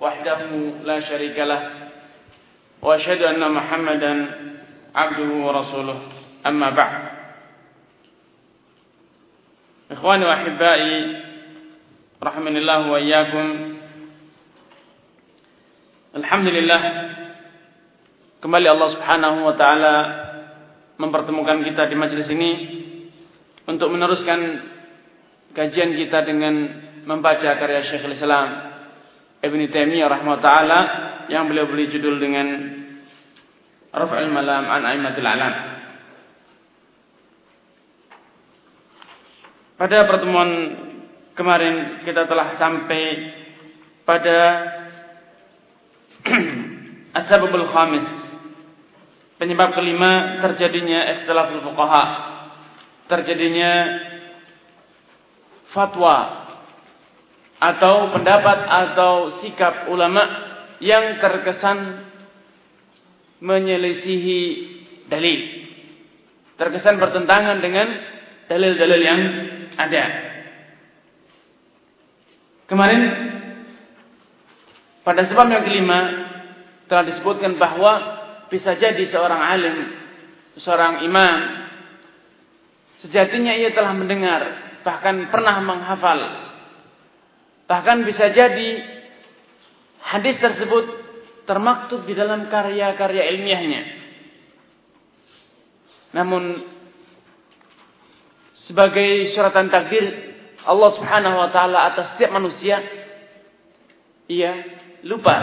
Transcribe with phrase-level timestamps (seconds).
[0.00, 0.40] وحده
[0.84, 1.62] لا شريك له
[2.82, 4.12] وأشهد أن محمدا
[4.94, 5.98] عبده ورسوله
[6.46, 7.02] أما بعد
[9.90, 10.96] إخواني وأحبائي
[12.22, 13.74] رحمني الله وإياكم
[16.14, 16.80] Alhamdulillah
[18.38, 19.94] kembali Allah Subhanahu wa taala
[20.94, 22.50] mempertemukan kita di majelis ini
[23.66, 24.62] untuk meneruskan
[25.58, 26.54] kajian kita dengan
[27.02, 28.67] membaca karya Syekhul Islam
[29.39, 30.79] Ibn Taimiyah rahimahutaala
[31.31, 32.47] yang beliau beri judul dengan
[33.95, 35.53] Raf'ul Malam an Aimatul Alam.
[39.79, 40.49] Pada pertemuan
[41.39, 43.03] kemarin kita telah sampai
[44.03, 44.39] pada
[47.23, 48.07] Asbabul khamis.
[49.39, 52.03] Penyebab kelima terjadinya ikhtilaful fuqaha.
[53.07, 53.71] Terjadinya
[55.71, 56.48] fatwa
[57.59, 60.23] atau pendapat atau sikap ulama
[60.79, 62.07] yang terkesan
[63.43, 64.39] menyelisihi
[65.11, 65.39] dalil.
[66.55, 67.87] Terkesan bertentangan dengan
[68.47, 69.21] dalil-dalil yang
[69.75, 70.03] ada.
[72.67, 73.01] Kemarin
[75.03, 75.99] pada sebab yang kelima
[76.85, 77.93] telah disebutkan bahwa
[78.51, 79.77] bisa jadi seorang alim,
[80.59, 81.35] seorang imam
[82.99, 84.41] sejatinya ia telah mendengar,
[84.83, 86.48] bahkan pernah menghafal.
[87.69, 88.69] Bahkan bisa jadi
[90.01, 90.89] hadis tersebut
[91.45, 93.81] termaktub di dalam karya-karya ilmiahnya.
[96.17, 96.65] Namun
[98.65, 100.33] sebagai suratan takdir
[100.65, 102.81] Allah Subhanahu wa taala atas setiap manusia
[104.25, 104.65] ia
[105.05, 105.37] lupa.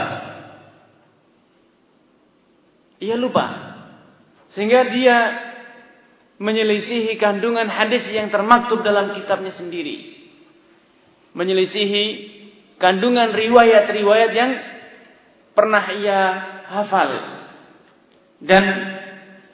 [2.98, 3.46] Ia lupa.
[4.54, 5.16] Sehingga dia
[6.42, 10.15] menyelisihi kandungan hadis yang termaktub dalam kitabnya sendiri.
[11.36, 12.04] Menyelisihi
[12.80, 14.50] kandungan riwayat-riwayat yang
[15.52, 16.20] pernah ia
[16.68, 17.10] hafal.
[18.40, 18.64] Dan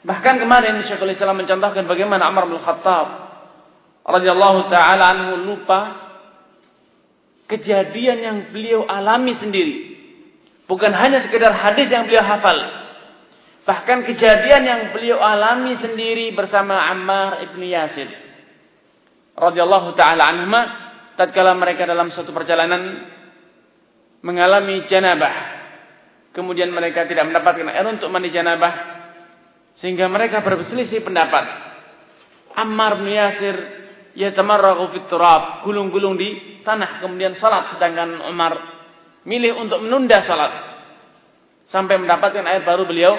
[0.03, 3.07] bahkan kemarin Syekhul Islam mencontohkan bagaimana Umar bin Khattab
[4.03, 6.11] radhiyallahu taala anhu lupa
[7.47, 9.95] kejadian yang beliau alami sendiri.
[10.67, 12.59] Bukan hanya sekedar hadis yang beliau hafal.
[13.63, 18.11] Bahkan kejadian yang beliau alami sendiri bersama Ammar ibn Yasir.
[19.33, 20.82] radhiyallahu taala anhuma
[21.23, 23.07] tatkala mereka dalam suatu perjalanan
[24.27, 25.63] mengalami janabah.
[26.35, 28.73] Kemudian mereka tidak mendapatkan air untuk mandi janabah
[29.79, 31.45] sehingga mereka berselisih pendapat.
[32.59, 33.57] Ammar bin Yasir
[34.19, 38.53] yatamarraghu fit turab, gulung-gulung di tanah kemudian salat sedangkan Umar
[39.25, 40.53] milih untuk menunda salat
[41.71, 43.15] sampai mendapatkan air baru beliau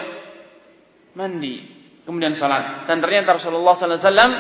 [1.17, 1.65] mandi
[2.05, 4.31] kemudian salat dan ternyata Rasulullah sallallahu alaihi wasallam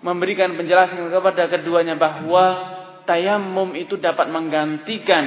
[0.00, 2.44] memberikan penjelasan kepada keduanya bahwa
[3.04, 5.24] tayamum itu dapat menggantikan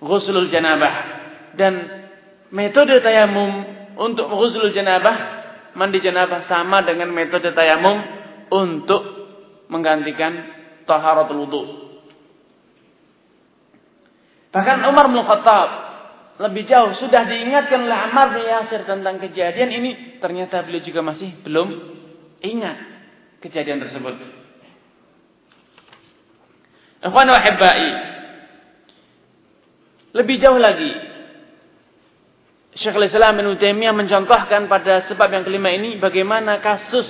[0.00, 1.24] ghuslul janabah.
[1.54, 1.72] Dan
[2.50, 3.64] metode tayamum
[4.00, 5.44] untuk ghuslul janabah
[5.74, 7.98] mandi janabah sama dengan metode tayamum
[8.50, 9.02] untuk
[9.68, 10.32] menggantikan
[10.86, 11.62] taharatul wudu.
[14.54, 15.68] Bahkan Umar bin Khattab
[16.34, 21.30] lebih jauh sudah diingatkan oleh Ammar bin Yasir tentang kejadian ini, ternyata beliau juga masih
[21.42, 21.68] belum
[22.42, 22.93] ingat
[23.44, 24.16] kejadian tersebut.
[27.04, 27.40] Ikhwan wa.
[30.14, 30.92] Lebih jauh lagi,
[32.74, 37.06] Syekhul Islam Ibnu Taimiyah mencontohkan pada sebab yang kelima ini bagaimana kasus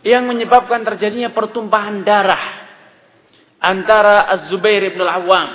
[0.00, 2.44] yang menyebabkan terjadinya pertumpahan darah
[3.60, 5.48] antara Az-Zubair bin Al-Awwam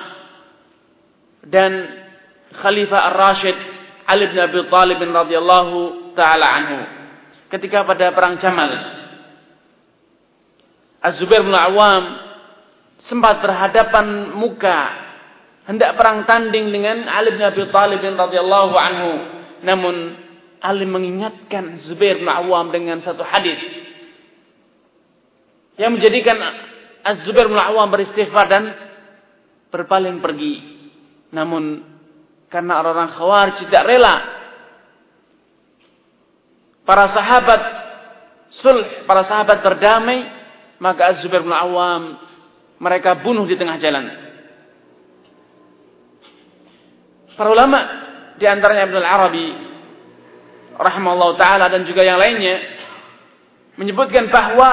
[1.50, 1.72] dan
[2.54, 3.58] Khalifah Ar-Rashid
[4.06, 5.78] Ali bin Abi Thalib radhiyallahu
[6.14, 6.80] taala anhu
[7.50, 8.70] ketika pada perang Jamal
[11.06, 12.04] Az-Zubair bin Al-Awwam
[13.06, 14.80] sempat berhadapan muka
[15.70, 19.12] hendak perang tanding dengan Ali bin Abi Thalib radhiyallahu anhu
[19.62, 19.96] namun
[20.66, 23.62] Ali mengingatkan Zubair bin Awam dengan satu hadis
[25.78, 26.38] yang menjadikan
[27.06, 28.64] Az-Zubair bin Awam beristighfar dan
[29.70, 30.56] berpaling pergi.
[31.36, 31.84] Namun
[32.48, 34.16] karena orang-orang Khawarij tidak rela
[36.88, 37.62] para sahabat
[38.64, 40.18] sulh, para sahabat berdamai,
[40.80, 42.20] maka Az-Zubair bin Awam
[42.80, 44.06] mereka bunuh di tengah jalan.
[47.36, 47.80] Para ulama
[48.40, 49.48] di antaranya Ibnu Arabi
[50.76, 52.56] rahimahullah taala dan juga yang lainnya
[53.76, 54.68] menyebutkan bahwa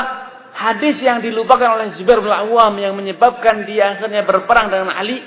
[0.55, 5.19] hadis yang dilupakan oleh Zubair bin Awam yang menyebabkan dia akhirnya berperang dengan Ali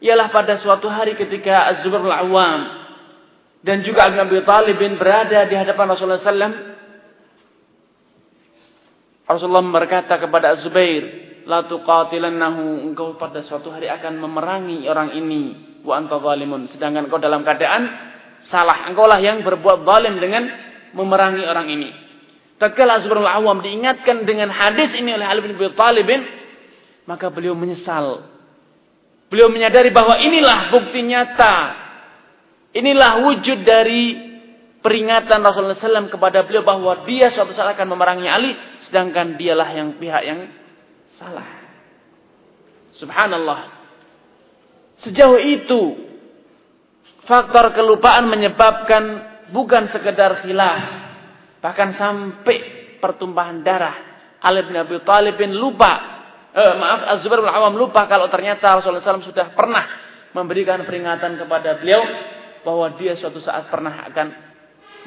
[0.00, 2.60] ialah pada suatu hari ketika Zubair bin Awam
[3.62, 6.71] dan juga Abi Talib bin berada di hadapan Rasulullah SAW.
[9.36, 11.02] Rasulullah berkata kepada Zubair,
[11.48, 15.42] "La tuqatilannahu, engkau pada suatu hari akan memerangi orang ini
[15.82, 17.82] wa anta zalimun." Sedangkan engkau dalam keadaan
[18.52, 18.88] salah.
[18.90, 20.44] Engkau lah yang berbuat zalim dengan
[20.92, 21.90] memerangi orang ini.
[22.60, 26.08] Tatkala Zubair al-Awwam diingatkan dengan hadis ini oleh Ali bin Abi Thalib,
[27.10, 28.22] maka beliau menyesal.
[29.32, 31.56] Beliau menyadari bahwa inilah bukti nyata.
[32.72, 34.32] Inilah wujud dari
[34.84, 38.52] peringatan Rasulullah SAW kepada beliau bahwa dia suatu saat akan memerangi Ali,
[38.92, 40.52] sedangkan dialah yang pihak yang
[41.16, 41.48] salah.
[42.92, 43.72] Subhanallah.
[45.00, 45.96] Sejauh itu,
[47.24, 51.02] faktor kelupaan menyebabkan bukan sekedar khilaf,
[51.64, 52.56] Bahkan sampai
[53.00, 53.96] pertumpahan darah.
[54.44, 56.20] Ali bin Abi Thalib bin lupa.
[56.52, 59.88] Eh, maaf, Az-Zubair bin Awam lupa kalau ternyata Rasulullah SAW sudah pernah
[60.36, 62.04] memberikan peringatan kepada beliau
[62.60, 64.52] bahwa dia suatu saat pernah akan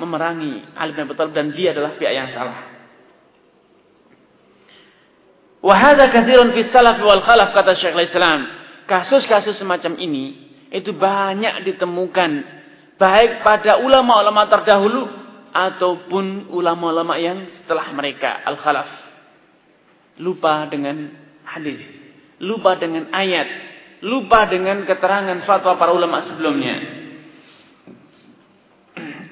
[0.02, 2.75] memerangi Ali bin Abi Thalib dan dia adalah pihak yang salah.
[5.65, 8.45] Wahada kathirun fi salaf wal khalaf kata Syekh Islam.
[8.85, 10.25] Kasus-kasus semacam ini
[10.69, 12.31] itu banyak ditemukan
[13.01, 15.09] baik pada ulama-ulama terdahulu
[15.50, 18.85] ataupun ulama-ulama yang setelah mereka al-khalaf
[20.21, 21.12] lupa dengan
[21.47, 21.81] hadis
[22.44, 23.47] lupa dengan ayat
[24.03, 26.75] lupa dengan keterangan fatwa para ulama sebelumnya.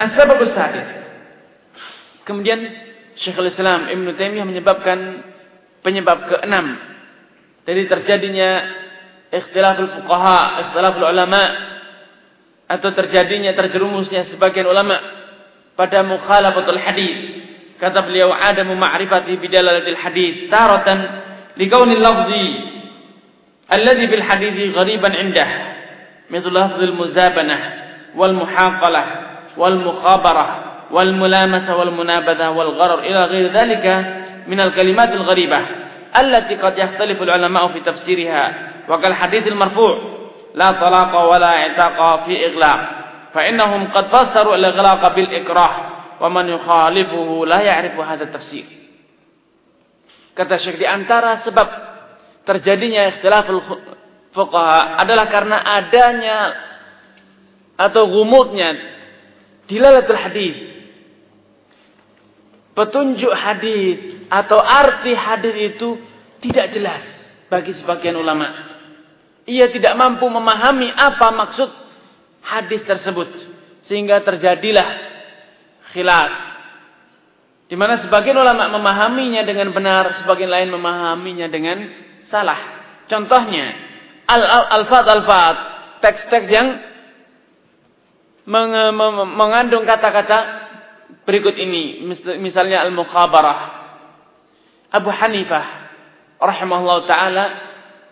[0.02, 0.90] As-sababus sadis.
[2.26, 2.60] Kemudian
[3.20, 5.00] Syekhul Islam Ibn Taimiyah menyebabkan
[5.83, 6.77] penyebab keenam
[7.65, 8.51] dari terjadinya
[9.33, 11.43] ikhtilaful fuqaha, ikhtilaful ulama
[12.69, 14.97] atau terjadinya terjerumusnya sebagian ulama
[15.77, 17.19] pada mukhalafatul hadis.
[17.79, 20.99] Kata beliau adamu ma'rifati bidalalatil hadis taratan
[21.55, 22.47] likaunil lafzi
[23.71, 25.51] alladhi bil hadithi ghariban indah
[26.31, 27.73] مثل لفظ المزابنة
[28.17, 29.05] والمحاقلة
[29.57, 33.87] والمخابرة والملامسة والمنابذة والغرر إلى غير ذلك
[34.48, 35.60] من الكلمات الغريبة
[36.20, 38.54] التي قد يختلف العلماء في تفسيرها
[38.90, 39.94] وكالحديث المرفوع
[40.56, 42.80] لا طلاق ولا عتاق في إغلاق
[43.34, 45.74] فإنهم قد فسروا الإغلاق بالإكراه
[46.22, 48.66] ومن يخالفه لا يعرف هذا التفسير
[50.34, 51.68] kata Syekh di antara sebab
[52.42, 53.46] terjadinya ikhtilaf
[54.34, 56.38] fuqaha adalah karena adanya
[57.78, 58.74] atau gumutnya
[59.70, 60.58] dilalatul hadis
[62.74, 66.02] petunjuk hadis atau arti hadis itu
[66.42, 67.06] tidak jelas
[67.54, 68.50] bagi sebagian ulama.
[69.46, 71.70] Ia tidak mampu memahami apa maksud
[72.42, 73.30] hadis tersebut.
[73.86, 74.90] Sehingga terjadilah
[75.94, 76.34] khilaf.
[77.70, 81.78] Di mana sebagian ulama memahaminya dengan benar, sebagian lain memahaminya dengan
[82.34, 82.82] salah.
[83.06, 83.66] Contohnya
[84.26, 85.58] al-alfat alfat
[86.02, 86.68] teks-teks yang
[88.50, 88.74] meng
[89.38, 90.40] mengandung kata-kata
[91.22, 92.02] berikut ini.
[92.42, 93.83] Misalnya al-mukhabarah
[94.94, 95.66] Abu Hanifah
[96.38, 97.46] rahimahullah taala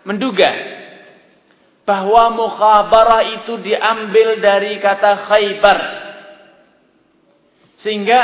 [0.01, 0.50] menduga
[1.86, 5.80] bahwa mukhabarah itu diambil dari kata khaybar.
[7.81, 8.19] Sehingga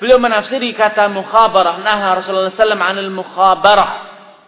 [0.00, 1.80] beliau menafsiri kata mukhabarah.
[1.84, 3.90] Nah Rasulullah SAW anil mukhabarah.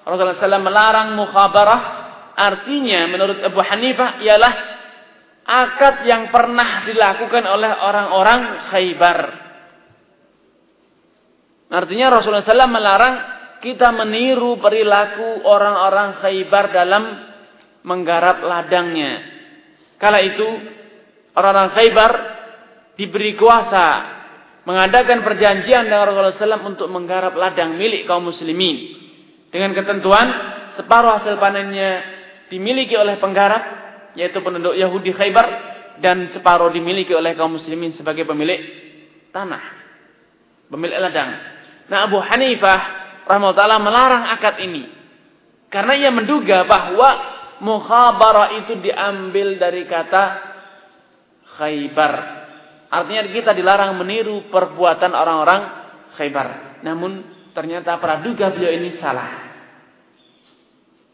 [0.05, 1.81] Rasulullah SAW melarang mukhabarah.
[2.37, 4.53] Artinya menurut Abu Hanifah ialah
[5.45, 8.41] akad yang pernah dilakukan oleh orang-orang
[8.73, 9.19] khaybar.
[11.71, 17.05] Artinya Rasulullah SAW melarang kita meniru perilaku orang-orang khaybar dalam
[17.85, 19.13] menggarap ladangnya.
[20.01, 20.49] Kala itu
[21.37, 22.13] orang-orang Khaybar
[22.97, 23.87] diberi kuasa
[24.65, 28.97] mengadakan perjanjian dengan Rasulullah SAW untuk menggarap ladang milik kaum muslimin.
[29.51, 30.29] Dengan ketentuan
[30.79, 31.91] separuh hasil panennya
[32.49, 33.81] dimiliki oleh penggarap
[34.17, 35.47] yaitu penduduk Yahudi Khaybar
[36.01, 38.61] dan separuh dimiliki oleh kaum muslimin sebagai pemilik
[39.37, 39.81] tanah.
[40.71, 41.31] Pemilik ladang.
[41.91, 43.00] Nah Abu Hanifah
[43.31, 44.91] rahimahullah melarang akad ini.
[45.71, 47.11] Karena ia menduga bahwa
[47.63, 50.25] mukhabarah itu diambil dari kata
[51.55, 52.15] khaybar.
[52.91, 55.61] Artinya kita dilarang meniru perbuatan orang-orang
[56.19, 56.83] khaybar.
[56.83, 57.23] Namun
[57.55, 59.47] ternyata praduga beliau ini salah.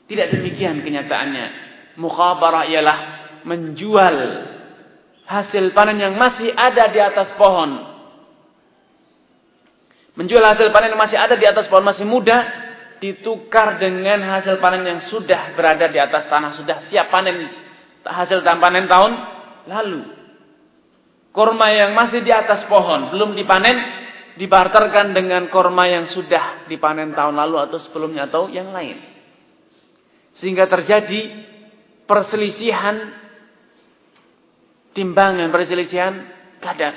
[0.08, 1.46] Tidak demikian kenyataannya.
[2.00, 2.98] Mukhabarah ialah
[3.44, 4.16] menjual
[5.26, 7.95] hasil panen yang masih ada di atas pohon.
[10.16, 12.66] Menjual hasil panen yang masih ada di atas pohon masih muda
[13.04, 17.52] ditukar dengan hasil panen yang sudah berada di atas tanah, sudah siap panen
[18.00, 19.12] hasil panen tahun
[19.68, 20.02] lalu.
[21.36, 23.76] Korma yang masih di atas pohon, belum dipanen,
[24.40, 28.96] dibarterkan dengan korma yang sudah dipanen tahun lalu atau sebelumnya atau yang lain.
[30.40, 31.44] Sehingga terjadi
[32.08, 33.12] perselisihan
[34.96, 36.24] timbangan, perselisihan
[36.64, 36.94] kadar.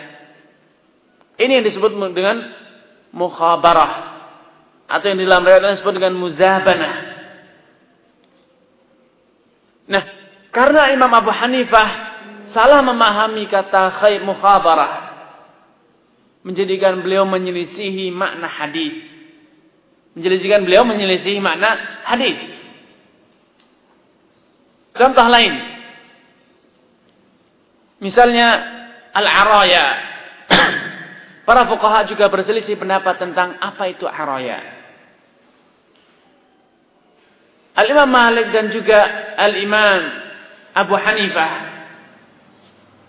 [1.36, 2.69] Ini yang disebut dengan
[3.14, 3.92] mukhabarah
[4.90, 6.94] atau yang dalam riwayat disebut dengan muzabanah.
[9.90, 10.04] Nah,
[10.50, 11.90] karena Imam Abu Hanifah
[12.54, 15.10] salah memahami kata khair mukhabarah
[16.42, 19.06] menjadikan beliau menyelisihi makna hadis.
[20.18, 22.38] Menjadikan beliau menyelisihi makna hadis.
[24.98, 25.54] Contoh lain.
[28.02, 28.48] Misalnya
[29.14, 30.09] al-araya.
[31.50, 34.62] Para fuqaha juga berselisih pendapat tentang apa itu araya.
[37.74, 39.02] Al-Imam Malik dan juga
[39.34, 40.02] Al-Imam
[40.78, 41.54] Abu Hanifah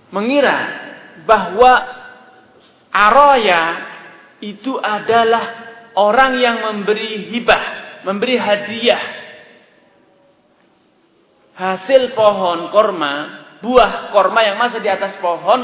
[0.09, 0.59] mengira
[1.29, 1.73] bahwa
[2.89, 3.63] araya
[4.41, 5.45] itu adalah
[6.01, 7.65] orang yang memberi hibah,
[8.09, 9.05] memberi hadiah
[11.61, 13.15] hasil pohon korma,
[13.61, 15.61] buah korma yang masih di atas pohon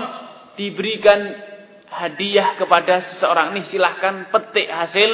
[0.61, 1.46] diberikan
[1.91, 3.55] hadiah kepada seseorang.
[3.55, 5.11] Nih silahkan petik hasil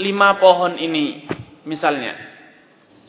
[0.00, 1.26] lima pohon ini
[1.66, 2.30] misalnya.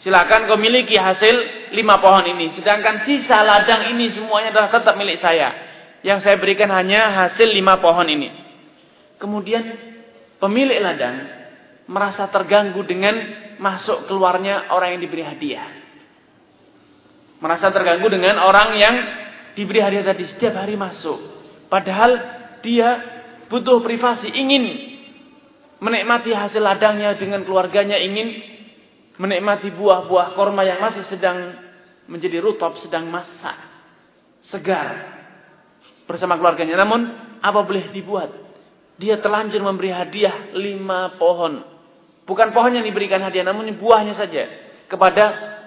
[0.01, 2.57] Silakan kau miliki hasil lima pohon ini.
[2.57, 5.53] Sedangkan sisa ladang ini semuanya adalah tetap milik saya.
[6.01, 8.33] Yang saya berikan hanya hasil lima pohon ini.
[9.21, 9.61] Kemudian
[10.41, 11.29] pemilik ladang
[11.85, 13.13] merasa terganggu dengan
[13.61, 15.69] masuk keluarnya orang yang diberi hadiah.
[17.37, 18.95] Merasa terganggu dengan orang yang
[19.53, 21.21] diberi hadiah tadi setiap hari masuk.
[21.69, 22.89] Padahal dia
[23.51, 24.63] butuh privasi, ingin
[25.81, 28.41] menikmati hasil ladangnya dengan keluarganya, ingin
[29.17, 31.57] menikmati buah-buah korma yang masih sedang
[32.07, 33.57] menjadi rutop, sedang masak,
[34.49, 35.19] segar
[36.05, 36.79] bersama keluarganya.
[36.79, 37.01] Namun
[37.41, 38.29] apa boleh dibuat?
[39.01, 41.65] Dia telanjur memberi hadiah lima pohon.
[42.25, 44.43] Bukan pohon yang diberikan hadiah, namun buahnya saja
[44.85, 45.23] kepada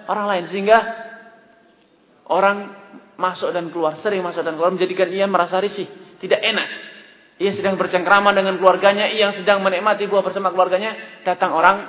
[0.07, 0.77] orang lain sehingga
[2.31, 2.57] orang
[3.19, 5.87] masuk dan keluar, sering masuk dan keluar menjadikan ia merasa risih,
[6.23, 6.69] tidak enak.
[7.35, 10.95] Ia sedang bercengkrama dengan keluarganya, ia yang sedang menikmati buah bersama keluarganya,
[11.27, 11.83] datang orang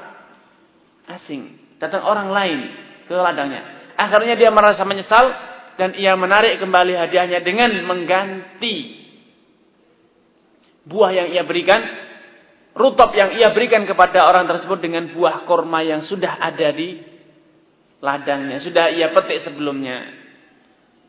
[1.06, 1.54] asing.
[1.78, 2.58] Datang orang lain
[3.06, 3.62] ke ladangnya.
[3.94, 5.30] Akhirnya dia merasa menyesal
[5.78, 9.06] dan ia menarik kembali hadiahnya dengan mengganti
[10.88, 11.78] buah yang ia berikan,
[12.74, 17.02] rutop yang ia berikan kepada orang tersebut dengan buah korma yang sudah ada di
[18.02, 20.10] ladangnya, sudah ia petik sebelumnya.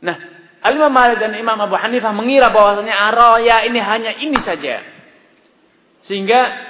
[0.04, 0.37] Nah,
[0.68, 4.84] Al-Imam Malik dan Imam Abu Hanifah mengira bahwasanya araya ini hanya ini saja.
[6.04, 6.68] Sehingga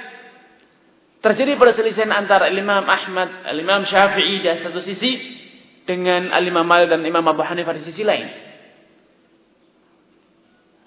[1.18, 5.10] Terjadi perselisihan antara Imam Ahmad, Imam Syafi'i di satu sisi
[5.82, 8.30] dengan Imam Malik dan Imam Abu Hanifah di sisi lain.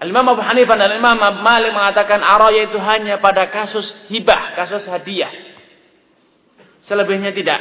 [0.01, 4.87] Imam Abu Hanifah dan Imam Abu Malik mengatakan araya itu hanya pada kasus hibah, kasus
[4.87, 5.29] hadiah.
[6.87, 7.59] Selebihnya tidak.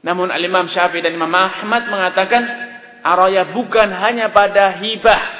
[0.00, 2.67] Namun Imam Syafi'i dan Imam Ahmad mengatakan
[3.14, 5.38] araya bukan hanya pada hibah,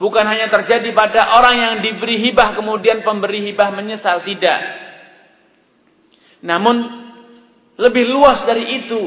[0.00, 4.24] Bukan hanya terjadi pada orang yang diberi hibah kemudian pemberi hibah menyesal.
[4.24, 4.60] Tidak.
[6.40, 6.76] Namun
[7.76, 9.02] lebih luas dari itu.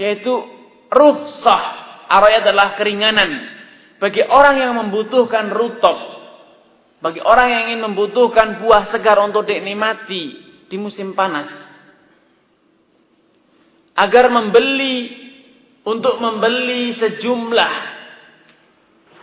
[0.00, 0.32] Yaitu
[0.88, 1.62] rukhsah.
[2.08, 3.52] Araya adalah keringanan.
[4.00, 5.98] Bagi orang yang membutuhkan rutop.
[7.04, 10.24] Bagi orang yang ingin membutuhkan buah segar untuk dinikmati
[10.72, 11.52] di musim panas.
[13.92, 15.27] Agar membeli,
[15.88, 17.74] untuk membeli sejumlah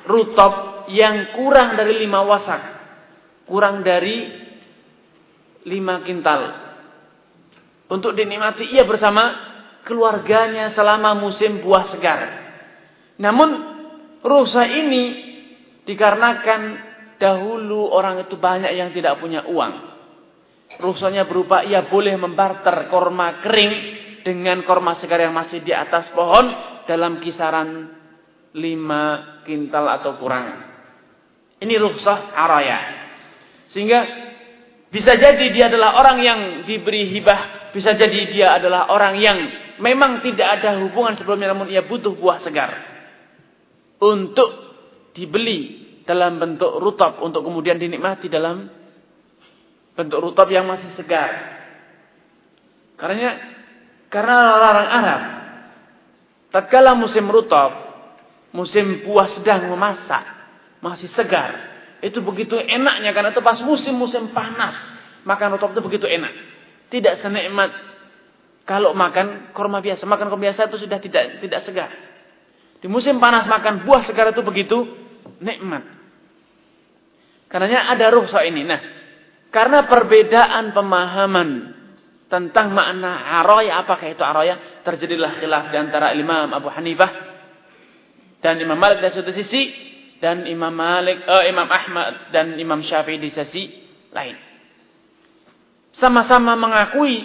[0.10, 0.54] rutop
[0.90, 2.62] yang kurang dari lima wasak.
[3.46, 4.26] Kurang dari
[5.70, 6.42] lima kintal.
[7.86, 9.54] Untuk dinikmati ia bersama
[9.86, 12.22] keluarganya selama musim buah segar.
[13.22, 13.50] Namun
[14.26, 15.04] rusa ini
[15.86, 16.62] dikarenakan
[17.22, 19.94] dahulu orang itu banyak yang tidak punya uang.
[20.82, 23.74] Rusanya berupa ia boleh membarter korma kering
[24.26, 26.50] dengan korma segar yang masih di atas pohon
[26.90, 27.94] dalam kisaran
[28.58, 30.66] lima kintal atau kurang.
[31.62, 32.80] Ini rukhsah araya.
[33.70, 34.02] Sehingga
[34.90, 39.38] bisa jadi dia adalah orang yang diberi hibah, bisa jadi dia adalah orang yang
[39.78, 42.72] memang tidak ada hubungan sebelumnya namun ia butuh buah segar
[44.02, 44.50] untuk
[45.14, 48.72] dibeli dalam bentuk rutab untuk kemudian dinikmati dalam
[49.94, 51.56] bentuk rutab yang masih segar.
[52.96, 53.55] Karena
[54.16, 55.22] karena larang Arab
[56.56, 57.76] tatkala musim rutab,
[58.56, 60.24] musim buah sedang memasak,
[60.80, 61.76] masih segar.
[62.00, 64.72] Itu begitu enaknya karena itu pas musim-musim panas.
[65.28, 66.32] Makan rotop itu begitu enak.
[66.96, 67.76] Tidak senikmat
[68.64, 70.08] kalau makan korma biasa.
[70.08, 71.92] Makan korma biasa itu sudah tidak tidak segar.
[72.80, 74.96] Di musim panas makan buah segar itu begitu
[75.44, 75.84] nikmat.
[77.52, 78.64] Karenanya ada ruh rukhsah ini.
[78.64, 78.80] Nah,
[79.52, 81.75] karena perbedaan pemahaman
[82.36, 87.08] tentang makna araya, apakah itu araya, terjadilah khilaf di antara Imam Abu Hanifah
[88.44, 89.72] dan Imam Malik dari satu sisi
[90.20, 93.64] dan Imam Malik, uh, Imam Ahmad dan Imam Syafi'i di sisi
[94.12, 94.36] lain.
[95.96, 97.24] Sama-sama mengakui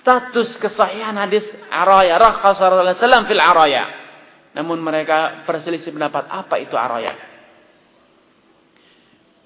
[0.00, 3.84] status kesahihan hadis araya, rakhasa Rasulullah fil araya.
[4.56, 7.12] Namun mereka berselisih pendapat apa itu araya.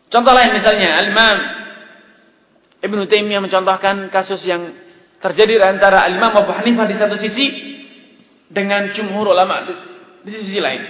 [0.06, 1.38] Contoh lain misalnya, Al-Imam
[2.78, 4.75] Ibnu Taimiyah mencontohkan kasus yang
[5.18, 7.47] terjadi antara Al-Imam Abu Hanifah di satu sisi
[8.49, 9.66] dengan jumhur ulama
[10.23, 10.82] di sisi lain.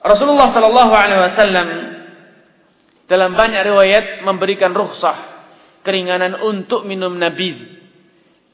[0.00, 1.68] Rasulullah sallallahu alaihi wasallam
[3.10, 5.44] dalam banyak riwayat memberikan rukhsah
[5.84, 7.82] keringanan untuk minum nabid.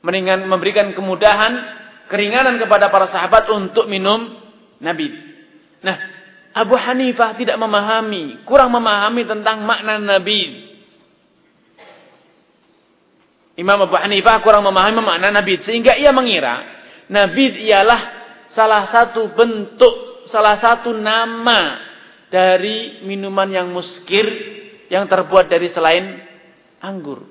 [0.03, 1.53] Meringan, memberikan kemudahan,
[2.07, 4.39] keringanan kepada para sahabat untuk minum
[4.79, 5.13] nabid.
[5.83, 5.97] Nah,
[6.57, 10.66] Abu Hanifah tidak memahami, kurang memahami tentang makna nabid.
[13.57, 16.61] Imam Abu Hanifah kurang memahami makna nabid sehingga ia mengira
[17.09, 18.01] nabid ialah
[18.53, 21.81] salah satu bentuk salah satu nama
[22.29, 24.27] dari minuman yang muskir
[24.93, 26.21] yang terbuat dari selain
[26.83, 27.25] anggur.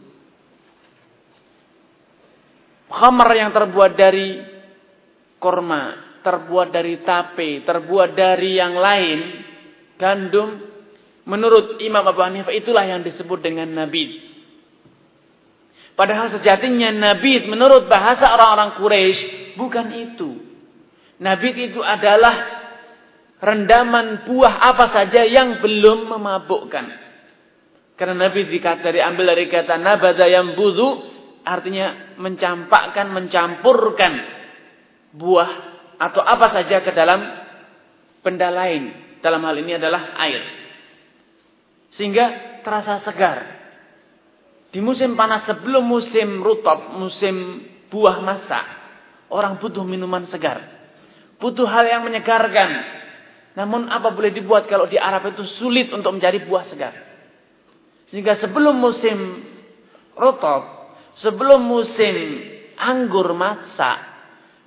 [2.86, 4.40] Khamar yang terbuat dari
[5.42, 9.20] korma, terbuat dari tape, terbuat dari yang lain,
[10.00, 10.50] gandum,
[11.28, 14.35] menurut Imam Abu Hanifah itulah yang disebut dengan nabid.
[15.96, 20.30] Padahal sejatinya nabid menurut bahasa orang-orang Quraisy bukan itu.
[21.24, 22.56] Nabid itu adalah
[23.40, 26.86] rendaman buah apa saja yang belum memabukkan.
[27.96, 31.16] Karena Nabi dikata dari ambil dari kata nabada yang budu
[31.48, 34.14] artinya mencampakkan, mencampurkan
[35.16, 35.52] buah
[35.96, 37.24] atau apa saja ke dalam
[38.20, 38.92] benda lain.
[39.24, 40.44] Dalam hal ini adalah air.
[41.96, 43.65] Sehingga terasa segar.
[44.76, 48.66] Di musim panas sebelum musim rutop, musim buah masak,
[49.32, 50.68] orang butuh minuman segar.
[51.40, 52.84] Butuh hal yang menyegarkan,
[53.56, 56.92] namun apa boleh dibuat kalau di Arab itu sulit untuk mencari buah segar.
[58.12, 59.48] Sehingga sebelum musim
[60.12, 60.92] rotok,
[61.24, 62.44] sebelum musim
[62.76, 63.96] anggur masak,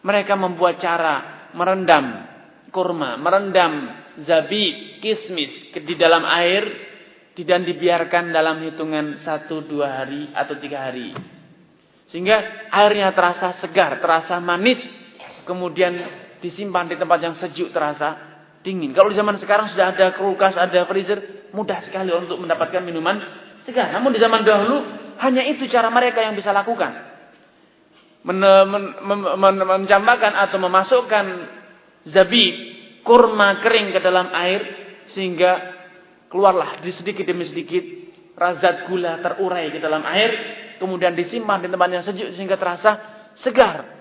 [0.01, 2.25] mereka membuat cara merendam
[2.73, 3.93] kurma, merendam
[4.25, 6.88] zabi, kismis di dalam air
[7.47, 11.15] dan dibiarkan dalam hitungan satu dua hari atau tiga hari.
[12.09, 14.81] Sehingga airnya terasa segar, terasa manis,
[15.45, 15.95] kemudian
[16.41, 18.17] disimpan di tempat yang sejuk terasa
[18.65, 18.97] dingin.
[18.97, 23.21] Kalau di zaman sekarang sudah ada kulkas, ada freezer, mudah sekali untuk mendapatkan minuman
[23.63, 23.93] segar.
[23.93, 24.77] Namun di zaman dahulu
[25.21, 27.07] hanya itu cara mereka yang bisa lakukan.
[28.27, 31.27] Men, men, men, men, mencampakkan atau memasukkan
[32.09, 32.55] zabib,
[33.07, 34.61] kurma kering ke dalam air
[35.15, 35.78] sehingga
[36.29, 37.83] keluarlah di sedikit demi sedikit
[38.39, 40.31] razat gula terurai ke dalam air,
[40.79, 42.91] kemudian disimpan di tempat yang sejuk sehingga terasa
[43.43, 43.99] segar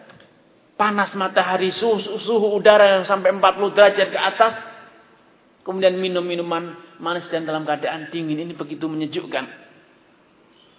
[0.77, 4.53] panas matahari, suhu, suhu udara yang sampai 40 derajat ke atas,
[5.65, 9.45] kemudian minum minuman manis dan dalam keadaan dingin ini begitu menyejukkan.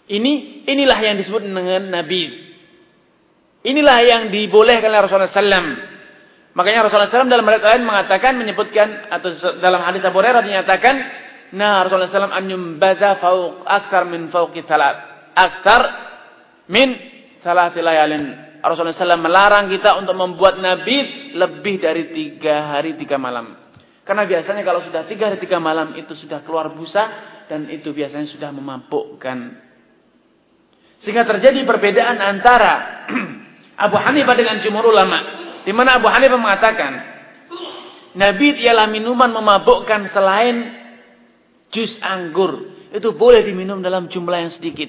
[0.08, 0.32] Ini
[0.64, 2.48] inilah yang disebut dengan nabi.
[3.66, 5.68] Inilah yang dibolehkan oleh Rasulullah SAW.
[6.56, 10.94] Makanya Rasulullah SAW dalam ayat lain mengatakan menyebutkan atau dalam hadis Abu Hurairah dinyatakan,
[11.54, 14.96] nah Rasulullah SAW an yumbada fauq akthar min fauqi salat.
[15.32, 15.82] Akthar
[16.68, 16.88] min
[17.40, 23.54] salati layalin Rasulullah SAW melarang kita untuk membuat nabi lebih dari tiga hari tiga malam.
[24.02, 27.04] Karena biasanya kalau sudah tiga hari tiga malam itu sudah keluar busa
[27.46, 29.68] dan itu biasanya sudah memabukkan.
[31.06, 33.06] Sehingga terjadi perbedaan antara
[33.86, 35.18] Abu Hanifah dengan jumhur ulama.
[35.62, 36.92] Di mana Abu Hanifah mengatakan
[38.18, 40.77] nabi ialah minuman memabukkan selain
[41.72, 42.76] jus anggur.
[42.88, 44.88] Itu boleh diminum dalam jumlah yang sedikit.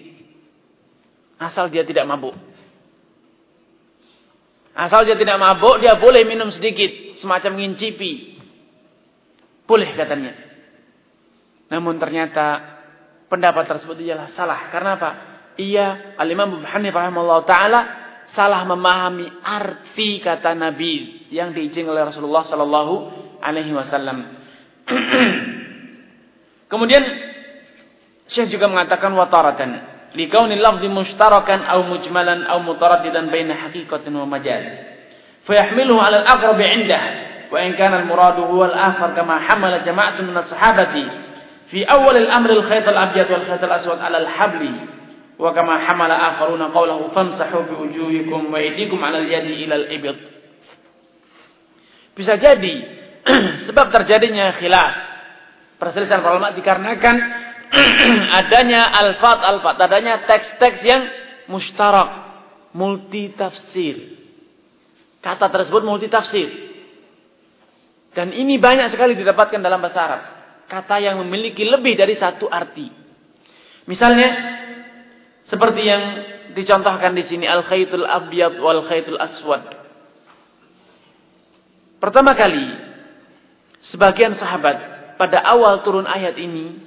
[1.40, 2.36] Asal dia tidak mabuk.
[4.76, 7.20] Asal dia tidak mabuk, dia boleh minum sedikit.
[7.20, 8.40] Semacam ngincipi.
[9.68, 10.36] Boleh katanya.
[11.70, 12.80] Namun ternyata
[13.28, 14.72] pendapat tersebut ialah salah.
[14.72, 15.10] Karena apa?
[15.60, 17.12] Ia, Al-Imam Hanifah
[17.44, 17.82] Ta'ala,
[18.32, 22.94] salah memahami arti kata Nabi yang diizin oleh Rasulullah Sallallahu
[23.44, 24.18] Alaihi Wasallam.
[26.70, 27.04] Kemudian
[28.30, 34.66] Syekh juga mengatakan wataratan likauni lafzi mushtarakan au mujmalan au mutaraddidan baina haqiqatin wa majaz.
[35.50, 37.04] Fayahmiluhu 'ala al-aqrab 'indah
[37.50, 41.06] wa in kana al-muradu huwa al-akhar kama hamala jama'atun min as-sahabati
[41.74, 44.74] fi awal al-amr al-khayt al-abyad wal khayt al-aswad 'ala al-habli
[45.42, 50.18] wa kama hamala akharuna qawlahu fansahu bi wujuhikum wa aydikum 'ala al-yadi ila al-ibd.
[52.14, 52.76] Bisa jadi
[53.66, 55.09] sebab terjadinya khilaf
[55.80, 57.16] Perselisihan para ulama dikarenakan
[58.44, 61.02] adanya alfat-alfat, adanya teks-teks yang
[61.48, 62.10] mustarak,
[62.76, 64.20] multi tafsir.
[65.24, 66.52] Kata tersebut multi tafsir.
[68.12, 70.22] Dan ini banyak sekali didapatkan dalam bahasa Arab.
[70.68, 72.92] Kata yang memiliki lebih dari satu arti.
[73.88, 74.30] Misalnya
[75.48, 76.04] seperti yang
[76.60, 79.64] dicontohkan di sini al-khaytul abyad wal khaytul aswad.
[82.04, 82.68] Pertama kali,
[83.92, 86.80] sebagian sahabat pada awal turun ayat ini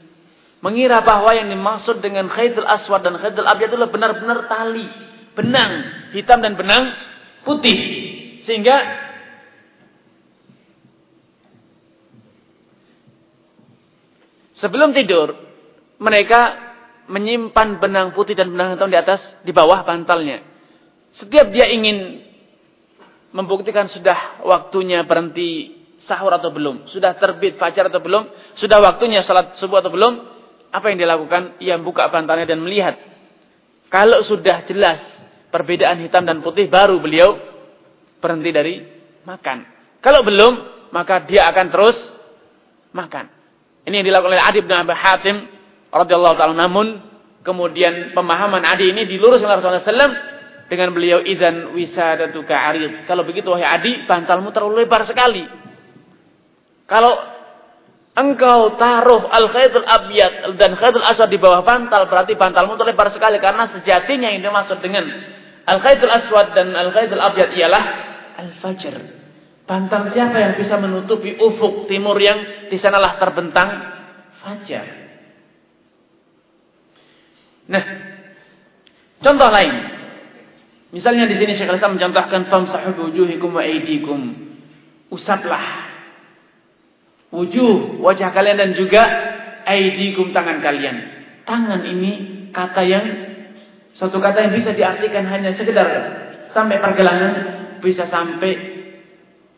[0.65, 4.89] mengira bahwa yang dimaksud dengan khaytul aswad dan khaytul abyad itu benar-benar tali,
[5.37, 5.73] benang
[6.17, 6.97] hitam dan benang
[7.45, 7.77] putih.
[8.49, 8.77] Sehingga
[14.57, 15.37] sebelum tidur
[16.01, 16.73] mereka
[17.11, 20.41] menyimpan benang putih dan benang hitam di atas di bawah bantalnya.
[21.21, 22.25] Setiap dia ingin
[23.35, 28.27] membuktikan sudah waktunya berhenti sahur atau belum, sudah terbit fajar atau belum,
[28.59, 30.13] sudah waktunya salat subuh atau belum,
[30.73, 31.61] apa yang dilakukan?
[31.61, 32.97] Ia buka bantalnya dan melihat.
[33.93, 35.05] Kalau sudah jelas
[35.53, 37.37] perbedaan hitam dan putih, baru beliau
[38.25, 38.75] berhenti dari
[39.29, 39.69] makan.
[40.01, 40.53] Kalau belum,
[40.97, 41.97] maka dia akan terus
[42.97, 43.29] makan.
[43.85, 45.37] Ini yang dilakukan oleh Adi bin Abi Hatim
[45.93, 46.57] radhiyallahu taala.
[46.57, 46.87] Namun
[47.45, 50.15] kemudian pemahaman Adi ini diluruskan oleh Rasulullah SAW
[50.73, 53.05] dengan beliau idzan wisadatuka arid.
[53.05, 55.45] Kalau begitu wahai Adi, bantalmu terlalu lebar sekali.
[56.93, 57.17] Kalau
[58.13, 63.65] engkau taruh al-khaytul abyad dan khaytul aswad di bawah bantal, berarti bantalmu terlebar sekali karena
[63.73, 65.09] sejatinya yang dimaksud dengan
[65.65, 67.85] al-khaytul aswad dan al-khaytul abyad ialah
[68.45, 69.25] al-fajr.
[69.65, 73.69] Bantal siapa yang bisa menutupi ufuk timur yang di sanalah terbentang
[74.45, 74.87] fajar.
[77.73, 77.85] Nah,
[79.23, 79.75] contoh lain.
[80.93, 84.21] Misalnya di sini Syekh Islam mencontohkan famsahu wujuhikum wa aydikum.
[85.09, 85.92] Usaplah
[87.33, 89.03] wujuh wajah kalian dan juga
[89.65, 90.97] aidikum tangan kalian.
[91.43, 92.13] Tangan ini
[92.53, 93.07] kata yang
[93.97, 95.89] suatu kata yang bisa diartikan hanya sekedar
[96.53, 97.33] sampai pergelangan,
[97.81, 98.53] bisa sampai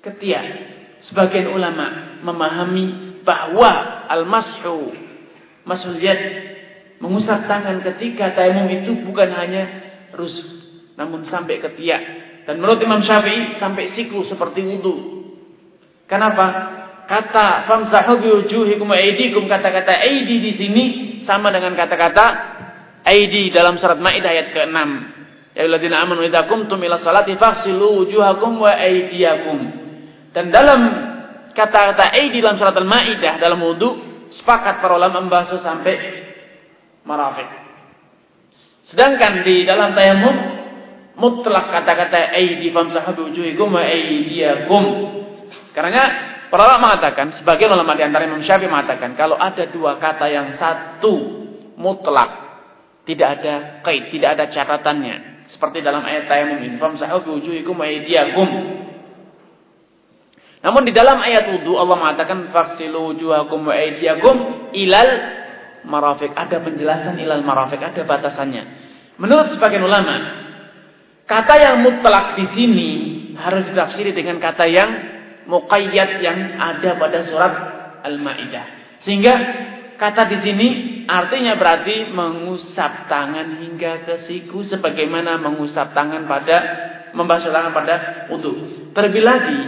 [0.01, 0.73] ketiak.
[1.05, 4.97] Sebagian ulama memahami bahwa al-mashu
[5.69, 6.23] masul yad
[7.03, 9.69] mengusap tangan ketika tayamum itu bukan hanya
[10.17, 10.55] rusuk
[10.95, 12.03] namun sampai ketiak.
[12.45, 14.95] Dan menurut Imam Syafi'i sampai siku seperti wudhu.
[16.05, 16.47] Kenapa?
[17.05, 20.85] Kata famsahu biwujuhikum wa aydikum kata-kata aidi di sini
[21.29, 22.27] sama dengan kata-kata
[23.05, 24.79] aidi dalam surat Maidah ayat ke-6.
[25.55, 29.59] Ya ayyuhalladzina amanu idza qumtum ila salati faghsilu wujuhakum wa aydiyakum.
[30.33, 30.81] Dan dalam
[31.53, 33.89] kata-kata aidi dalam surat Al-Maidah dalam wudu
[34.35, 35.95] sepakat para ulama membahas sampai
[37.07, 37.47] marafiq.
[38.91, 40.37] Sedangkan di dalam tayamum
[41.21, 44.85] mutlak kata-kata aidi famsahu biwujuhikum wa aydiyakum.
[45.71, 50.31] Karena para ulama mengatakan, sebagian ulama di antara Imam Syafi'i mengatakan kalau ada dua kata
[50.31, 51.43] yang satu
[51.75, 52.31] mutlak
[53.11, 55.51] tidak ada kait, tidak ada catatannya.
[55.51, 58.49] Seperti dalam ayat tayamum ini, famsahu biwujuhikum wa aydiyakum.
[60.63, 65.13] Namun di dalam ayat wudu Allah mengatakan faksilu wujuhakum wa aydiyakum ilal
[65.91, 66.31] marafik.
[66.39, 68.63] Ada penjelasan ilal marafik, ada batasannya.
[69.19, 70.45] Menurut sebagian ulama,
[71.25, 72.91] Kata yang mutlak di sini
[73.41, 74.91] harus ditafsiri dengan kata yang
[75.47, 77.53] muqayyad yang ada pada surat
[78.05, 78.67] Al-Maidah.
[79.05, 79.35] Sehingga
[79.97, 80.69] kata di sini
[81.09, 86.57] artinya berarti mengusap tangan hingga ke siku sebagaimana mengusap tangan pada
[87.15, 87.95] membasuh tangan pada
[88.33, 88.53] wudu.
[88.93, 89.61] Terlebih lagi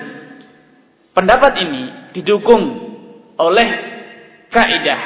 [1.12, 2.62] pendapat ini didukung
[3.36, 3.68] oleh
[4.50, 5.02] kaidah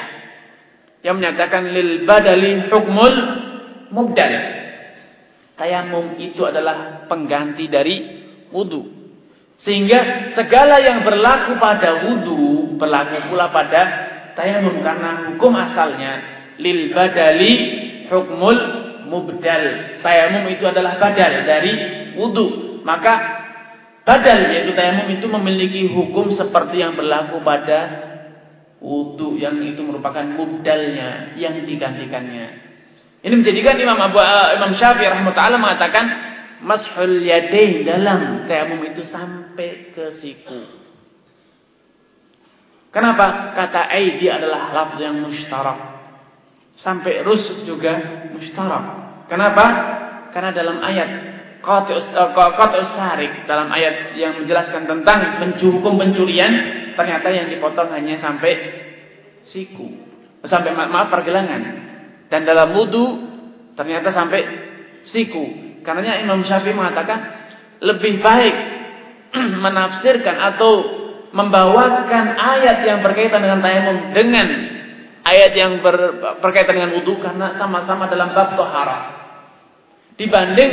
[1.02, 3.16] yang menyatakan lil badali hukmul
[3.90, 4.60] mubdal
[5.60, 7.96] Tayamum itu adalah pengganti dari
[8.48, 8.99] wudhu.
[9.60, 13.82] Sehingga segala yang berlaku pada wudhu berlaku pula pada
[14.32, 16.12] tayamum karena hukum asalnya
[16.56, 17.52] lil badali
[18.08, 18.60] hukmul
[19.04, 19.64] mubdal.
[20.00, 21.72] Tayamum itu adalah badal dari
[22.16, 22.80] wudhu.
[22.88, 23.12] Maka
[24.08, 28.08] badal yaitu tayamum itu memiliki hukum seperti yang berlaku pada
[28.80, 32.72] wudhu yang itu merupakan mubdalnya yang digantikannya.
[33.20, 36.04] Ini menjadikan Imam Abu uh, Imam Syafi'i rahimahullah mengatakan
[36.64, 39.04] mashul yadain dalam tayamum itu
[39.50, 40.62] sampai ke siku.
[42.94, 43.50] Kenapa?
[43.58, 45.78] Kata aidi adalah lafaz yang mustarak.
[46.78, 47.98] Sampai rusuk juga
[48.30, 48.84] mustarak.
[49.26, 49.64] Kenapa?
[50.30, 51.10] Karena dalam ayat
[51.60, 56.52] qati'us uh, sarik dalam ayat yang menjelaskan tentang hukum pencurian
[56.94, 58.54] ternyata yang dipotong hanya sampai
[59.50, 59.90] siku.
[60.46, 61.62] Sampai maaf pergelangan.
[62.30, 63.06] Dan dalam wudhu
[63.74, 64.40] ternyata sampai
[65.10, 65.74] siku.
[65.82, 67.18] Karena Imam Syafi'i mengatakan
[67.82, 68.79] lebih baik
[69.64, 70.72] menafsirkan atau
[71.30, 74.46] membawakan ayat yang berkaitan dengan tayamum dengan
[75.22, 75.96] ayat yang ber,
[76.42, 78.98] berkaitan dengan wudhu karena sama-sama dalam bab tohara.
[80.18, 80.72] Dibanding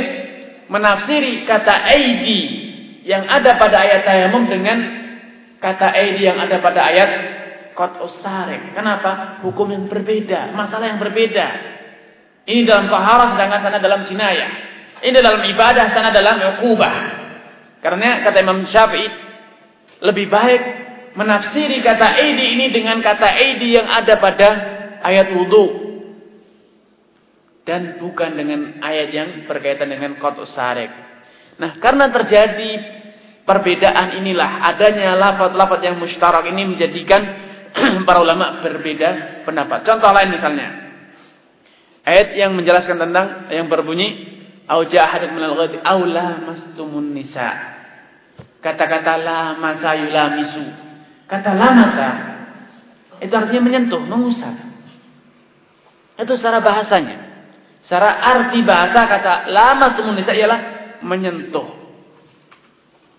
[0.68, 2.40] menafsiri kata aidi
[3.06, 4.78] yang ada pada ayat tayamum dengan
[5.62, 7.10] kata aidi yang ada pada ayat
[7.78, 8.74] kot usarek.
[8.74, 9.40] Kenapa?
[9.46, 11.46] Hukum yang berbeda, masalah yang berbeda.
[12.48, 14.50] Ini dalam tohara sedangkan sana dalam jinayah.
[14.98, 17.17] Ini dalam ibadah, sana dalam ukubah.
[17.78, 19.08] Karena kata Imam Syafi'i
[20.02, 20.62] lebih baik
[21.18, 24.48] menafsiri kata aidi ini dengan kata aidi yang ada pada
[25.02, 25.88] ayat wudhu
[27.66, 30.88] dan bukan dengan ayat yang berkaitan dengan kotus sarek.
[31.58, 32.70] Nah, karena terjadi
[33.44, 37.20] perbedaan inilah adanya lafaz-lafaz yang mustarak ini menjadikan
[38.08, 39.84] para ulama berbeda pendapat.
[39.84, 40.68] Contoh lain misalnya.
[42.08, 44.37] Ayat yang menjelaskan tentang yang berbunyi
[44.68, 46.04] au ja'ahadak minal ghadi au
[46.44, 47.76] mastumun nisa.
[48.58, 50.88] Kata-kata la masa yulamisu
[51.28, 52.08] Kata lamasa
[53.20, 54.56] itu artinya menyentuh, mengusap.
[56.16, 57.28] Itu secara bahasanya.
[57.84, 60.60] Secara arti bahasa kata lama semunisa ialah
[61.04, 61.68] menyentuh.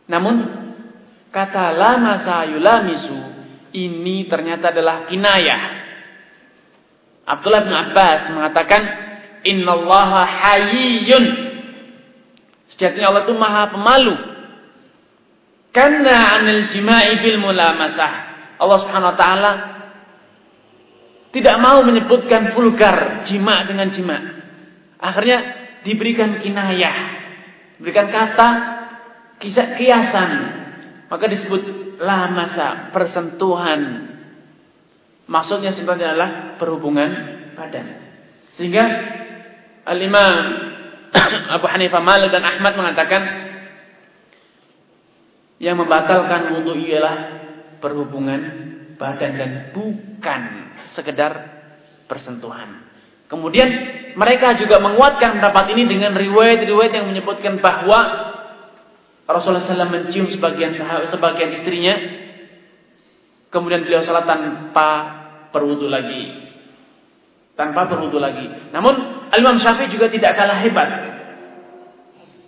[0.10, 0.36] Namun
[1.30, 3.18] kata lama sayulamisu
[3.78, 5.62] ini ternyata adalah kinayah.
[7.30, 8.82] Abdullah bin Abbas mengatakan
[9.46, 11.26] innallaha hayyun.
[12.76, 14.16] Sejatinya Allah itu maha pemalu
[15.70, 18.12] karena anil jima'i bil mulamasah.
[18.60, 19.52] Allah Subhanahu wa taala
[21.30, 24.18] tidak mau menyebutkan vulgar jima dengan jima.
[24.98, 25.38] Akhirnya
[25.86, 26.98] diberikan kinayah,
[27.78, 28.50] diberikan kata
[29.40, 30.32] kisah kiasan.
[31.10, 31.62] Maka disebut
[31.98, 34.14] lamasa, persentuhan.
[35.26, 37.10] Maksudnya sebenarnya adalah perhubungan
[37.58, 37.88] badan.
[38.58, 38.86] Sehingga
[39.90, 40.36] Al-Imam
[41.58, 43.22] Abu Hanifah Malik dan Ahmad mengatakan
[45.60, 47.16] yang membatalkan wudhu ialah
[47.82, 48.42] perhubungan
[48.96, 50.42] badan dan bukan
[50.94, 51.32] sekedar
[52.06, 52.86] persentuhan.
[53.30, 53.70] Kemudian
[54.18, 58.00] mereka juga menguatkan pendapat ini dengan riwayat-riwayat yang menyebutkan bahwa
[59.30, 61.96] Rasulullah SAW mencium sebagian sahabat, sebagian istrinya,
[63.54, 64.90] kemudian beliau salat tanpa
[65.54, 66.50] berwudu lagi,
[67.54, 68.74] tanpa berwudu lagi.
[68.74, 70.90] Namun Imam Syafi'i juga tidak kalah hebat.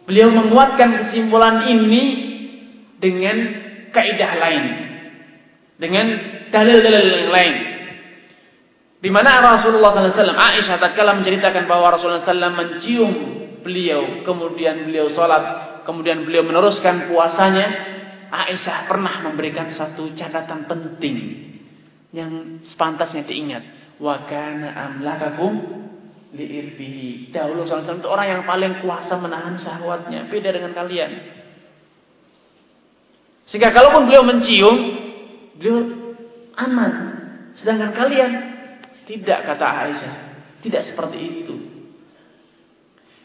[0.10, 2.04] Beliau menguatkan kesimpulan ini
[2.98, 3.38] dengan
[3.94, 4.64] kaidah lain,
[5.78, 6.06] dengan
[6.50, 7.56] dalil-dalil yang lain.
[9.02, 13.12] Di mana Rasulullah SAW, Aisyah tatkala menceritakan bahwa Rasulullah SAW mencium
[13.66, 17.68] beliau, kemudian beliau sholat, kemudian beliau meneruskan puasanya,
[18.30, 21.18] Aisyah pernah memberikan satu catatan penting
[22.14, 23.64] yang sepantasnya diingat.
[23.98, 25.54] Wa kana amlakakum
[26.32, 27.36] liirbihi.
[27.36, 31.12] Dahulu SAW itu orang yang paling kuasa menahan syahwatnya, beda dengan kalian.
[33.52, 34.78] Sehingga kalaupun beliau mencium,
[35.60, 35.80] beliau
[36.56, 36.92] aman.
[37.60, 38.32] Sedangkan kalian
[39.08, 40.16] tidak kata Aisyah.
[40.64, 41.56] Tidak seperti itu.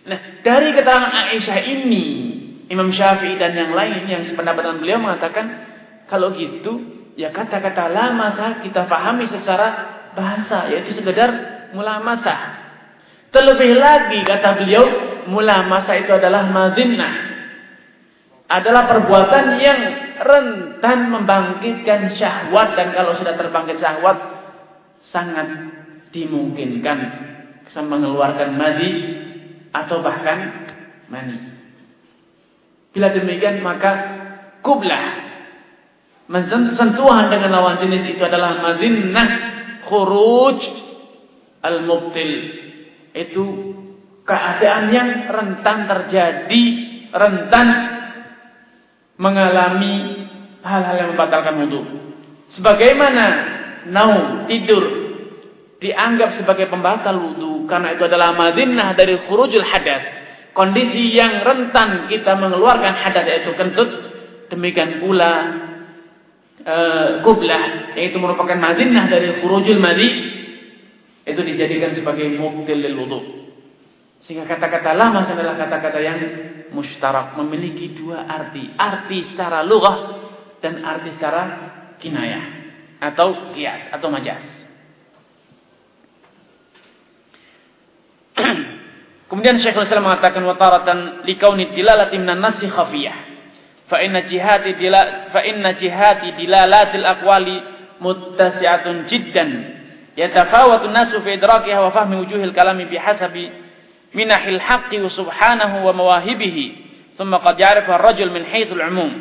[0.06, 2.04] Nah, dari keterangan Aisyah ini,
[2.66, 5.46] Imam Syafi'i dan yang lain yang sependapat beliau mengatakan,
[6.10, 11.30] kalau gitu, ya kata-kata lama sah kita pahami secara bahasa, yaitu sekedar
[11.74, 12.65] mula masa.
[13.36, 14.84] Terlebih lagi kata beliau,
[15.28, 17.36] mula masa itu adalah madinah.
[18.48, 19.80] Adalah perbuatan yang
[20.24, 24.16] rentan membangkitkan syahwat dan kalau sudah terbangkit syahwat
[25.12, 25.68] sangat
[26.16, 26.98] dimungkinkan
[27.76, 28.90] mengeluarkan madi
[29.68, 30.72] atau bahkan
[31.12, 31.36] mani.
[32.96, 33.92] Bila demikian maka
[34.64, 35.28] kublah
[36.80, 39.28] sentuhan dengan lawan jenis itu adalah madinnah
[39.84, 40.64] khuruj
[41.60, 42.65] al-mubtil
[43.16, 43.72] itu
[44.28, 46.64] keadaan yang rentan terjadi
[47.14, 47.68] rentan
[49.16, 50.26] mengalami
[50.60, 51.80] hal-hal yang membatalkan wudhu.
[52.58, 53.24] Sebagaimana
[53.88, 54.84] naum, tidur
[55.80, 60.04] dianggap sebagai pembatal wudhu karena itu adalah madinah dari khurujul hadas.
[60.56, 63.90] Kondisi yang rentan kita mengeluarkan hadas yaitu kentut.
[64.46, 65.32] Demikian pula
[66.62, 66.76] e,
[67.26, 70.35] kublah yaitu merupakan madinah dari khurujul madi
[71.26, 73.20] itu dijadikan sebagai mubtil lil wudhu.
[74.26, 76.18] Sehingga kata-kata lama adalah kata-kata yang
[76.70, 78.70] mustarak memiliki dua arti.
[78.78, 80.22] Arti secara lughah
[80.62, 81.42] dan arti secara
[81.98, 82.44] kinayah
[83.02, 84.42] atau kias atau majas.
[89.30, 93.18] Kemudian Syekhul Islam mengatakan wataratan likauni dilalati minan nasi khafiyah.
[93.86, 97.56] Fa inna jihati dila fa inna jihati dilalatil aqwali
[98.02, 99.50] muttasi'atun jiddan
[100.16, 103.52] yatafawatu nasu fi idrakiha wa fahmi wujuhil kalami bihasabi
[104.16, 106.88] minahil haqqi subhanahu wa mawahibihi.
[107.20, 109.12] Thumma qad ya'rifu ar-rajul min haythu 'umum.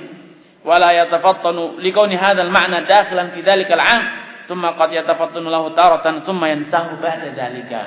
[0.64, 4.02] Wa la yatafattanu likawni hadha al-ma'na dakhilan fi dhalika 'am
[4.48, 7.82] thumma qad yatafattanu lahu taratan thumma yansahu ba'da dhalika.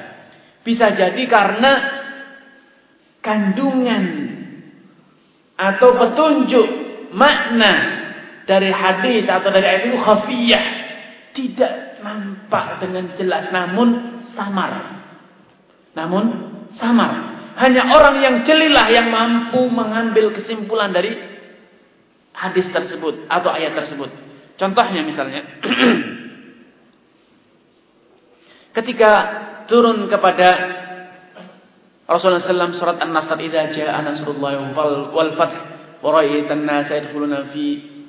[0.63, 1.73] Bisa jadi karena
[3.25, 4.05] kandungan
[5.59, 6.69] atau petunjuk
[7.17, 7.73] makna
[8.45, 10.65] dari hadis atau dari ayat itu khafiyah.
[11.35, 11.88] Tidak
[12.49, 13.53] nampak dengan jelas.
[13.53, 13.89] Namun
[14.33, 14.73] samar.
[15.93, 16.25] Namun
[16.81, 17.13] samar.
[17.61, 21.13] Hanya orang yang jelilah yang mampu mengambil kesimpulan dari
[22.33, 24.09] hadis tersebut atau ayat tersebut.
[24.57, 25.45] Contohnya misalnya
[28.81, 29.13] ketika
[29.69, 30.49] turun kepada
[32.09, 34.73] Rasulullah SAW surat An-Nasr idza jaa nasrullah
[35.13, 35.55] wal fath
[36.01, 37.65] wa ra'aitan nasa yadkhuluna fi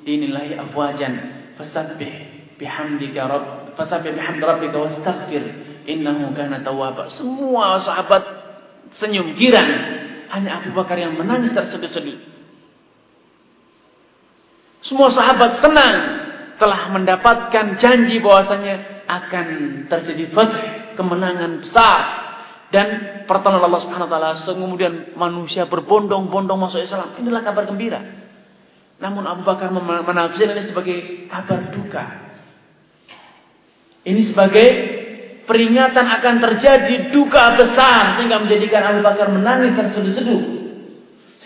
[0.06, 1.12] dinillahi afwajan
[1.58, 2.12] fasabbih
[2.56, 5.42] bihamdika rabb fasabbih bihamdi rabbika wastaghfir
[5.88, 7.08] innahu kana tawwaba.
[7.16, 8.22] Semua sahabat
[9.00, 9.70] senyum girang,
[10.30, 12.18] hanya Abu Bakar yang menangis terseduh-seduh.
[14.84, 15.96] Semua sahabat senang
[16.60, 19.46] telah mendapatkan janji bahwasanya akan
[19.88, 20.54] terjadi fath,
[20.96, 22.00] kemenangan besar
[22.70, 22.86] dan
[23.26, 27.18] pertolongan Allah Subhanahu wa taala kemudian manusia berbondong-bondong masuk Islam.
[27.18, 28.00] Inilah kabar gembira.
[29.00, 30.98] Namun Abu Bakar menafsirkan ini sebagai
[31.32, 32.29] kabar duka.
[34.00, 34.68] Ini sebagai
[35.44, 40.40] peringatan akan terjadi duka besar sehingga menjadikan Abu Bakar menangis terseduh-seduh.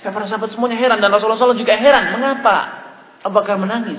[0.05, 2.13] Para sahabat semuanya heran dan Rasulullah SAW juga heran.
[2.13, 2.57] Mengapa?
[3.25, 3.99] Abu Bakar menangis.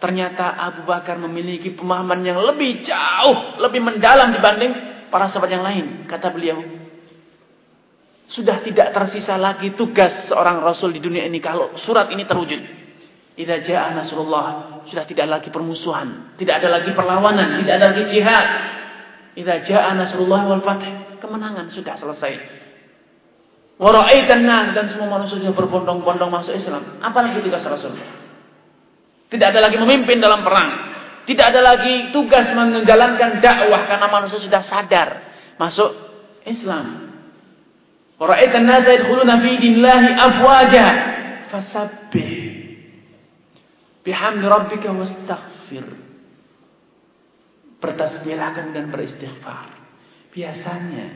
[0.00, 4.72] Ternyata Abu Bakar memiliki pemahaman yang lebih jauh, lebih mendalam dibanding
[5.12, 6.08] para sahabat yang lain.
[6.08, 6.58] Kata beliau,
[8.32, 12.81] sudah tidak tersisa lagi tugas seorang rasul di dunia ini kalau surat ini terwujud.
[13.32, 14.46] Idza jaa nasrullah,
[14.92, 18.46] sudah tidak lagi permusuhan, tidak ada lagi perlawanan, tidak ada lagi jihad.
[19.32, 20.84] Idza jaa nasrullah wal fath,
[21.16, 22.60] kemenangan sudah selesai.
[23.80, 27.00] Waraitan dan semua manusia berbondong-bondong masuk Islam.
[27.00, 27.96] Apalagi tugas Rasul?
[29.32, 30.92] Tidak ada lagi memimpin dalam perang.
[31.24, 35.08] Tidak ada lagi tugas menjalankan dakwah karena manusia sudah sadar
[35.56, 35.88] masuk
[36.44, 37.16] Islam.
[38.20, 40.86] Waraitan nas yadkhuluna fi dinillahi afwaja.
[41.48, 42.61] Fasabbih
[44.02, 45.86] bihamdi rabbika wastaghfir.
[47.82, 49.74] Bertasbihlah dan beristighfar.
[50.30, 51.06] Biasanya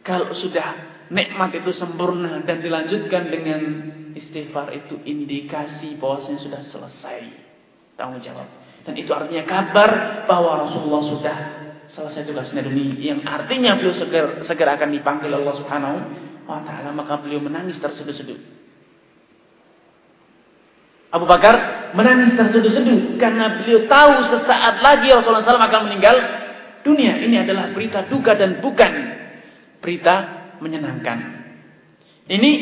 [0.00, 3.60] kalau sudah nikmat itu sempurna dan dilanjutkan dengan
[4.16, 7.20] istighfar itu indikasi bahwasanya sudah selesai
[8.00, 8.48] tanggung jawab.
[8.88, 11.36] Dan itu artinya kabar bahwa Rasulullah sudah
[11.92, 15.96] selesai tugasnya dunia yang artinya beliau segera, segera akan dipanggil Allah Subhanahu
[16.46, 18.38] wa taala maka beliau menangis terseduh-seduh.
[21.14, 26.16] Abu Bakar menangis terseduh-seduh karena beliau tahu sesaat lagi Rasulullah SAW akan meninggal
[26.84, 27.16] dunia.
[27.24, 28.92] Ini adalah berita duka dan bukan
[29.80, 30.14] berita
[30.60, 31.18] menyenangkan.
[32.28, 32.52] Ini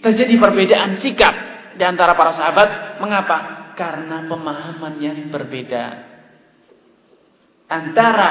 [0.00, 1.34] terjadi perbedaan sikap
[1.76, 2.98] di antara para sahabat.
[3.04, 3.36] Mengapa?
[3.76, 5.84] Karena pemahaman yang berbeda.
[7.70, 8.28] Antara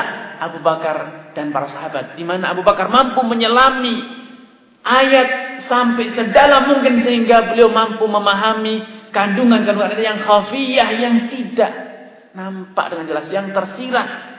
[0.49, 2.17] Abu Bakar dan para sahabat.
[2.17, 3.95] Di mana Abu Bakar mampu menyelami
[4.83, 5.29] ayat
[5.69, 11.71] sampai sedalam mungkin sehingga beliau mampu memahami kandungan-kandungan yang khafiyah yang tidak
[12.33, 14.29] nampak dengan jelas, yang tersirat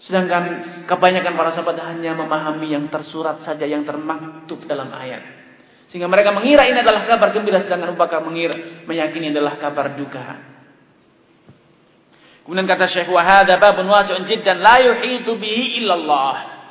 [0.00, 0.44] Sedangkan
[0.88, 5.20] kebanyakan para sahabat hanya memahami yang tersurat saja, yang termaktub dalam ayat.
[5.92, 10.24] Sehingga mereka mengira ini adalah kabar gembira, sedangkan Abu mengira, meyakini adalah kabar duka.
[12.48, 16.62] Kemudian kata Syekh Wahada babun wasi'un jiddan la yuhitu bihi illallah.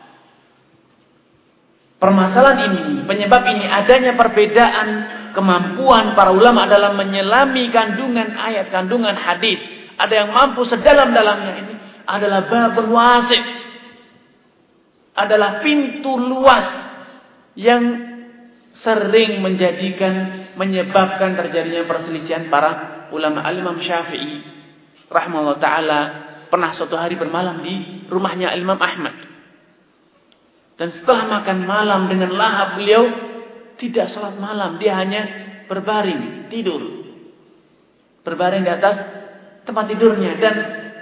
[2.02, 4.88] Permasalahan ini, penyebab ini adanya perbedaan
[5.32, 9.60] kemampuan para ulama dalam menyelami kandungan ayat, kandungan hadis.
[10.00, 11.76] Ada yang mampu sedalam-dalamnya ini,
[12.08, 13.44] adalah babul wasif.
[15.20, 16.68] Adalah pintu luas
[17.60, 17.84] yang
[18.80, 24.40] sering menjadikan menyebabkan terjadinya perselisihan para ulama al-Imam Syafi'i
[25.12, 26.00] rahimahullah taala
[26.48, 29.16] pernah suatu hari bermalam di rumahnya Imam Ahmad.
[30.80, 33.29] Dan setelah makan malam dengan lahap beliau
[33.80, 35.22] tidak sholat malam, dia hanya
[35.72, 36.84] berbaring, tidur.
[38.28, 38.96] Berbaring di atas
[39.64, 40.56] tempat tidurnya dan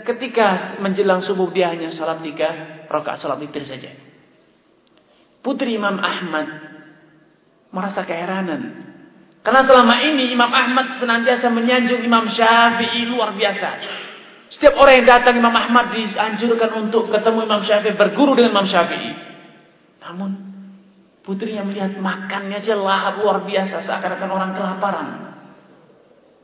[0.05, 3.91] ketika menjelang subuh dia hanya salat tiga rakaat salat witir saja.
[5.41, 6.47] Putri Imam Ahmad
[7.73, 8.85] merasa keheranan.
[9.41, 13.69] Karena selama ini Imam Ahmad senantiasa menyanjung Imam Syafi'i luar biasa.
[14.47, 19.11] Setiap orang yang datang Imam Ahmad dianjurkan untuk ketemu Imam Syafi'i, berguru dengan Imam Syafi'i.
[20.03, 20.46] Namun
[21.27, 25.07] putrinya melihat makannya aja lahap luar biasa seakan-akan orang kelaparan.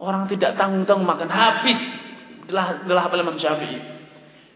[0.04, 1.80] Orang tidak tanggung-tanggung makan habis
[2.52, 3.80] telah telah Imam Syafi'i.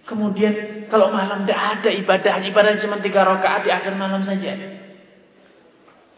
[0.04, 4.52] Kemudian kalau malam tidak ada ibadah, ibadah cuma tiga rakaat di akhir malam saja.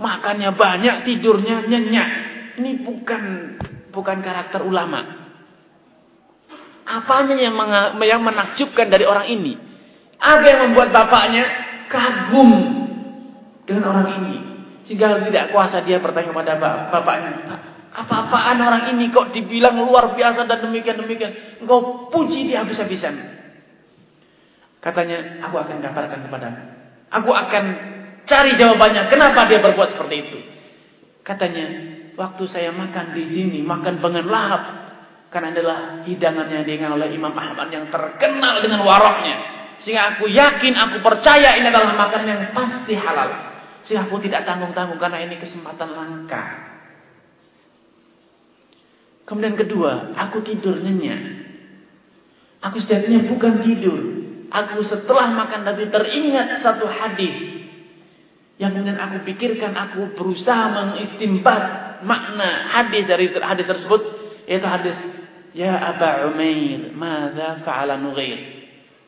[0.01, 2.10] Makannya banyak, tidurnya nyenyak.
[2.57, 3.24] Ini bukan
[3.93, 5.05] bukan karakter ulama.
[6.89, 7.53] Apanya yang
[8.01, 9.53] yang menakjubkan dari orang ini?
[10.18, 11.45] Apa yang membuat bapaknya
[11.86, 12.78] kagum
[13.70, 14.36] dengan orang ini?
[14.89, 16.57] Sehingga tidak kuasa dia bertanya kepada
[16.89, 17.32] bapaknya.
[17.93, 21.61] Apa-apaan orang ini kok dibilang luar biasa dan demikian-demikian.
[21.61, 23.38] Engkau puji dia habis-habisan.
[24.80, 26.61] Katanya, aku akan gambarkan kepadamu.
[27.11, 27.63] Aku akan
[28.24, 29.11] cari jawabannya.
[29.11, 30.38] Kenapa dia berbuat seperti itu?
[31.26, 31.65] Katanya,
[32.15, 34.63] waktu saya makan di sini, makan dengan lahap.
[35.30, 39.38] Karena adalah hidangannya dengan oleh Imam Ahmad yang terkenal dengan waroknya.
[39.86, 43.48] Sehingga aku yakin, aku percaya ini adalah makanan yang pasti halal.
[43.89, 46.45] Sehingga aku tidak tanggung-tanggung karena ini kesempatan langka.
[49.25, 51.49] Kemudian kedua, aku tidur nyenyak.
[52.69, 53.97] Aku sejatinya bukan tidur.
[54.53, 57.49] Aku setelah makan tadi teringat satu hadis
[58.59, 61.63] yang kemudian aku pikirkan, aku berusaha mengistimbat
[62.03, 64.01] makna hadis dari hadis tersebut,
[64.51, 64.99] yaitu hadis
[65.55, 68.37] Ya Aba Umair, mada fa'ala Nughair?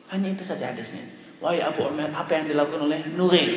[0.08, 1.06] Hanya itu saja hadisnya.
[1.38, 3.52] Wahai Abu Umair, apa yang dilakukan oleh Nughair?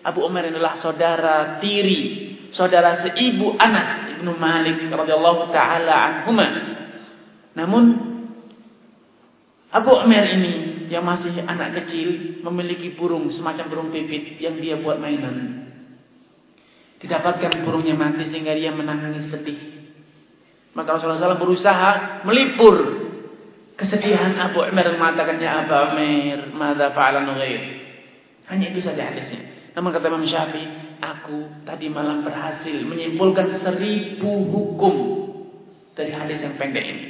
[0.00, 2.00] Abu Umair adalah saudara tiri,
[2.56, 5.94] saudara seibu Anas ibnu Malik radhiyallahu taala
[6.24, 6.48] anhuma.
[7.56, 7.84] Namun
[9.70, 10.52] Abu Umair ini
[10.90, 15.68] yang masih anak kecil memiliki burung semacam burung pipit yang dia buat mainan.
[17.00, 19.80] Didapatkan burungnya mati sehingga dia menangis sedih.
[20.74, 22.76] Maka Rasulullah SAW berusaha melipur
[23.80, 27.80] kesedihan Abu Umar mengatakan ya Abu Umar, mada fa'ala nughair.
[28.52, 29.59] Hanya itu saja hadisnya.
[29.80, 30.66] Namun kata Imam Syafi'i,
[31.00, 34.94] aku tadi malam berhasil menyimpulkan seribu hukum
[35.96, 37.04] dari hadis yang pendek ini.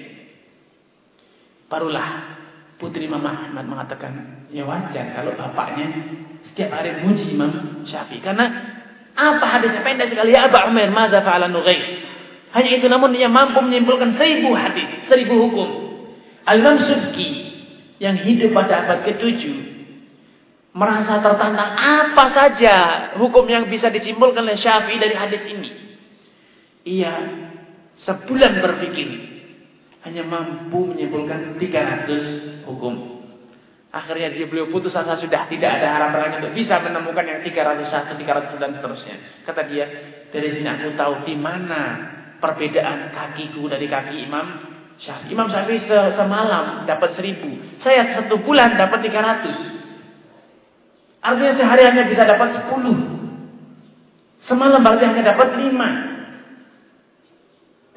[1.67, 2.39] Barulah
[2.79, 6.15] putri Imam Ahmad mengatakan, ya wajar kalau bapaknya
[6.47, 8.23] setiap hari muji Imam Syafi'i.
[8.23, 8.47] Karena
[9.19, 10.31] apa hadisnya pendek sekali.
[10.31, 12.07] Ya Abu Umar, mada fa'ala nughair.
[12.55, 15.69] Hanya itu namun dia mampu menyimpulkan seribu hadis, seribu hukum.
[16.47, 16.79] Al-Imam
[17.99, 19.43] yang hidup pada abad ke-7
[20.71, 22.77] merasa tertantang apa saja
[23.19, 25.71] hukum yang bisa disimpulkan oleh Syafi'i dari hadis ini.
[26.87, 27.15] Ia
[27.99, 29.09] sebulan berpikir
[30.07, 33.21] hanya mampu menyimpulkan 300 hukum.
[33.91, 38.23] Akhirnya dia beliau putus asa sudah tidak ada harapan lagi untuk bisa menemukan yang 301,
[38.23, 39.17] 300 dan seterusnya.
[39.43, 39.87] Kata dia,
[40.31, 41.83] dari sini aku tahu di mana
[42.39, 44.47] perbedaan kakiku dari kaki Imam
[45.03, 45.35] Syafi'i.
[45.35, 47.51] Imam Syafi'i se semalam dapat seribu.
[47.83, 49.80] Saya satu bulan dapat tiga ratus.
[51.21, 52.97] Artinya sehari hanya bisa dapat sepuluh.
[54.49, 55.89] Semalam berarti hanya dapat lima.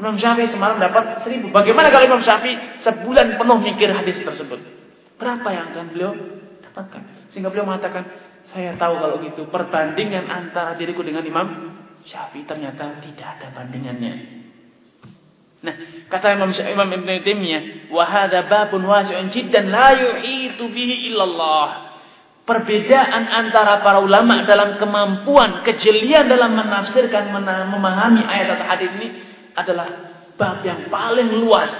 [0.04, 1.48] Imam Syafi'i semalam dapat seribu.
[1.56, 4.60] Bagaimana kalau Imam Syafi'i sebulan penuh mikir hadis tersebut?
[5.16, 6.12] Berapa yang akan beliau
[6.60, 7.32] dapatkan?
[7.32, 8.04] Sehingga beliau mengatakan,
[8.52, 11.48] saya tahu kalau gitu perbandingan antara diriku dengan Imam
[12.04, 14.44] Syafi'i ternyata tidak ada bandingannya.
[15.64, 15.76] Nah,
[16.12, 21.83] kata Imam Imam Ibn Taimiyah, "Wa hadza babun wasi'un jiddan la yuhitu bihi illallah."
[22.44, 27.32] Perbedaan antara para ulama dalam kemampuan, kejelian dalam menafsirkan,
[27.72, 29.08] memahami ayat atau hadis ini
[29.56, 29.88] adalah
[30.36, 31.72] bab yang paling luas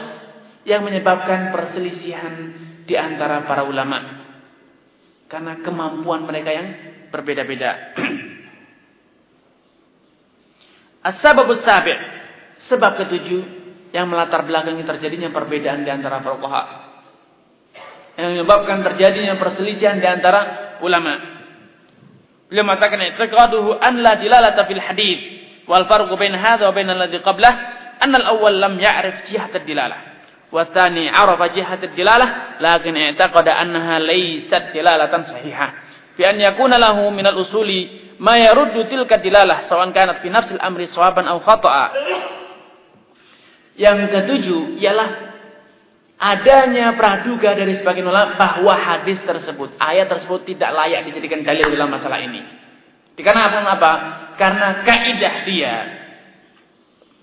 [0.64, 2.56] yang menyebabkan perselisihan
[2.88, 4.24] di antara para ulama.
[5.28, 6.68] Karena kemampuan mereka yang
[7.12, 8.00] berbeda-beda.
[11.12, 11.60] As-sababus
[12.72, 13.42] sebab ketujuh
[13.92, 16.83] yang melatar belakangi terjadinya perbedaan di antara fuqaha
[18.18, 21.14] yang menyebabkan terjadinya perselisihan di antara ulama.
[22.50, 25.20] Beliau mengatakan i'tiqaduhu an la dilalata fil hadis
[25.66, 27.54] wal farqu bain hadha wa bain alladhi qablah
[27.98, 30.00] an al awwal lam ya'rif jihat ad dilalah
[30.54, 35.70] wa tsani 'arafa jihat ad dilalah lakin i'taqada annaha laysat dilalatan sahihah
[36.14, 40.62] fi an yakuna lahu min al usuli ma yaruddu tilka dilalah sawan kanat fi nafsil
[40.62, 41.86] amri sawaban aw khata'a.
[43.74, 45.33] Yang ketujuh ialah
[46.18, 51.92] adanya praduga dari sebagian ulama bahwa hadis tersebut, ayat tersebut tidak layak dijadikan dalil dalam
[51.92, 52.42] masalah ini.
[53.14, 53.92] Dikarenakan apa?
[54.38, 55.76] Karena kaidah dia,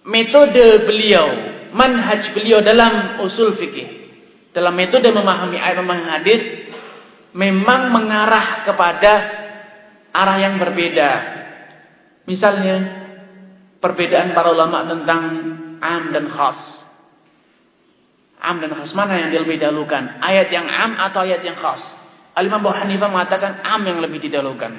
[0.07, 1.27] metode beliau,
[1.75, 3.89] manhaj beliau dalam usul fikih,
[4.55, 6.43] dalam metode memahami ayat memahami hadis,
[7.35, 9.13] memang mengarah kepada
[10.15, 11.11] arah yang berbeda.
[12.27, 12.77] Misalnya
[13.83, 15.23] perbedaan para ulama tentang
[15.81, 16.80] am dan khas.
[18.41, 20.25] Am dan khas mana yang lebih didahulukan?
[20.25, 21.85] Ayat yang am atau ayat yang khas?
[22.33, 24.73] Al-Imam Abu Hanifah mengatakan am yang lebih didahulukan.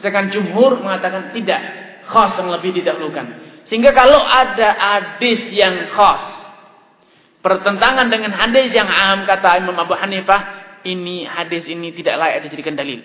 [0.00, 1.60] Sedangkan jumhur mengatakan tidak,
[2.08, 3.26] khas yang lebih didahulukan.
[3.68, 6.24] Sehingga kalau ada hadis yang khas
[7.44, 10.40] bertentangan dengan hadis yang am kata Imam Abu Hanifah,
[10.88, 13.04] ini hadis ini tidak layak dijadikan dalil.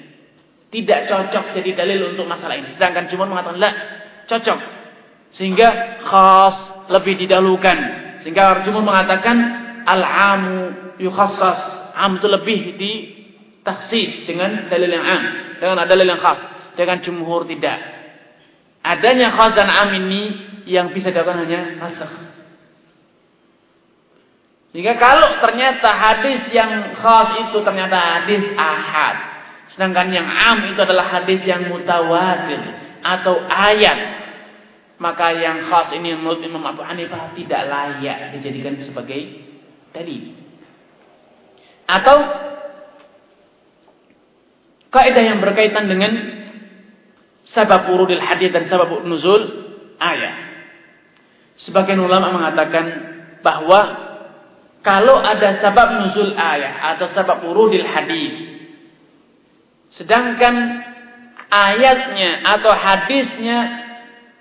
[0.72, 2.72] Tidak cocok jadi dalil untuk masalah ini.
[2.80, 3.74] Sedangkan cuma mengatakan, lah,
[4.32, 4.60] cocok.
[5.36, 7.78] Sehingga khas lebih didahulukan.
[8.24, 10.58] Sehingga jumhur mengatakan al-amu
[11.02, 11.94] yukhassas.
[11.96, 12.92] Am itu lebih di
[13.62, 15.24] taksis dengan dalil yang am,
[15.60, 16.40] dengan dalil yang khas.
[16.78, 17.78] Dengan jumhur tidak.
[18.82, 20.22] Adanya khas dan am ini
[20.66, 22.14] yang bisa dilakukan hanya nasakh.
[24.72, 29.16] Jika kalau ternyata hadis yang khas itu ternyata hadis ahad.
[29.76, 32.60] Sedangkan yang am itu adalah hadis yang mutawatir
[33.04, 34.24] atau ayat.
[35.02, 39.51] Maka yang khas ini menurut Imam Abu Hanifah tidak layak dijadikan sebagai
[39.92, 40.36] dalil.
[41.88, 42.18] Atau
[44.92, 46.12] kaidah yang berkaitan dengan
[47.52, 49.42] sabab urudil hadis dan sabab nuzul
[50.00, 50.36] ayat.
[51.68, 52.86] Sebagian ulama mengatakan
[53.44, 53.80] bahwa
[54.82, 58.50] kalau ada sabab nuzul ayat atau sabab urudil hadis
[60.00, 60.56] sedangkan
[61.52, 63.60] ayatnya atau hadisnya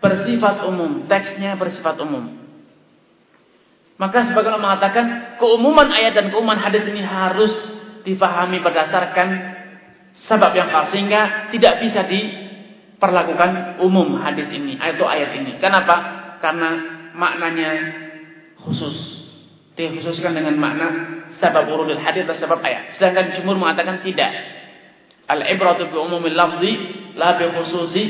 [0.01, 2.40] bersifat umum, teksnya bersifat umum.
[4.01, 7.53] Maka sebagian ulama mengatakan keumuman ayat dan keumuman hadis ini harus
[8.01, 9.29] difahami berdasarkan
[10.25, 15.61] sebab yang khas sehingga tidak bisa diperlakukan umum hadis ini atau ayat ini.
[15.61, 15.97] Kenapa?
[16.41, 16.71] Karena
[17.13, 17.71] maknanya
[18.65, 19.21] khusus.
[19.77, 20.89] Dikhususkan dengan makna
[21.37, 22.97] sebab urudul hadis atau sebab ayat.
[22.97, 24.33] Sedangkan jumhur mengatakan tidak.
[25.29, 26.73] Al-ibratu bi umumil lafzi
[27.21, 28.05] la bi khususi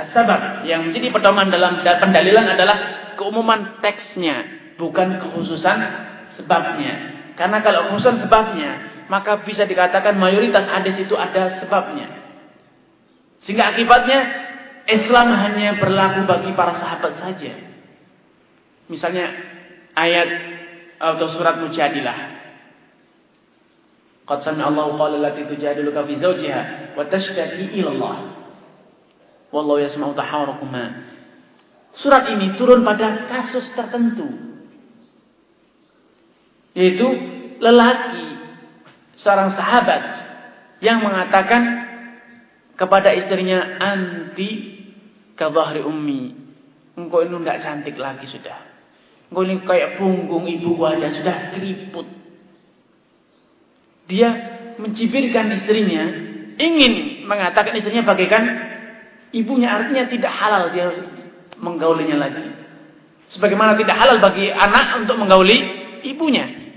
[0.00, 2.76] sebab Yang menjadi pedoman dalam pendalilan adalah
[3.20, 5.78] keumuman teksnya, bukan kekhususan
[6.40, 6.92] sebabnya.
[7.36, 8.70] Karena kalau kekhususan sebabnya,
[9.12, 12.08] maka bisa dikatakan mayoritas hadis itu ada sebabnya.
[13.44, 14.20] Sehingga akibatnya
[14.88, 17.52] Islam hanya berlaku bagi para sahabat saja.
[18.88, 19.28] Misalnya
[19.94, 20.28] ayat
[20.98, 22.40] atau surat Mujadilah.
[24.26, 26.62] Qad sami Allahu qala allati tujadiluka fi zawjiha
[26.94, 28.16] wa tashtaki ila Allah.
[29.50, 30.84] Wallahu yasma'u tahawurakuma.
[31.98, 34.49] Surat ini turun pada kasus tertentu.
[36.74, 37.06] Yaitu
[37.58, 38.26] lelaki
[39.20, 40.02] seorang sahabat
[40.80, 41.62] yang mengatakan
[42.74, 44.80] kepada istrinya anti
[45.36, 46.36] kadhahri ummi.
[46.96, 48.58] Engkau ini tidak cantik lagi sudah.
[49.28, 52.08] Engkau ini kayak punggung ibu aja sudah keriput.
[54.08, 54.28] Dia
[54.80, 56.02] mencibirkan istrinya
[56.56, 58.42] ingin mengatakan istrinya bagaikan
[59.36, 59.68] ibunya.
[59.70, 60.88] Artinya tidak halal dia
[61.60, 62.46] menggaulinya lagi.
[63.36, 66.70] Sebagaimana tidak halal bagi anak untuk menggauli ibunya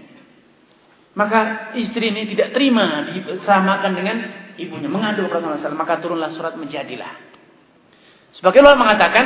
[1.14, 4.18] maka istri ini tidak terima disamakan dengan
[4.58, 4.90] ibunya.
[4.90, 7.14] Mengadu kepada Rasulullah Maka turunlah surat Mujadilah.
[8.34, 9.26] Sebagai ulama mengatakan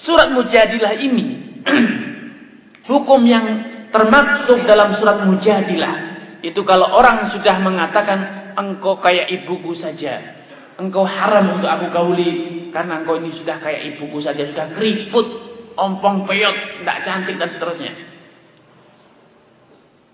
[0.00, 1.26] surat Mujadilah ini
[2.90, 3.44] hukum yang
[3.92, 5.94] termaksud dalam surat Mujadilah
[6.40, 8.18] itu kalau orang sudah mengatakan
[8.56, 10.40] engkau kayak ibuku saja.
[10.80, 15.28] Engkau haram untuk aku gauli karena engkau ini sudah kayak ibuku saja, sudah keriput,
[15.76, 18.11] ompong peyot, tidak cantik dan seterusnya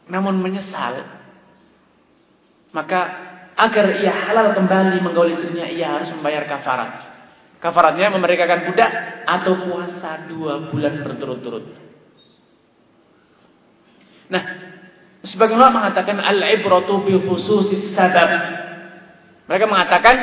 [0.08, 1.04] namun menyesal,
[2.72, 3.00] maka
[3.58, 6.90] agar ia halal kembali menggauli istrinya, ia harus membayar kafarat.
[7.58, 8.90] Kafaratnya memerdekakan budak
[9.26, 11.64] atau puasa dua bulan berturut-turut.
[14.30, 14.42] Nah,
[15.26, 18.30] sebagian orang mengatakan al-ibratu bi khususis sabab.
[19.50, 20.16] Mereka mengatakan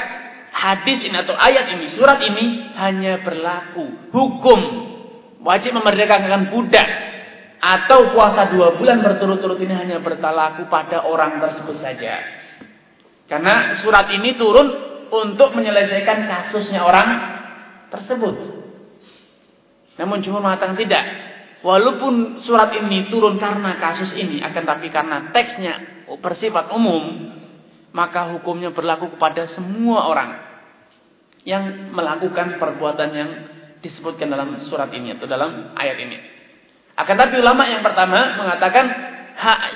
[0.53, 4.59] hadis ini atau ayat ini, surat ini hanya berlaku hukum
[5.43, 6.88] wajib memerdekakan budak
[7.59, 12.21] atau puasa dua bulan berturut-turut ini hanya bertalaku pada orang tersebut saja.
[13.25, 14.67] Karena surat ini turun
[15.09, 17.09] untuk menyelesaikan kasusnya orang
[17.89, 18.35] tersebut.
[19.97, 21.03] Namun cuma mengatakan tidak.
[21.65, 27.33] Walaupun surat ini turun karena kasus ini, akan tapi karena teksnya bersifat umum,
[27.89, 30.37] maka hukumnya berlaku kepada semua orang
[31.41, 33.31] yang melakukan perbuatan yang
[33.81, 36.34] disebutkan dalam surat ini atau dalam ayat ini.
[36.95, 38.85] Akan tapi ulama yang pertama mengatakan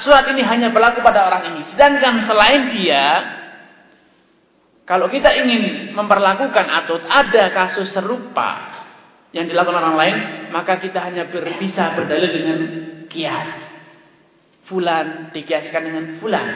[0.08, 1.62] surat ini hanya berlaku pada orang ini.
[1.76, 3.06] Sedangkan selain dia,
[4.88, 8.80] kalau kita ingin memperlakukan atau ada kasus serupa
[9.36, 10.18] yang dilakukan orang lain,
[10.50, 11.28] maka kita hanya
[11.60, 12.60] bisa berdalil dengan
[13.12, 13.70] kias.
[14.66, 16.48] Fulan dikiaskan dengan fulan.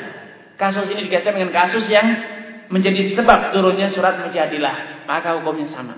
[0.56, 2.08] Kasus ini dikiaskan dengan kasus yang
[2.72, 5.06] menjadi sebab turunnya surat mujadilah.
[5.06, 5.98] Maka hukumnya sama.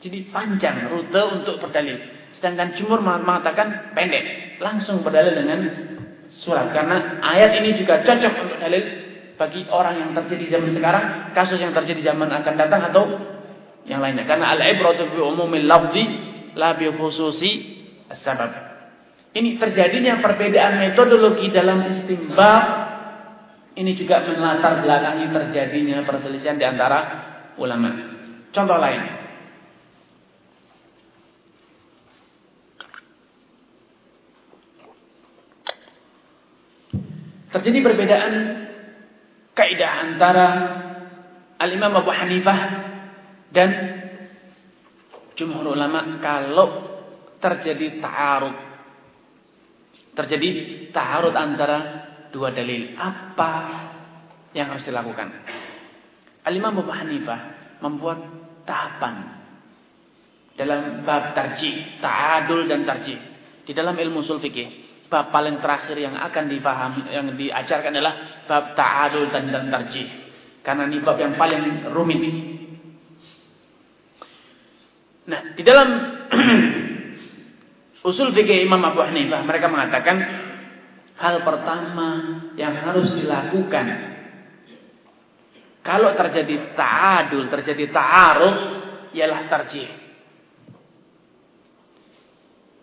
[0.00, 1.98] Jadi panjang rute untuk berdalil.
[2.36, 5.60] Sedangkan jumhur mengatakan pendek, langsung berdalil dengan
[6.44, 8.84] surat karena ayat ini juga cocok untuk dalil
[9.36, 13.04] bagi orang yang terjadi zaman sekarang, kasus yang terjadi zaman akan datang atau
[13.88, 14.24] yang lainnya.
[14.28, 16.04] Karena al-ibratu bi umumil lafzi
[16.56, 17.52] la bi khususi
[18.12, 18.50] sebab.
[19.36, 22.86] Ini terjadinya perbedaan metodologi dalam istimbab
[23.76, 26.98] ini juga melatar belakangi terjadinya perselisihan di antara
[27.60, 27.92] ulama.
[28.48, 29.25] Contoh lain.
[37.52, 38.34] Terjadi perbedaan
[39.54, 40.46] kaidah antara
[41.56, 42.58] Al-Imam Abu Hanifah
[43.54, 43.70] dan
[45.38, 46.68] jumhur ulama kalau
[47.40, 48.56] terjadi ta'arud.
[50.16, 50.48] Terjadi
[50.92, 51.78] ta'arud antara
[52.34, 52.92] dua dalil.
[52.98, 53.52] Apa
[54.52, 55.32] yang harus dilakukan?
[56.44, 57.40] Al-Imam Abu Hanifah
[57.80, 58.18] membuat
[58.68, 59.36] tahapan
[60.56, 63.16] dalam bab tarjih, ta'adul dan tarjih.
[63.66, 68.14] Di dalam ilmu usul fikih, bab paling terakhir yang akan difahami yang diajarkan adalah
[68.46, 70.06] bab ta'adul dan, dan tarjih.
[70.66, 72.22] Karena ini bab yang paling rumit.
[75.26, 75.88] Nah, di dalam
[78.08, 80.16] usul fikih Imam Abu Hanifah mereka mengatakan
[81.18, 82.08] hal pertama
[82.54, 84.16] yang harus dilakukan
[85.86, 88.56] kalau terjadi ta'adul, terjadi ta'aruf
[89.14, 89.86] ialah tarjih.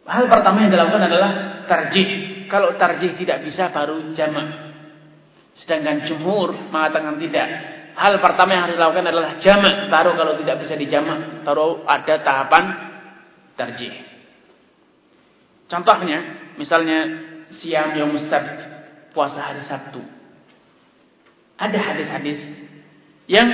[0.08, 1.32] Hal pertama yang dilakukan adalah
[1.66, 2.10] tarjih.
[2.52, 4.48] Kalau tarjih tidak bisa baru jamak.
[5.64, 7.48] Sedangkan jumhur mengatakan tidak.
[7.94, 9.76] Hal pertama yang harus dilakukan adalah jamak.
[9.90, 12.64] Taruh kalau tidak bisa dijamak, taruh ada tahapan
[13.54, 13.94] tarjih.
[15.70, 17.00] Contohnya, misalnya
[17.62, 18.44] siam yang mustad
[19.14, 20.02] puasa hari Sabtu.
[21.58, 22.40] Ada hadis-hadis
[23.30, 23.48] yang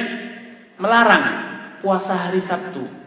[0.80, 1.26] melarang
[1.84, 2.99] puasa hari Sabtu.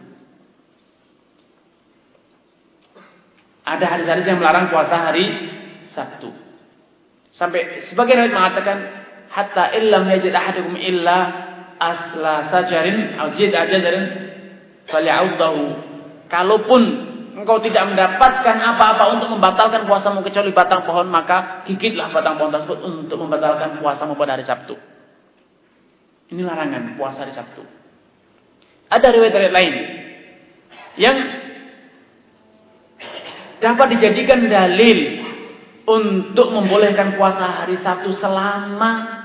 [3.63, 5.25] Ada hadis-hadis yang melarang puasa hari
[5.95, 6.31] Sabtu.
[7.33, 8.77] Sampai sebagian ayat mengatakan
[9.31, 11.17] hatta illam yajid ahadukum illa
[11.79, 14.05] asla sajarin au jid ajarin
[14.91, 15.63] falyaudahu.
[16.27, 16.81] Kalaupun
[17.33, 22.77] engkau tidak mendapatkan apa-apa untuk membatalkan puasamu kecuali batang pohon, maka gigitlah batang pohon tersebut
[22.83, 24.77] untuk membatalkan puasamu pada hari Sabtu.
[26.29, 27.61] Ini larangan puasa hari Sabtu.
[28.93, 29.73] Ada riwayat-riwayat lain
[31.01, 31.17] yang
[33.63, 34.99] dapat dijadikan dalil
[35.87, 39.23] untuk membolehkan puasa hari Sabtu selama.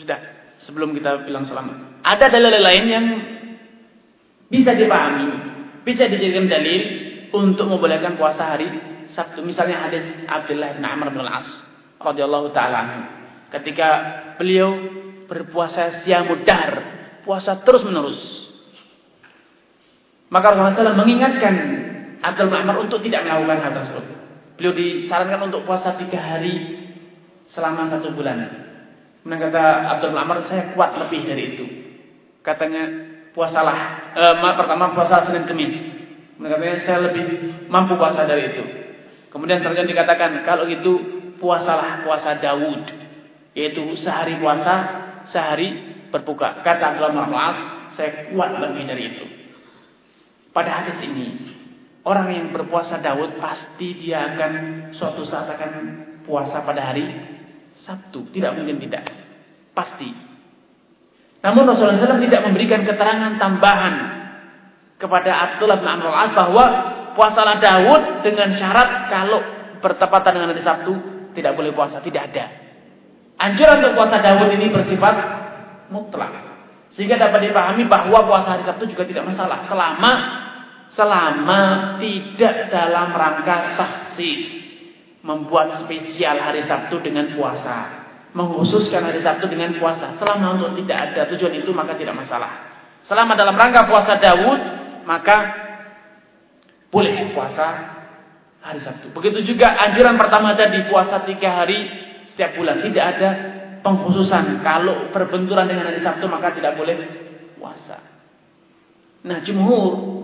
[0.00, 0.20] Sudah
[0.64, 3.06] sebelum kita bilang selama ada dalil lain yang
[4.48, 5.28] bisa dipahami
[5.84, 6.80] bisa dijadikan dalil
[7.36, 8.68] untuk membolehkan puasa hari
[9.12, 9.44] Sabtu.
[9.44, 11.48] Misalnya hadis Abdullah bin Amr bin Al-As
[11.98, 12.80] radhiyallahu taala
[13.52, 13.88] ketika
[14.38, 14.70] beliau
[15.26, 16.96] berpuasa siang mudar
[17.26, 18.16] puasa terus menerus
[20.28, 21.54] maka Rasulullah SAW mengingatkan
[22.18, 24.04] Abdul Ma'mar untuk tidak melakukan hal tersebut.
[24.58, 26.54] Beliau disarankan untuk puasa tiga hari
[27.54, 28.42] selama satu bulan.
[29.22, 29.64] Kemudian kata
[29.98, 31.64] Abdul Ma'mar, saya kuat lebih dari itu.
[32.42, 32.84] Katanya,
[33.36, 33.76] puasalah.
[34.18, 35.74] E, pertama puasa Senin Kemis.
[36.34, 37.24] Kemudian katanya, saya lebih
[37.70, 38.64] mampu puasa dari itu.
[39.30, 40.92] Kemudian ternyata dikatakan, kalau itu
[41.38, 42.82] puasalah puasa Dawud.
[43.54, 44.74] Yaitu sehari puasa,
[45.30, 45.68] sehari
[46.10, 46.64] berbuka.
[46.66, 47.54] Kata Abdul Ma'mar,
[47.94, 49.26] saya kuat lebih dari itu.
[50.50, 51.58] Pada hadis ini
[52.08, 54.52] Orang yang berpuasa Daud pasti dia akan
[54.96, 55.70] suatu saat akan
[56.24, 57.04] puasa pada hari
[57.84, 58.32] Sabtu.
[58.32, 59.04] Tidak mungkin tidak.
[59.76, 60.08] Pasti.
[61.44, 63.94] Namun Rasulullah SAW tidak memberikan keterangan tambahan
[64.96, 66.64] kepada Abdullah bin Amr al-As bahwa
[67.12, 69.44] puasalah Daud dengan syarat kalau
[69.84, 70.92] bertepatan dengan hari Sabtu
[71.36, 72.00] tidak boleh puasa.
[72.00, 72.44] Tidak ada.
[73.36, 75.16] Anjuran untuk puasa Daud ini bersifat
[75.92, 76.32] mutlak.
[76.96, 79.68] Sehingga dapat dipahami bahwa puasa hari Sabtu juga tidak masalah.
[79.68, 80.47] Selama
[80.98, 84.66] selama tidak dalam rangka taksis
[85.22, 87.98] membuat spesial hari Sabtu dengan puasa
[88.36, 90.18] mengkhususkan hari Sabtu dengan puasa.
[90.20, 92.68] Selama untuk tidak ada tujuan itu maka tidak masalah.
[93.08, 94.60] Selama dalam rangka puasa Daud
[95.08, 95.36] maka
[96.92, 97.66] boleh puasa
[98.60, 99.08] hari Sabtu.
[99.16, 101.88] Begitu juga anjuran pertama tadi puasa tiga hari
[102.34, 102.84] setiap bulan.
[102.84, 103.28] Tidak ada
[103.80, 104.60] pengkhususan.
[104.60, 106.96] Kalau berbenturan dengan hari Sabtu maka tidak boleh
[107.56, 107.96] puasa.
[109.24, 110.17] Nah jumhur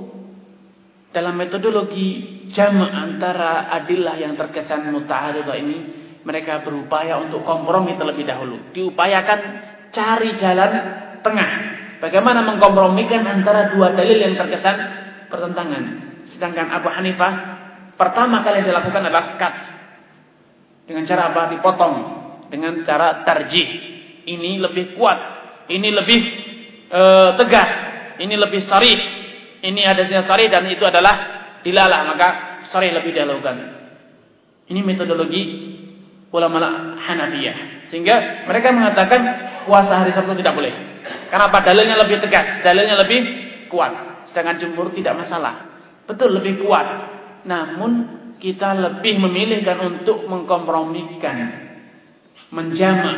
[1.15, 2.07] dalam metodologi
[2.51, 5.79] jama' antara adillah yang terkesan muta'aridah ini
[6.27, 8.75] mereka berupaya untuk kompromi terlebih dahulu.
[8.75, 9.41] Diupayakan
[9.95, 10.73] cari jalan
[11.23, 11.51] tengah.
[12.03, 14.77] Bagaimana mengkompromikan antara dua dalil yang terkesan
[15.31, 15.85] pertentangan
[16.35, 17.33] sedangkan Abu Hanifah
[17.95, 19.55] pertama kali yang dilakukan adalah cut
[20.85, 21.43] dengan cara apa?
[21.57, 21.95] Dipotong.
[22.53, 23.69] Dengan cara tarjih.
[24.25, 25.19] Ini lebih kuat.
[25.69, 26.21] Ini lebih
[26.93, 27.01] e,
[27.41, 27.71] tegas.
[28.21, 29.24] Ini lebih sarih
[29.65, 31.15] ini hadisnya sari dan itu adalah
[31.65, 32.29] dilalah maka
[32.69, 33.57] sari lebih dilakukan.
[34.69, 35.43] Ini metodologi
[36.29, 36.61] ulama
[37.01, 37.89] Hanafiyah.
[37.89, 39.21] Sehingga mereka mengatakan
[39.65, 40.73] puasa hari Sabtu tidak boleh.
[41.29, 41.59] Karena apa?
[41.65, 43.21] Dalilnya lebih tegas, dalilnya lebih
[43.69, 44.27] kuat.
[44.33, 45.69] Sedangkan jumhur tidak masalah.
[46.09, 46.87] Betul lebih kuat.
[47.45, 47.93] Namun
[48.41, 51.37] kita lebih memilihkan untuk mengkompromikan,
[52.53, 53.17] menjamak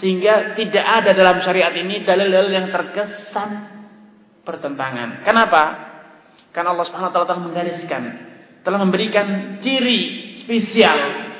[0.00, 3.71] sehingga tidak ada dalam syariat ini dalil-dalil yang terkesan
[4.42, 5.26] pertentangan.
[5.26, 5.62] Kenapa?
[6.52, 8.02] Karena Allah Subhanahu wa taala telah menggariskan,
[8.62, 10.00] telah memberikan ciri
[10.44, 11.30] spesial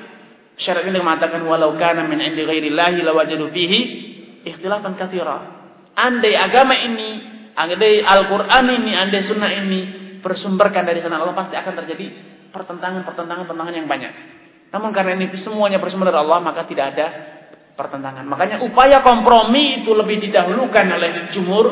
[0.63, 3.81] Syarat ini mengatakan walau kana min indi ghairillahi lawajadu fihi
[4.45, 5.39] ikhtilafan katsira.
[5.97, 7.19] Andai agama ini,
[7.57, 9.81] andai Al-Qur'an ini, andai sunnah ini
[10.21, 12.07] bersumberkan dari sana Allah pasti akan terjadi
[12.53, 14.13] pertentangan-pertentangan pertentangan yang banyak.
[14.71, 17.07] Namun karena ini semuanya bersumber dari Allah maka tidak ada
[17.75, 18.25] pertentangan.
[18.29, 21.67] Makanya upaya kompromi itu lebih didahulukan oleh jumhur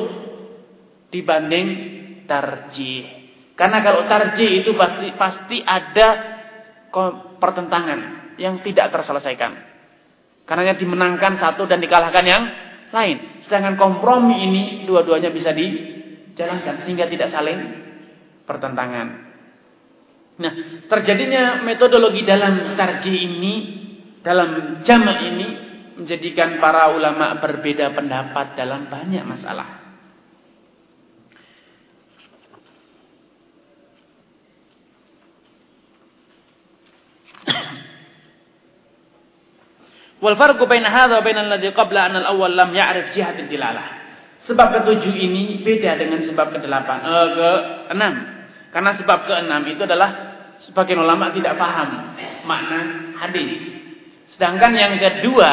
[1.10, 1.68] dibanding
[2.24, 3.04] tarjih.
[3.58, 6.08] Karena kalau tarjih itu pasti pasti ada
[7.36, 9.52] pertentangan yang tidak terselesaikan.
[10.48, 12.42] Karena dimenangkan satu dan dikalahkan yang
[12.90, 13.42] lain.
[13.46, 17.58] Sedangkan kompromi ini dua-duanya bisa dijalankan sehingga tidak saling
[18.48, 19.30] pertentangan.
[20.40, 20.52] Nah,
[20.88, 23.54] terjadinya metodologi dalam tarjih ini,
[24.24, 25.48] dalam jamak ini
[26.00, 29.79] menjadikan para ulama berbeda pendapat dalam banyak masalah.
[40.20, 44.00] Wal farqu baina hadha wa baina alladhi qabla an al-awwal lam ya'rif jihat dilalah.
[44.44, 47.50] Sebab ketujuh ini beda dengan sebab kedelapan, eh, ke
[47.92, 48.14] enam.
[48.70, 50.10] Karena sebab keenam itu adalah
[50.64, 52.80] sebagian ulama tidak paham makna
[53.20, 53.80] hadis.
[54.36, 55.50] Sedangkan yang kedua,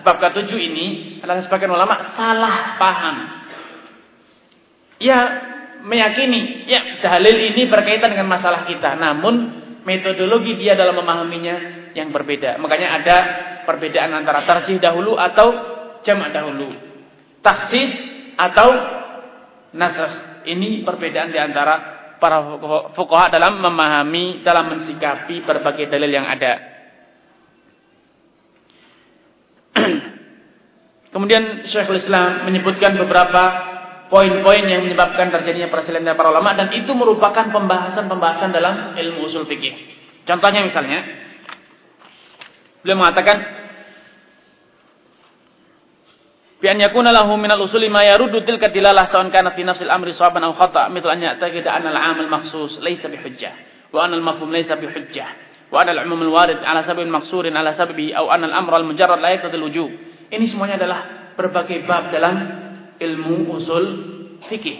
[0.00, 0.86] sebab ketujuh ini
[1.20, 3.16] adalah sebagian ulama salah paham.
[4.98, 5.18] Ya,
[5.84, 8.96] meyakini, ya dalil ini berkaitan dengan masalah kita.
[8.96, 12.58] Namun metodologi dia dalam memahaminya yang berbeda.
[12.58, 13.16] Makanya ada
[13.68, 15.48] perbedaan antara tarjih dahulu atau
[16.04, 16.72] jamak dahulu.
[17.40, 17.90] Taksis
[18.36, 18.68] atau
[19.76, 20.44] nasakh.
[20.44, 22.60] Ini perbedaan di antara para
[22.92, 26.52] fuqaha dalam memahami, dalam mensikapi berbagai dalil yang ada.
[31.16, 33.73] Kemudian Syekhul Islam menyebutkan beberapa
[34.12, 39.96] poin-poin yang menyebabkan terjadinya perselisihan para ulama dan itu merupakan pembahasan-pembahasan dalam ilmu usul fikih.
[40.24, 41.24] Contohnya misalnya,
[42.84, 43.36] Beliau mengatakan
[46.60, 50.12] bi an yakuna lahu min al-usuli ma yaruddu tilka dilalah sawan kana fi nafsil amri
[50.12, 54.52] sawaban aw khata' mithlu an ya'taqida anna al-'am al-makhsus laysa bi hujjah wa anna al-mafhum
[54.52, 55.28] laysa bi hujjah
[55.72, 59.56] wa anna al-'umum al-warid 'ala sababin maqsurin 'ala sababi aw anna al-amra al-mujarrad la yaqtadi
[59.56, 59.90] al-wujub
[60.28, 61.00] ini semuanya adalah
[61.40, 62.36] berbagai bab dalam
[63.00, 63.84] ilmu usul
[64.46, 64.78] fikih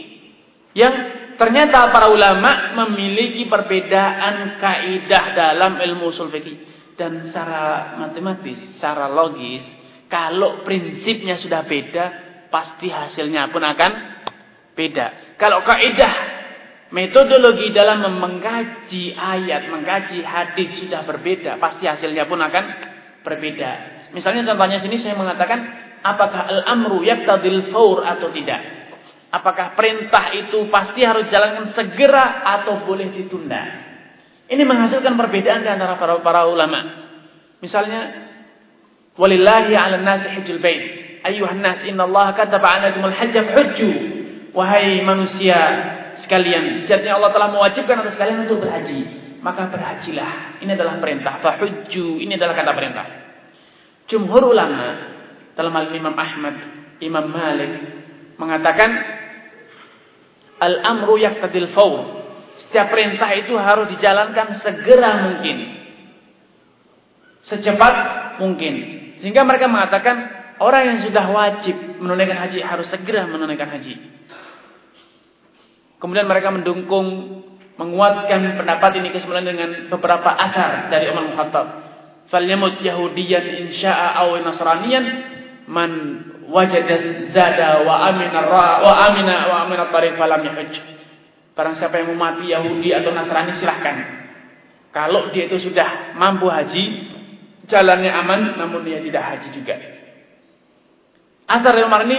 [0.74, 0.94] yang
[1.38, 9.62] ternyata para ulama memiliki perbedaan kaidah dalam ilmu usul fikih dan secara matematis, secara logis,
[10.06, 12.04] kalau prinsipnya sudah beda,
[12.50, 13.92] pasti hasilnya pun akan
[14.78, 15.34] beda.
[15.34, 16.14] Kalau kaidah
[16.94, 22.64] metodologi dalam mengkaji ayat, mengkaji hadis sudah berbeda, pasti hasilnya pun akan
[23.26, 23.70] berbeda.
[24.14, 28.60] Misalnya contohnya sini saya mengatakan, apakah al-amru yaktadil faur atau tidak?
[29.34, 33.82] Apakah perintah itu pasti harus dijalankan segera atau boleh ditunda?
[34.46, 37.08] Ini menghasilkan perbedaan di antara para, para ulama.
[37.58, 38.30] Misalnya,
[39.18, 40.82] walillahi 'alan nasi hajjul bait.
[41.24, 43.90] Ayuhan nas, innallaha kataba 'alaikumul hajja hujju.
[44.54, 45.58] Wahai manusia
[46.22, 49.24] sekalian, sejatinya Allah telah mewajibkan atas kalian untuk berhaji.
[49.42, 50.62] Maka berhajilah.
[50.62, 51.42] Ini adalah perintah.
[51.42, 53.06] Fahujju, ini adalah kata perintah.
[54.06, 55.13] Jumhur ulama
[55.54, 56.54] dalam hal Imam Ahmad,
[56.98, 57.72] Imam Malik
[58.38, 58.90] mengatakan
[60.58, 62.24] al-amru yaqtadil fawr
[62.54, 65.56] setiap perintah itu harus dijalankan segera mungkin.
[67.44, 67.94] Secepat
[68.42, 68.74] mungkin.
[69.22, 70.16] Sehingga mereka mengatakan
[70.62, 73.94] orang yang sudah wajib menunaikan haji harus segera menunaikan haji.
[75.98, 77.06] Kemudian mereka mendukung
[77.74, 81.66] menguatkan pendapat ini kesimpulan dengan beberapa asar dari Umar Khattab.
[82.30, 85.04] Falyamut Yahudiyan insya'a aw Nasraniyan
[85.74, 85.90] man
[86.46, 90.94] wajada zada wa amina wa amina wa amina tariq falam yahujj.
[91.54, 94.26] Barang siapa yang mau mati Yahudi atau Nasrani silahkan.
[94.90, 96.84] Kalau dia itu sudah mampu haji,
[97.70, 99.74] jalannya aman, namun dia tidak haji juga.
[101.46, 102.18] Asar Umar ini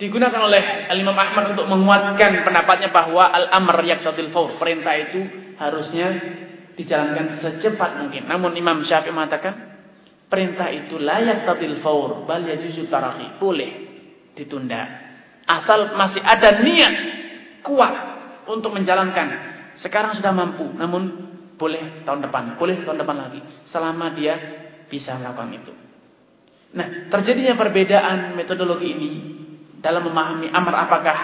[0.00, 5.20] digunakan oleh Al-Imam Ahmad untuk menguatkan pendapatnya bahwa al-amr yaqtadil faur, perintah itu
[5.60, 6.08] harusnya
[6.80, 8.24] dijalankan secepat mungkin.
[8.24, 9.67] Namun Imam Syafi'i mengatakan
[10.28, 13.70] perintah itu layak tadil faur, bal yajuzu tarahi, boleh
[14.36, 15.08] ditunda.
[15.48, 16.94] Asal masih ada niat
[17.64, 17.94] kuat
[18.48, 19.28] untuk menjalankan.
[19.80, 23.40] Sekarang sudah mampu, namun boleh tahun depan, boleh tahun depan lagi.
[23.72, 24.36] Selama dia
[24.92, 25.72] bisa melakukan itu.
[26.76, 29.10] Nah, terjadinya perbedaan metodologi ini
[29.80, 31.16] dalam memahami amar apakah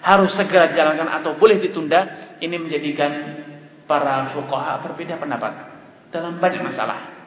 [0.00, 3.12] harus segera dijalankan atau boleh ditunda, ini menjadikan
[3.84, 5.52] para fuqaha berbeda pendapat
[6.12, 7.19] dalam banyak masalah.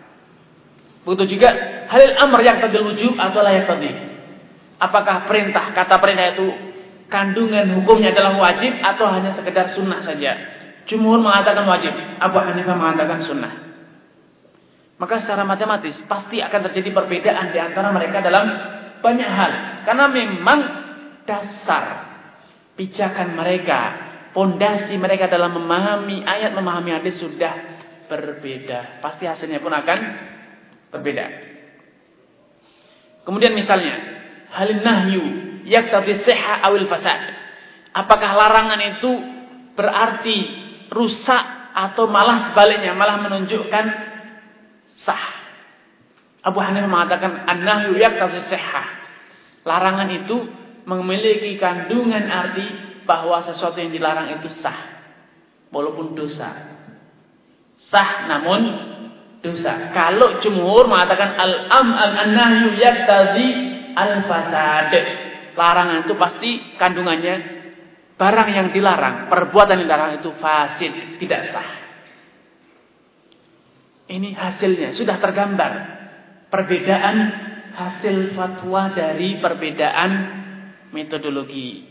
[1.03, 1.49] Begitu juga
[1.91, 3.91] halil amr yang tadi wujub atau layak tadi.
[4.79, 6.47] Apakah perintah, kata perintah itu
[7.11, 10.31] kandungan hukumnya adalah wajib atau hanya sekedar sunnah saja.
[10.87, 13.53] Jumhur mengatakan wajib, Abu Hanifah mengatakan sunnah.
[14.99, 18.45] Maka secara matematis pasti akan terjadi perbedaan di antara mereka dalam
[19.03, 19.51] banyak hal.
[19.83, 20.59] Karena memang
[21.27, 21.83] dasar
[22.79, 23.79] pijakan mereka,
[24.31, 27.51] pondasi mereka dalam memahami ayat, memahami hadis sudah
[28.07, 29.03] berbeda.
[29.03, 29.99] Pasti hasilnya pun akan
[30.93, 31.25] berbeda.
[33.25, 33.95] Kemudian misalnya,
[34.53, 35.23] halin nahyu
[35.65, 37.33] yaktabi seha awil fasad.
[37.93, 39.11] Apakah larangan itu
[39.73, 40.37] berarti
[40.93, 43.85] rusak atau malah sebaliknya, malah menunjukkan
[45.01, 45.25] sah.
[46.43, 48.83] Abu Hanifah mengatakan an-nahyu yaktabi seha.
[49.63, 50.37] Larangan itu
[50.83, 52.67] memiliki kandungan arti
[53.07, 54.91] bahwa sesuatu yang dilarang itu sah.
[55.71, 56.51] Walaupun dosa.
[57.87, 58.92] Sah namun
[59.43, 59.91] dosa.
[59.91, 63.47] Kalau jumhur mengatakan al-am al-nahyu yaktabi
[63.93, 64.93] al-fasad.
[65.53, 66.49] Larangan itu pasti
[66.81, 67.35] kandungannya
[68.17, 71.69] barang yang dilarang, perbuatan yang dilarang itu fasid, tidak sah.
[74.09, 75.71] Ini hasilnya sudah tergambar.
[76.49, 77.17] Perbedaan
[77.73, 80.11] hasil fatwa dari perbedaan
[80.93, 81.81] metodologi.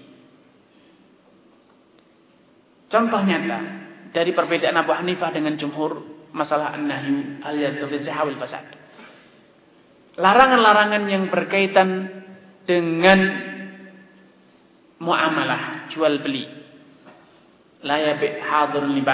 [2.87, 3.61] Contoh nyata
[4.13, 8.65] dari perbedaan Abu Hanifah dengan jumhur masalah an-nahyu al fasad.
[10.17, 11.89] Larangan-larangan yang berkaitan
[12.69, 13.21] dengan
[15.01, 16.45] muamalah, jual beli.
[17.83, 19.05] La yabi' hadirun li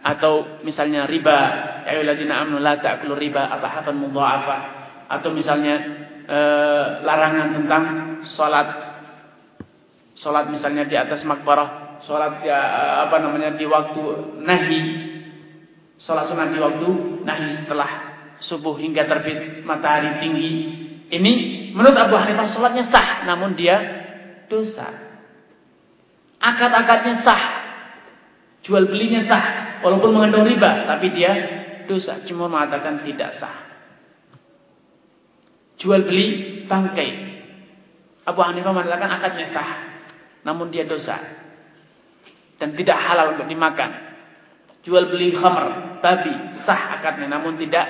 [0.00, 1.38] atau misalnya riba,
[1.84, 4.58] ya ayyuhalladzina amanu la ta'kulu riba adhafan mudha'afa
[5.12, 5.76] atau misalnya
[6.24, 6.38] e,
[7.04, 7.84] larangan tentang
[8.32, 8.68] salat
[10.16, 12.60] salat misalnya di atas makbarah, salat ya,
[13.04, 14.02] apa namanya di waktu
[14.40, 14.80] nahi.
[16.00, 16.88] Salat sunat di waktu
[17.28, 17.90] nahi setelah
[18.40, 20.52] subuh hingga terbit matahari tinggi.
[21.10, 21.32] Ini
[21.76, 23.76] menurut Abu Hanifah salatnya sah, namun dia
[24.48, 24.88] dosa.
[26.40, 27.42] Akad-akadnya sah.
[28.64, 29.44] Jual belinya sah.
[29.84, 30.88] Walaupun mengandung riba.
[30.88, 31.32] Tapi dia
[31.84, 32.24] dosa.
[32.24, 33.56] Cuma mengatakan tidak sah.
[35.80, 37.10] Jual beli bangkai.
[38.24, 39.70] Abu Hanifah mengatakan akadnya sah.
[40.48, 41.20] Namun dia dosa.
[42.56, 44.09] Dan tidak halal untuk dimakan.
[44.86, 45.98] Jual beli khamr.
[46.00, 46.34] Babi.
[46.64, 47.28] Sah akadnya.
[47.28, 47.86] Namun tidak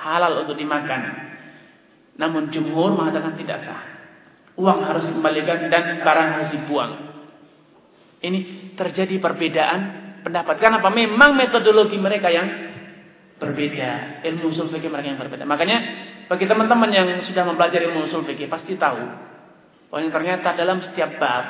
[0.00, 1.00] halal untuk dimakan.
[2.16, 3.82] Namun jumhur mengatakan tidak sah.
[4.60, 6.92] Uang harus dikembalikan dan barang harus dibuang.
[8.20, 8.38] Ini
[8.76, 9.80] terjadi perbedaan
[10.20, 10.60] pendapat.
[10.60, 10.92] Kenapa?
[10.92, 12.48] Memang metodologi mereka yang
[13.40, 14.20] berbeda.
[14.28, 15.48] Ilmu usul fikih mereka yang berbeda.
[15.48, 15.78] Makanya
[16.28, 19.00] bagi teman-teman yang sudah mempelajari ilmu usul fikih pasti tahu
[19.90, 21.44] bahwa ternyata dalam setiap bab,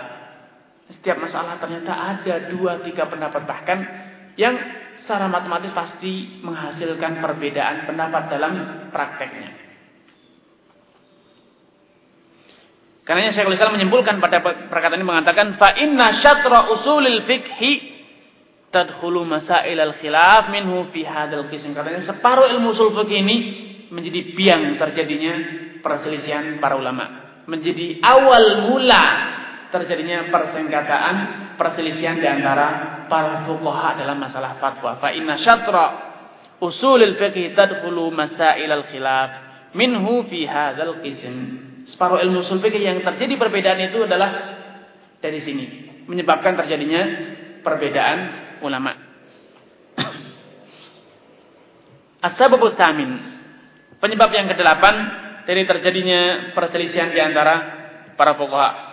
[0.97, 3.78] setiap masalah ternyata ada dua tiga pendapat bahkan
[4.41, 4.57] yang
[5.11, 8.52] secara matematis pasti menghasilkan perbedaan pendapat dalam
[8.94, 9.50] prakteknya.
[13.02, 14.38] Karena Syekhul Islam menyimpulkan pada
[14.70, 17.72] perkataan ini mengatakan fa inna syatra usulil fikhi
[18.70, 21.74] tadkhulu masail al khilaf minhu fi hadzal qism.
[21.74, 23.36] Katanya separuh ilmu usul fikih ini
[23.90, 25.34] menjadi biang terjadinya
[25.82, 27.34] perselisihan para ulama.
[27.50, 29.04] Menjadi awal mula
[29.74, 31.16] terjadinya persengketaan,
[31.61, 34.96] perselisihan di antara para fuqaha dalam masalah fatwa.
[34.96, 35.84] Fa inna syatra
[36.56, 39.30] usulil fikhi tadkhulu masail al khilaf
[39.76, 41.36] minhu fi hadzal qism
[41.84, 44.30] separuh ilmu usul fikih yang terjadi perbedaan itu adalah
[45.20, 45.64] dari sini
[46.08, 47.02] menyebabkan terjadinya
[47.61, 48.18] perbedaan
[48.64, 48.96] ulama.
[52.32, 53.36] Asbabut tamin.
[54.00, 54.94] Penyebab yang kedelapan
[55.44, 57.54] dari terjadinya perselisihan di antara
[58.16, 58.89] para fuqaha.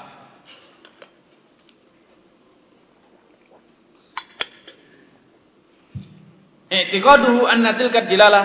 [6.73, 8.45] I'tiqaduhu anna tilka dilalah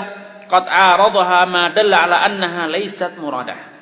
[0.52, 3.78] qad aradaha ma dalla ala annaha laysat muradah.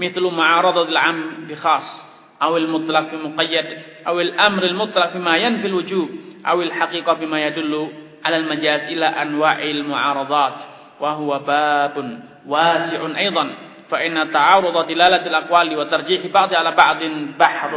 [0.00, 2.04] مثل معارضة العام بخاص
[2.42, 3.66] أو المطلق بمقيد
[4.06, 6.08] أو الأمر المطلق بما ينفي الوجوب
[6.46, 7.88] أو الحقيقة بما يدل
[8.24, 10.54] على المجاز إلى أنواع المعارضات
[11.00, 13.54] وهو باب واسع أيضا
[13.90, 16.98] فإن تعارض دلالة الأقوال وترجيح بعض على بعض
[17.38, 17.70] بحر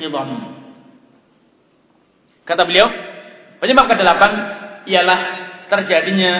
[0.00, 0.58] خضم
[2.48, 2.88] Kata beliau,
[3.63, 4.31] penyebab kedelapan
[4.83, 5.19] ialah
[5.71, 6.33] terjadinya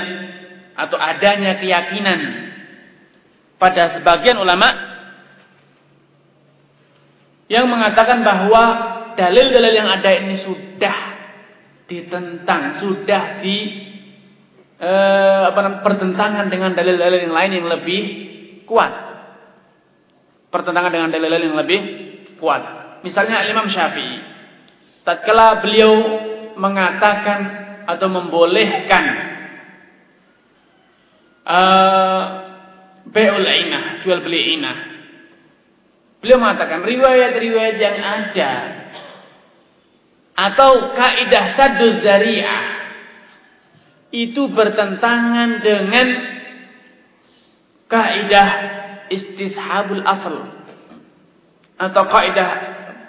[0.75, 2.19] atau adanya keyakinan
[3.55, 4.67] pada sebagian ulama
[7.47, 8.63] yang mengatakan bahwa
[9.15, 10.97] dalil-dalil yang ada ini sudah
[11.87, 13.57] ditentang, sudah di
[14.83, 15.47] eh,
[15.79, 18.01] pertentangan dengan dalil-dalil yang lain yang lebih
[18.67, 18.91] kuat.
[20.51, 21.79] Pertentangan dengan dalil-dalil yang lebih
[22.35, 22.61] kuat.
[23.07, 24.19] Misalnya Imam Syafi'i
[25.07, 25.93] tatkala beliau
[26.57, 27.39] mengatakan
[27.83, 29.05] atau membolehkan
[31.43, 32.21] uh,
[33.09, 34.93] beul inah, jual beli inah
[36.23, 38.51] Beliau mengatakan riwayat-riwayat yang ada
[40.39, 42.63] atau kaidah saduz zari'ah
[44.15, 46.07] itu bertentangan dengan
[47.91, 48.49] kaidah
[49.11, 50.47] istishabul asal
[51.75, 52.49] atau kaidah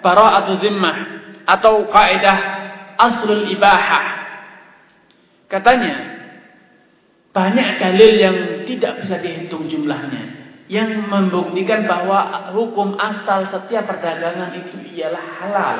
[0.03, 0.97] bara'atu zimmah
[1.47, 2.64] atau kaidah
[2.97, 4.05] aslul ibahah.
[5.45, 5.93] Katanya
[7.35, 14.81] banyak dalil yang tidak bisa dihitung jumlahnya yang membuktikan bahwa hukum asal setiap perdagangan itu
[14.97, 15.77] ialah halal.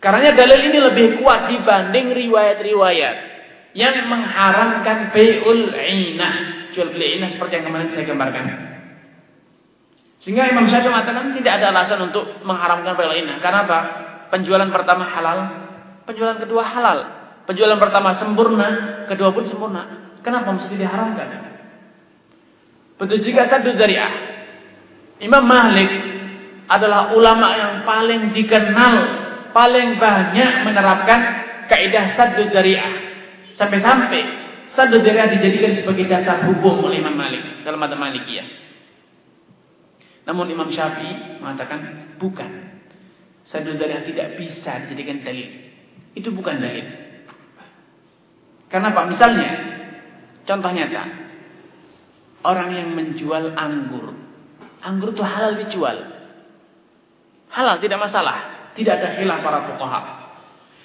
[0.00, 3.16] Karena dalil ini lebih kuat dibanding riwayat-riwayat
[3.72, 6.34] yang mengharamkan bai'ul inah,
[6.76, 8.44] jual beli inah seperti yang kemarin saya gambarkan.
[10.24, 13.36] Sehingga Imam Syafi'i mengatakan tidak ada alasan untuk mengharamkan bai'ul inah.
[13.40, 13.80] Karena apa?
[14.34, 15.38] Penjualan pertama halal,
[16.10, 16.98] penjualan kedua halal.
[17.46, 18.66] Penjualan pertama sempurna,
[19.06, 20.10] kedua pun sempurna.
[20.26, 21.54] Kenapa mesti diharamkan?
[22.98, 24.10] Betul juga satu dariah.
[25.22, 25.86] Imam Malik
[26.66, 28.94] adalah ulama yang paling dikenal,
[29.54, 31.20] paling banyak menerapkan
[31.70, 32.90] kaidah saddu dariah.
[33.54, 34.20] Sampai-sampai
[34.74, 38.50] saddu dariah dijadikan sebagai dasar hukum oleh Imam Malik dalam mata Malikiyah.
[40.26, 42.73] Namun Imam Syafi'i mengatakan bukan.
[43.52, 45.48] Saddu dariah tidak bisa dijadikan dalil.
[46.16, 46.86] Itu bukan dalil.
[48.72, 49.02] Karena apa?
[49.06, 49.50] Misalnya,
[50.48, 51.04] contoh nyata
[52.44, 54.12] orang yang menjual anggur.
[54.84, 55.96] Anggur itu halal dijual.
[57.48, 58.36] Halal, tidak masalah.
[58.76, 60.00] Tidak ada khilaf para fuqaha.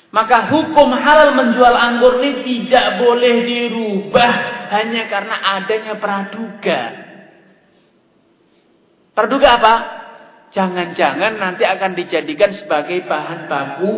[0.10, 4.32] Maka hukum halal menjual anggur ini tidak boleh dirubah
[4.74, 6.82] hanya karena adanya praduga.
[9.14, 9.74] Praduga apa?
[10.50, 13.93] Jangan-jangan nanti akan dijadikan sebagai bahan baku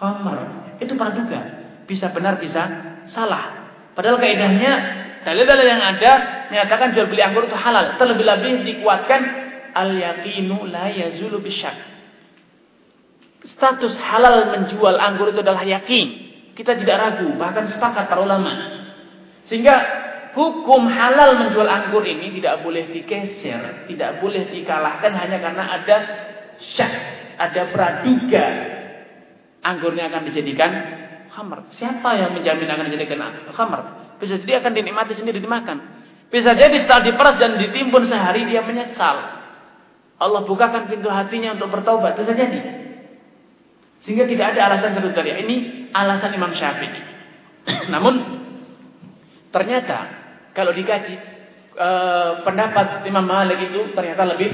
[0.00, 0.38] khamr.
[0.80, 1.40] Itu praduga.
[1.84, 2.62] Bisa benar, bisa
[3.12, 3.72] salah.
[3.92, 4.72] Padahal kaidahnya
[5.24, 6.12] dalil-dalil yang ada
[6.52, 7.96] menyatakan jual beli anggur itu halal.
[8.00, 9.20] Terlebih-lebih dikuatkan
[9.76, 11.76] al yaqinu la yazulu bisyak.
[13.56, 16.24] Status halal menjual anggur itu adalah yakin.
[16.56, 18.52] Kita tidak ragu, bahkan sepakat para ulama.
[19.46, 19.76] Sehingga
[20.36, 25.96] hukum halal menjual anggur ini tidak boleh dikeser, tidak boleh dikalahkan hanya karena ada
[26.76, 26.92] syak,
[27.40, 28.46] ada praduga
[29.64, 30.70] anggurnya akan dijadikan
[31.32, 31.72] khamr.
[31.80, 33.18] Siapa yang menjamin akan dijadikan
[33.50, 33.80] khamr?
[34.20, 36.04] Bisa jadi akan dinikmati sendiri dimakan.
[36.28, 39.16] Bisa jadi setelah diperas dan ditimbun sehari dia menyesal.
[40.16, 42.16] Allah bukakan pintu hatinya untuk bertaubat.
[42.16, 42.60] Bisa jadi.
[44.04, 45.56] Sehingga tidak ada alasan satu dari ini
[45.92, 47.02] alasan Imam Syafi'i.
[47.92, 48.14] Namun
[49.50, 50.25] ternyata
[50.56, 51.14] kalau dikaji
[51.76, 54.50] eh, pendapat Imam Malik itu ternyata lebih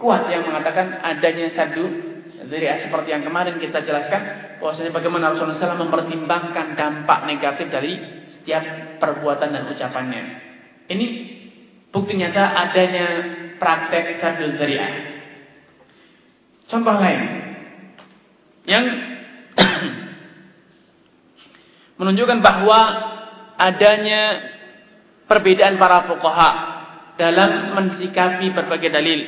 [0.00, 1.84] kuat yang mengatakan adanya satu
[2.48, 8.02] dari seperti yang kemarin kita jelaskan bahwasanya bagaimana Rasulullah SAW mempertimbangkan dampak negatif dari
[8.34, 10.22] setiap perbuatan dan ucapannya.
[10.90, 11.06] Ini
[11.94, 13.06] bukti nyata adanya
[13.62, 14.90] praktek sadul zariah.
[16.66, 17.20] Contoh lain
[18.66, 18.84] yang
[22.00, 22.80] menunjukkan bahwa
[23.60, 24.22] adanya
[25.32, 26.50] perbedaan para fuqaha
[27.16, 29.20] dalam mensikapi berbagai dalil.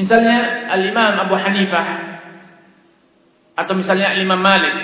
[0.00, 1.86] Misalnya Al-Imam Abu Hanifah
[3.60, 4.76] atau misalnya Al-Imam Malik.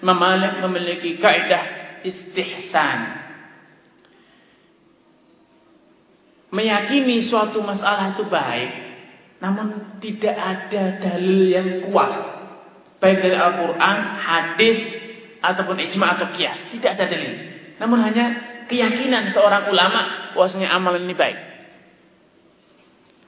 [0.00, 1.62] Imam Malik memiliki kaidah
[2.08, 2.98] istihsan.
[6.48, 8.70] Meyakini suatu masalah itu baik,
[9.44, 12.40] namun tidak ada dalil yang kuat.
[13.04, 14.78] Baik dari Al-Quran, hadis,
[15.44, 16.72] ataupun ijma atau kias.
[16.72, 17.57] Tidak ada dalil.
[17.78, 18.26] Namun hanya
[18.66, 21.38] keyakinan seorang ulama bahwasanya amal ini baik.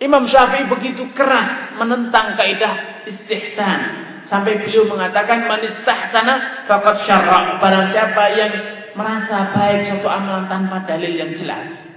[0.01, 7.59] Imam Syafi'i begitu keras menentang kaidah istihsan Sampai beliau mengatakan manistah sana fakat syarra.
[7.59, 8.53] Barang siapa yang
[8.95, 11.91] merasa baik suatu amalan tanpa dalil yang jelas.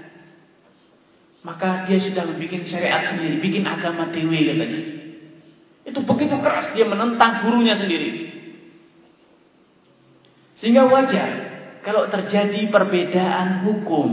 [1.45, 3.37] Maka dia sudah membuat syariat sendiri.
[3.37, 4.81] Bikin agama dewi katanya.
[5.85, 8.33] Itu begitu keras dia menentang gurunya sendiri.
[10.57, 11.52] Sehingga wajar
[11.83, 14.09] kalau terjadi perbedaan hukum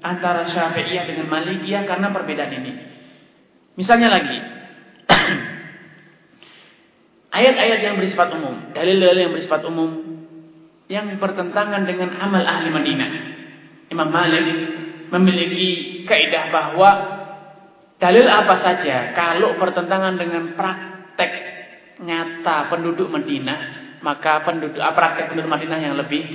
[0.00, 2.72] antara Syafi'iyah dengan Malikiyah karena perbedaan ini.
[3.76, 4.38] Misalnya lagi,
[7.30, 9.90] Ayat-ayat yang bersifat umum, dalil-dalil yang bersifat umum
[10.90, 13.10] yang bertentangan dengan amal ahli Madinah.
[13.94, 14.46] Imam Malik
[15.14, 16.90] memiliki kaidah bahwa
[18.02, 21.32] dalil apa saja kalau bertentangan dengan praktek
[22.02, 23.58] nyata penduduk Madinah,
[24.02, 26.26] maka penduduk ah, praktek penduduk Madinah yang lebih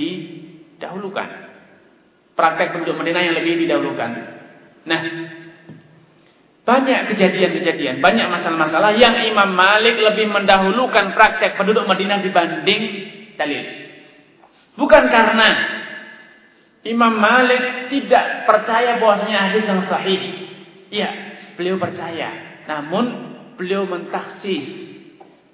[0.76, 1.28] didahulukan.
[2.36, 4.12] Praktek penduduk Madinah yang lebih didahulukan.
[4.86, 5.02] Nah,
[6.66, 12.82] banyak kejadian-kejadian, banyak masalah-masalah yang Imam Malik lebih mendahulukan praktek penduduk Madinah dibanding
[13.40, 13.64] dalil.
[14.76, 15.50] Bukan karena
[16.86, 20.22] Imam Malik tidak percaya bahwasanya hadis yang sahih.
[20.92, 21.10] Iya,
[21.58, 22.62] beliau percaya.
[22.66, 23.06] Namun
[23.56, 24.86] beliau mentaksis,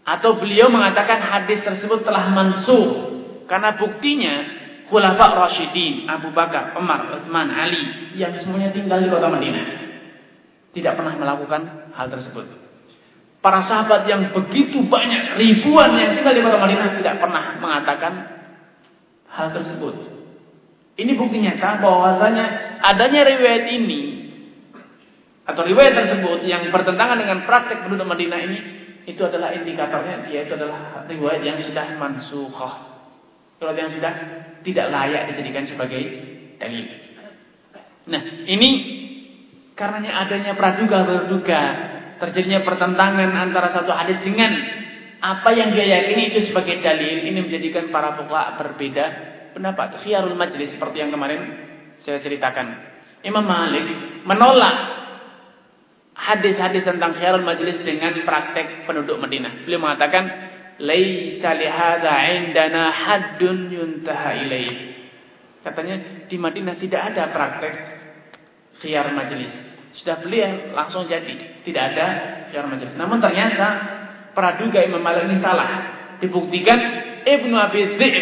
[0.02, 3.14] Atau beliau mengatakan hadis tersebut telah mansuh.
[3.46, 4.61] Karena buktinya
[4.92, 9.66] Khulafa Rashidin, Abu Bakar, Umar, Utsman, Ali yang semuanya tinggal di kota Madinah.
[10.76, 12.44] Tidak pernah melakukan hal tersebut.
[13.40, 18.14] Para sahabat yang begitu banyak, ribuan yang tinggal di kota Madinah tidak pernah mengatakan
[19.32, 19.96] hal tersebut.
[21.00, 22.46] Ini bukti nyata bahwasanya
[22.84, 24.02] adanya riwayat ini
[25.48, 28.60] atau riwayat tersebut yang bertentangan dengan praktek penduduk Madinah ini
[29.08, 32.91] itu adalah indikatornya yaitu adalah riwayat yang sudah mansukhah.
[33.62, 34.14] Riwayat yang sudah
[34.66, 36.02] tidak layak dijadikan sebagai
[36.58, 36.86] dalil.
[38.10, 38.70] Nah, ini
[39.78, 41.62] karenanya adanya praduga-praduga,
[42.18, 44.50] terjadinya pertentangan antara satu hadis dengan
[45.22, 49.06] apa yang dia yakini itu sebagai dalil, ini menjadikan para fuqaha berbeda
[49.54, 50.02] pendapat.
[50.02, 51.42] Khiyarul majlis seperti yang kemarin
[52.02, 52.66] saya ceritakan.
[53.22, 53.86] Imam Malik
[54.26, 54.76] menolak
[56.18, 59.70] hadis-hadis tentang khiyarul majlis dengan praktek penduduk Madinah.
[59.70, 60.51] Beliau mengatakan,
[60.82, 64.76] "Laisa lihadza indana haddun yuntaha ilaih."
[65.62, 67.74] Katanya di Madinah tidak ada praktek
[68.82, 69.54] khiyar majlis.
[70.02, 72.08] Sudah beliau langsung jadi, tidak ada
[72.50, 72.98] khiyar majlis.
[72.98, 73.68] Namun ternyata
[74.34, 75.70] praduga Imam Malik ini salah.
[76.18, 76.80] Dibuktikan
[77.26, 78.16] Ibnu Abi Dzib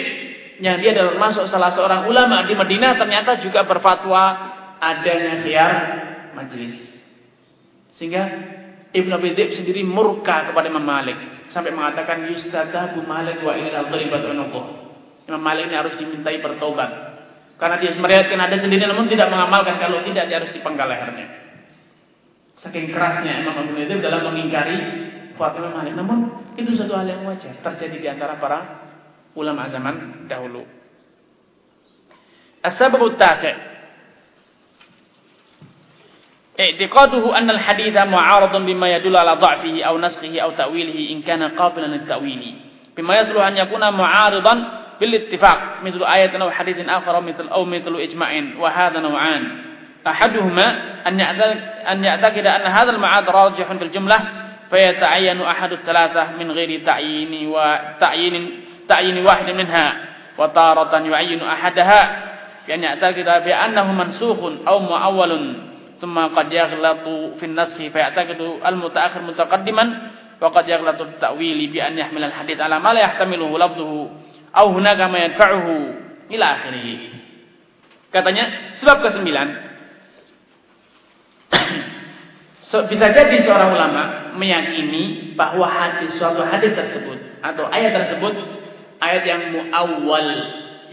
[0.60, 4.24] yang dia adalah masuk salah seorang ulama di Madinah ternyata juga berfatwa
[4.84, 5.72] adanya khiyar
[6.36, 6.76] majlis.
[7.96, 8.24] Sehingga
[8.96, 14.24] Ibn Abi Dhib sendiri murka kepada Imam Malik sampai mengatakan yustadabu Malik wa ilal ghaibat
[14.26, 14.66] unuquh.
[15.30, 16.90] Imam Malik ini harus dimintai bertobat.
[17.60, 21.28] Karena dia meriwayatkan ada sendiri namun tidak mengamalkan kalau tidak dia harus dipenggal lehernya.
[22.60, 24.78] Saking kerasnya Imam Abu Dhib dalam mengingkari
[25.38, 25.94] fatwa Malik.
[25.94, 26.18] Namun
[26.56, 28.60] itu satu hal yang wajar terjadi di antara para
[29.38, 30.66] ulama zaman dahulu.
[32.60, 33.69] As-sababu tasi'
[36.61, 41.87] اعتقاده أن الحديث معارض بما يدل على ضعفه أو نسخه أو تأويله إن كان قابلا
[41.87, 42.55] للتأويل
[42.97, 44.65] بما يصلح أن يكون معارضا
[45.01, 49.59] بالاتفاق مثل آية أو حديث آخر أو مثل, أو مثل إجماع وهذا نوعان
[50.07, 50.79] أحدهما
[51.89, 54.17] أن يعتقد أن هذا المعارض راجح في الجملة
[54.71, 58.51] فيتعين أحد الثلاثة من غير تعيين وتعيين
[58.89, 59.95] تعيين واحد منها
[60.39, 62.17] وتارة يعين أحدها
[62.69, 63.93] بأن يعتقد بأنه
[68.64, 69.88] al-muta'akhir mutaqaddiman
[70.40, 72.60] ta'wili bi an al-hadith.
[78.10, 78.46] Katanya
[78.82, 79.48] sebab kesembilan
[82.70, 84.04] So, bisa jadi seorang ulama
[84.38, 88.38] meyakini bahwa hadis suatu hadis tersebut atau ayat tersebut
[89.02, 90.30] ayat yang muawwal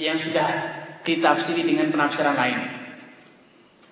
[0.00, 0.48] yang sudah
[1.04, 2.85] ditafsiri dengan penafsiran lain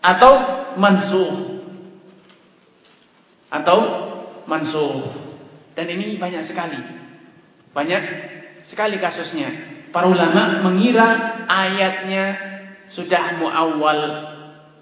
[0.05, 0.33] atau
[0.77, 1.33] mansuh.
[3.49, 3.79] Atau
[4.45, 5.09] mansuh.
[5.73, 6.77] Dan ini banyak sekali.
[7.73, 8.03] Banyak
[8.69, 9.73] sekali kasusnya.
[9.89, 12.25] Para ulama mengira ayatnya
[12.93, 14.01] sudah muawwal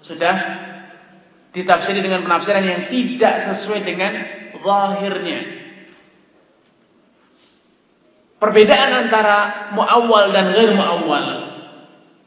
[0.03, 0.35] sudah
[1.55, 4.11] ditafsiri dengan penafsiran yang tidak sesuai dengan
[4.57, 5.39] zahirnya.
[8.41, 9.37] Perbedaan antara
[9.71, 11.27] muawwal dan ghair muawwal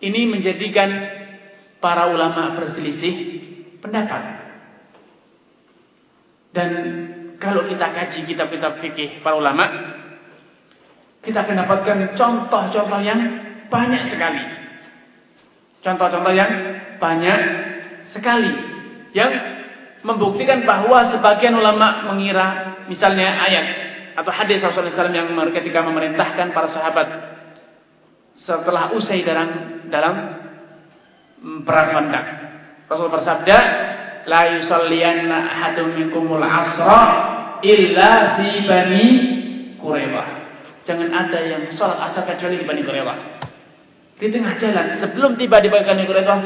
[0.01, 1.16] ini menjadikan
[1.87, 3.15] para ulama berselisih
[3.79, 4.43] pendapat.
[6.51, 6.71] Dan
[7.39, 9.63] kalau kita kaji kitab-kitab fikih para ulama,
[11.23, 13.23] kita akan dapatkan contoh-contoh yang
[13.71, 14.43] banyak sekali.
[15.87, 16.51] Contoh-contoh yang
[16.99, 17.39] banyak
[18.11, 18.51] sekali
[19.15, 19.31] yang
[20.03, 23.67] membuktikan bahwa sebagian ulama mengira misalnya ayat
[24.19, 27.09] atau hadis Rasulullah SAW yang ketika memerintahkan para sahabat
[28.43, 29.49] setelah usai dalam
[29.87, 30.36] dalam
[31.67, 32.11] perang.
[32.87, 33.57] Rasul bersabda,
[34.27, 37.01] "La yusalliyanna ahadun minkumul asra
[37.63, 39.07] illa fi Bani
[39.79, 40.27] Quraidah."
[40.87, 43.19] Jangan ada yang sholat asar kecuali di Bani Quraidah.
[44.17, 46.39] Di tengah jalan, sebelum tiba di Bani Quraidah,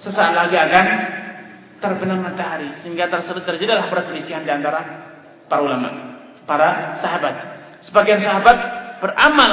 [0.00, 0.86] sesaat lagi akan
[1.80, 4.80] terbenam matahari sehingga tersebut terjadilah perselisihan di antara
[5.48, 5.88] para ulama,
[6.44, 7.34] para sahabat.
[7.88, 8.56] Sebagian sahabat
[9.00, 9.52] beramal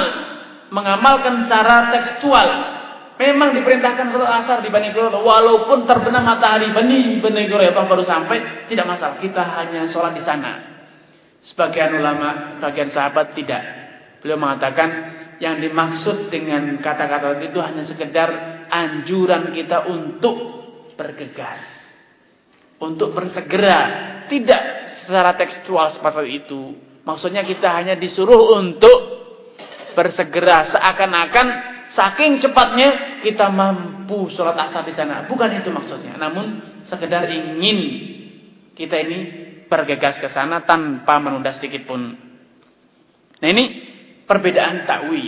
[0.68, 2.77] mengamalkan secara tekstual
[3.18, 8.70] Memang diperintahkan sholat asar di Bani Quraidah walaupun terbenam matahari Bani Bani Quraidah baru sampai
[8.70, 10.52] tidak masalah kita hanya sholat di sana.
[11.42, 13.62] Sebagian ulama, bagian sahabat tidak.
[14.22, 14.90] Beliau mengatakan
[15.42, 18.30] yang dimaksud dengan kata-kata itu hanya sekedar
[18.70, 20.36] anjuran kita untuk
[20.94, 21.62] bergegas,
[22.82, 23.78] untuk bersegera,
[24.30, 24.62] tidak
[25.02, 26.74] secara tekstual seperti itu.
[27.02, 28.98] Maksudnya kita hanya disuruh untuk
[29.94, 35.26] bersegera seakan-akan Saking cepatnya kita mampu sholat asar di sana.
[35.26, 36.14] Bukan itu maksudnya.
[36.14, 37.78] Namun sekedar ingin
[38.78, 39.18] kita ini
[39.66, 42.14] bergegas ke sana tanpa menunda sedikit pun.
[43.42, 43.64] Nah ini
[44.30, 45.26] perbedaan takwil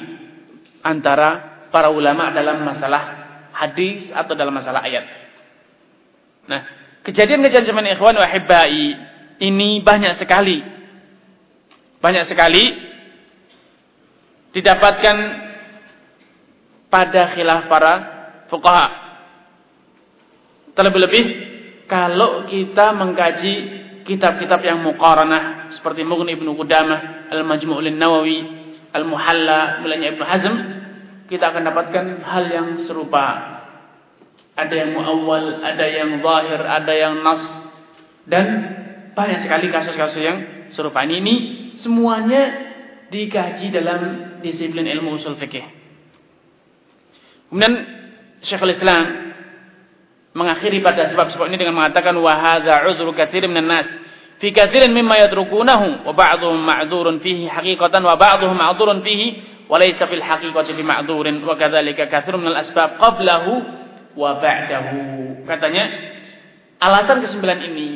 [0.86, 3.02] antara para ulama dalam masalah
[3.50, 5.04] hadis atau dalam masalah ayat.
[6.46, 6.60] Nah,
[7.02, 8.30] kejadian-kejadian zaman ikhwan wa
[9.42, 10.62] ini banyak sekali.
[11.98, 12.64] Banyak sekali
[14.54, 15.49] didapatkan
[16.90, 17.92] pada khilaf para
[18.50, 18.86] fuqaha.
[20.74, 21.24] Terlebih-lebih
[21.86, 23.54] kalau kita mengkaji
[24.06, 28.38] kitab-kitab yang muqaranah seperti Mughni Ibnu Qudamah, Al-Majmu' nawawi
[28.90, 30.54] Al-Muhalla mulanya Ibnu Hazm,
[31.30, 33.58] kita akan dapatkan hal yang serupa.
[34.58, 37.42] Ada yang muawwal, ada yang zahir, ada yang nas
[38.26, 38.46] dan
[39.14, 40.38] banyak sekali kasus-kasus yang
[40.74, 41.16] serupa ini.
[41.22, 41.34] Ini
[41.80, 42.42] semuanya
[43.08, 44.00] dikaji dalam
[44.44, 45.79] disiplin ilmu usul fikih.
[47.50, 47.74] Kemudian
[48.46, 49.34] Syekhul Islam
[50.32, 53.88] mengakhiri pada sebab-sebab ini dengan mengatakan wa hadza uzru katsirin minan nas.
[54.38, 59.26] Fi katsirin mimma yatrukunahu wa ba'dhum ma'dzurun fihi haqiqatan wa ba'dhum ma'dzurun fihi
[59.68, 63.52] wa laysa fil haqiqati bi ma'dzurin wa kadzalika katsirun minal asbab qablahu
[64.16, 64.98] wa ba'dahu.
[65.44, 65.84] Katanya
[66.80, 67.88] alasan kesembilan ini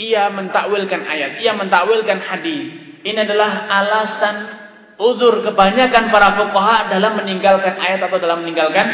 [0.00, 2.82] ia mentakwilkan ayat ia mentakwilkan hadis.
[3.04, 4.63] Ini adalah alasan
[4.98, 8.86] uzur kebanyakan para fuqaha dalam meninggalkan ayat atau dalam meninggalkan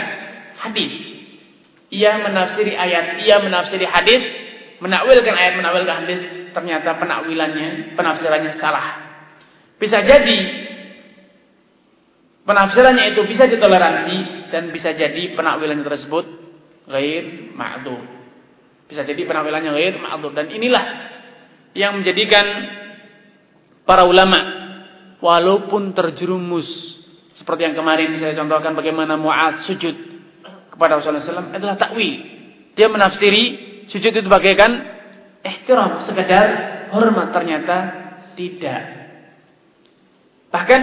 [0.60, 1.10] hadis
[1.90, 4.22] ia menafsiri ayat, ia menafsiri hadis,
[4.78, 6.20] menakwilkan ayat, menakwilkan hadis,
[6.54, 8.86] ternyata penakwilannya, penafsirannya salah.
[9.76, 10.38] Bisa jadi
[12.46, 14.16] penafsirannya itu bisa ditoleransi
[14.54, 16.24] dan bisa jadi penakwilannya tersebut
[16.86, 18.02] ghair ma'dzur.
[18.86, 20.84] Bisa jadi penakwilannya ghair ma'dzur dan inilah
[21.74, 22.46] yang menjadikan
[23.82, 24.59] para ulama
[25.20, 26.66] walaupun terjerumus
[27.40, 29.96] seperti yang kemarin saya contohkan bagaimana Mu'ad sujud
[30.76, 32.20] kepada Rasulullah SAW adalah takwil.
[32.76, 33.42] Dia menafsiri
[33.88, 34.76] sujud itu bagaikan
[35.40, 36.46] ihtiram, sekedar
[36.92, 37.76] hormat ternyata
[38.36, 38.82] tidak.
[40.52, 40.80] Bahkan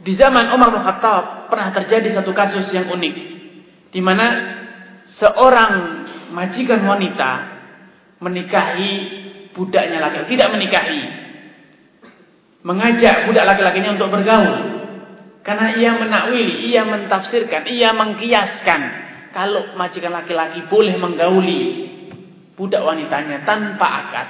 [0.00, 3.14] di zaman Umar bin Khattab pernah terjadi satu kasus yang unik
[3.92, 4.26] di mana
[5.20, 5.72] seorang
[6.32, 7.30] majikan wanita
[8.22, 8.92] menikahi
[9.52, 11.02] budaknya laki-laki, tidak menikahi.
[12.60, 14.80] Mengajak budak laki-lakinya untuk bergaul.
[15.40, 18.80] Karena ia menakwili, ia mentafsirkan, ia mengkiaskan.
[19.32, 21.60] Kalau majikan laki-laki boleh menggauli
[22.60, 24.28] budak wanitanya tanpa akad.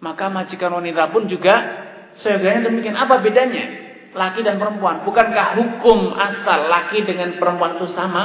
[0.00, 1.54] Maka majikan wanita pun juga
[2.16, 2.96] sebenarnya demikian.
[2.96, 3.84] Apa bedanya?
[4.16, 5.04] Laki dan perempuan.
[5.04, 8.24] Bukankah hukum asal laki dengan perempuan itu sama?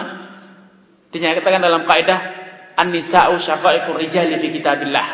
[1.10, 2.20] Dinyatakan dalam kaidah
[2.80, 5.08] An-nisa'u syaqaiqur rijali fi kitabillah.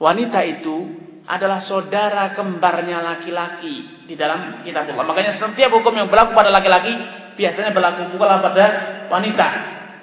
[0.00, 0.95] Wanita itu
[1.26, 5.02] adalah saudara kembarnya laki-laki di dalam kitabullah.
[5.02, 6.94] Makanya setiap hukum yang berlaku pada laki-laki
[7.34, 8.66] biasanya berlaku pula pada
[9.10, 9.46] wanita.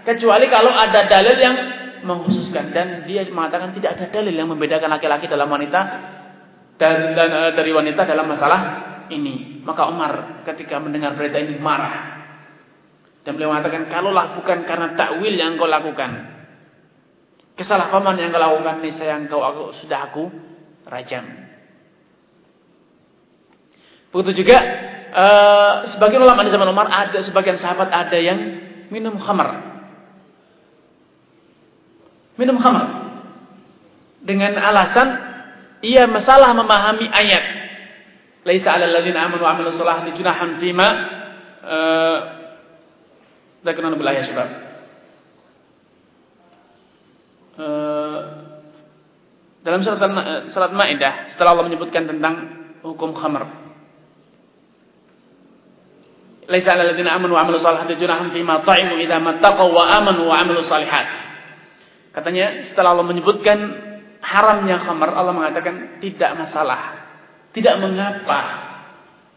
[0.04, 1.56] Kecuali kalau ada dalil yang
[2.04, 5.82] mengkhususkan dan dia mengatakan tidak ada dalil yang membedakan laki-laki dalam wanita
[6.76, 8.62] dan, dan uh, dari wanita dalam masalah
[9.08, 9.64] ini.
[9.64, 12.20] Maka Umar ketika mendengar berita ini marah.
[13.24, 16.12] Dan beliau mengatakan, kalaulah bukan karena takwil yang kau lakukan.
[17.56, 20.28] Kesalahpahaman yang kau lakukan ini saya engkau aku, sudah aku
[20.94, 21.26] rajam.
[24.14, 24.58] Begitu juga
[25.10, 28.38] uh, sebagian ulama di zaman Umar ada sebagian sahabat ada yang
[28.94, 29.74] minum khamar.
[32.38, 32.86] Minum khamar.
[34.22, 35.08] Dengan alasan
[35.82, 37.44] ia masalah memahami ayat.
[38.46, 40.88] Laisa 'alal ladzina amanu wa 'amilus shalihati junahun fima
[41.64, 42.20] eh
[43.66, 44.50] uh, bil ayat sebab.
[47.54, 48.43] Uh,
[49.64, 50.00] dalam surat
[50.52, 52.36] surat Maidah setelah Allah menyebutkan tentang
[52.84, 53.48] hukum khamr.
[56.52, 60.36] Laisa 'alal ladzina amanu wa 'amilus shalihati junahun fima ta'imu idza mattaqaw wa amanu wa
[60.36, 61.08] 'amilus shalihat.
[62.12, 63.58] Katanya setelah Allah menyebutkan
[64.20, 67.08] haramnya khamr, Allah mengatakan tidak masalah.
[67.56, 68.40] Tidak mengapa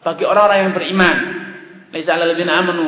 [0.03, 1.17] bagi orang-orang yang beriman.
[1.95, 2.87] Laisa 'alal ladzina amanu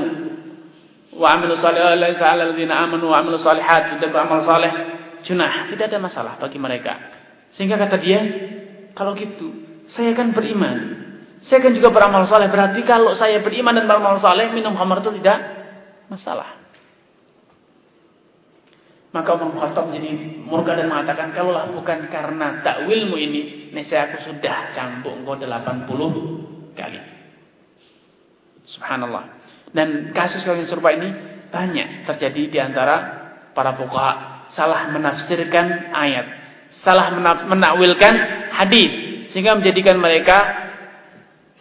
[1.14, 4.72] wa 'amilus shalihat, laisa 'alal ladzina amanu wa 'amilus shalihat, tidak beramal saleh
[5.22, 7.17] junah, tidak ada masalah bagi mereka.
[7.58, 8.20] Sehingga kata dia,
[8.94, 9.50] kalau gitu,
[9.90, 10.78] saya akan beriman.
[11.50, 12.46] Saya akan juga beramal saleh.
[12.46, 15.38] Berarti kalau saya beriman dan beramal saleh, minum khamar itu tidak
[16.06, 16.54] masalah.
[19.10, 24.70] Maka Umar Khattab jadi murka dan mengatakan, kalaulah bukan karena takwilmu ini, saya aku sudah
[24.78, 27.00] cambuk engkau 80 kali.
[28.70, 29.24] Subhanallah.
[29.74, 31.10] Dan kasus yang serupa ini
[31.50, 32.96] banyak terjadi di antara
[33.50, 36.47] para fuqaha salah menafsirkan ayat
[36.82, 37.10] salah
[37.46, 38.14] menakwilkan
[38.54, 38.90] hadis
[39.32, 40.68] sehingga menjadikan mereka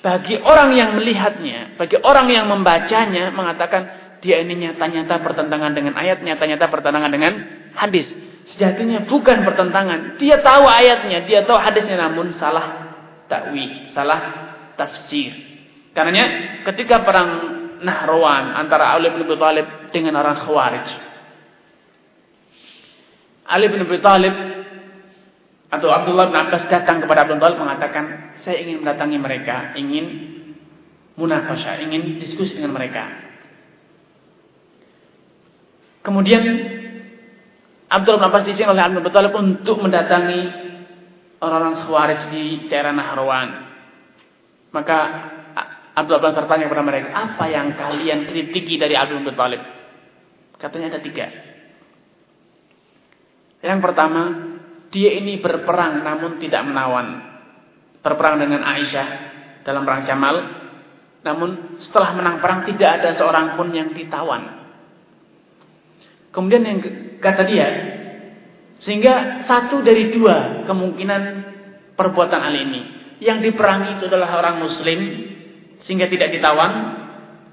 [0.02, 6.22] bagi orang yang melihatnya, bagi orang yang membacanya mengatakan dia ini nyata-nyata pertentangan dengan ayat,
[6.22, 7.34] nyata-nyata pertentangan dengan
[7.74, 8.08] hadis.
[8.56, 10.16] Sejatinya bukan pertentangan.
[10.22, 12.96] Dia tahu ayatnya, dia tahu hadisnya namun salah
[13.28, 14.22] takwi, salah
[14.80, 15.34] tafsir.
[15.92, 16.24] Karena
[16.64, 17.30] ketika perang
[17.78, 20.88] Nahrawan antara Ali bin Abi Thalib dengan orang Khawarij.
[23.46, 24.36] Ali bin Abi Thalib
[25.68, 30.06] atau Abdullah bin Abbas datang kepada Abdul Thalib mengatakan, saya ingin mendatangi mereka, ingin
[31.20, 33.04] munafasya, ingin diskusi dengan mereka.
[36.08, 36.44] Kemudian
[37.92, 40.42] Abdul bin Abbas diizinkan oleh Abdul Talib untuk mendatangi
[41.44, 43.50] orang-orang Khawarij di daerah Nahrawan.
[44.72, 44.98] Maka
[46.00, 49.60] Abdul Abbas bertanya kepada mereka, apa yang kalian kritiki dari Abdul Talib?
[50.56, 51.28] Katanya ada tiga.
[53.60, 54.24] Yang pertama,
[54.92, 57.08] dia ini berperang namun tidak menawan.
[58.00, 59.08] Berperang dengan Aisyah
[59.68, 60.36] dalam perang Jamal.
[61.28, 64.64] Namun setelah menang perang tidak ada seorang pun yang ditawan.
[66.32, 66.80] Kemudian yang
[67.20, 67.68] kata dia,
[68.86, 71.22] sehingga satu dari dua kemungkinan
[71.98, 72.82] perbuatan Ali ini.
[73.18, 75.00] Yang diperangi itu adalah orang muslim,
[75.82, 76.72] sehingga tidak ditawan,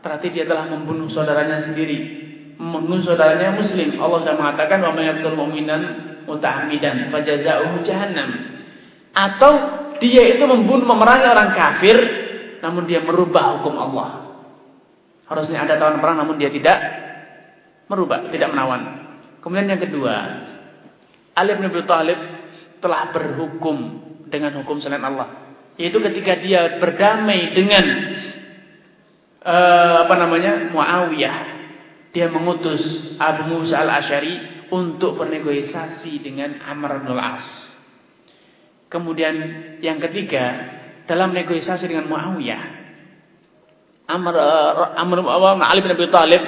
[0.05, 2.23] berarti dia telah membunuh saudaranya sendiri.
[2.61, 3.97] Membunuh saudaranya muslim.
[3.97, 8.31] Allah sudah mengatakan, wa mayyabtul mu'minan muta'amidan, fajaza'uhu jahannam.
[9.15, 9.53] Atau
[10.03, 11.97] dia itu membunuh, memerangi orang kafir,
[12.61, 14.09] namun dia merubah hukum Allah.
[15.25, 16.79] Harusnya ada tawan perang, namun dia tidak
[17.89, 18.83] merubah, tidak menawan.
[19.41, 20.15] Kemudian yang kedua,
[21.37, 21.85] Ali bin Abi
[22.81, 23.77] telah berhukum
[24.29, 25.57] dengan hukum selain Allah.
[25.75, 27.85] Yaitu ketika dia berdamai dengan
[29.43, 31.37] uh, apa namanya Muawiyah,
[32.15, 32.81] dia mengutus
[33.19, 37.47] Abu Musa al Ashari untuk bernegosiasi dengan Amr bin As.
[38.91, 39.35] Kemudian
[39.79, 40.45] yang ketiga,
[41.07, 42.63] dalam negosiasi dengan Muawiyah,
[44.11, 44.35] Amr,
[44.99, 45.19] Amr
[45.63, 46.43] Ali bin Abi Thalib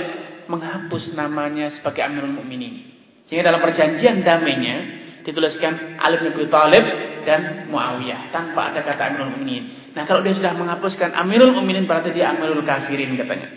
[0.50, 2.94] menghapus namanya sebagai Amirul Mukminin.
[3.26, 4.76] Sehingga dalam perjanjian damainya
[5.22, 6.84] dituliskan Ali bin Abi Thalib
[7.26, 9.94] dan Muawiyah tanpa ada kata Amirul Mukminin.
[9.94, 13.48] Nah, kalau dia sudah menghapuskan Amirul Mukminin berarti dia Amirul Kafirin katanya.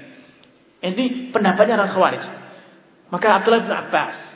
[0.80, 2.24] Ini pendapatnya orang Khawarij.
[3.10, 4.29] Maka Abdullah bin Abbas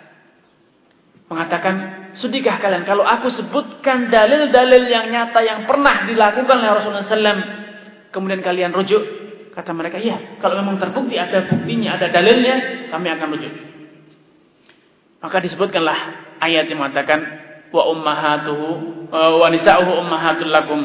[1.34, 1.76] mengatakan,
[2.22, 7.42] "Sudikah kalian kalau aku sebutkan dalil-dalil yang nyata yang pernah dilakukan oleh Rasulullah SAW,
[8.14, 9.24] kemudian kalian rujuk
[9.54, 10.42] Kata mereka, iya.
[10.42, 13.54] Kalau memang terbukti ada buktinya, ada dalilnya, kami akan rujuk.
[15.22, 16.00] Maka disebutkanlah
[16.42, 17.22] ayat yang mengatakan
[17.70, 18.68] wa ummahatuhu
[19.14, 20.82] wa nisa'uhu ummahatul lakum.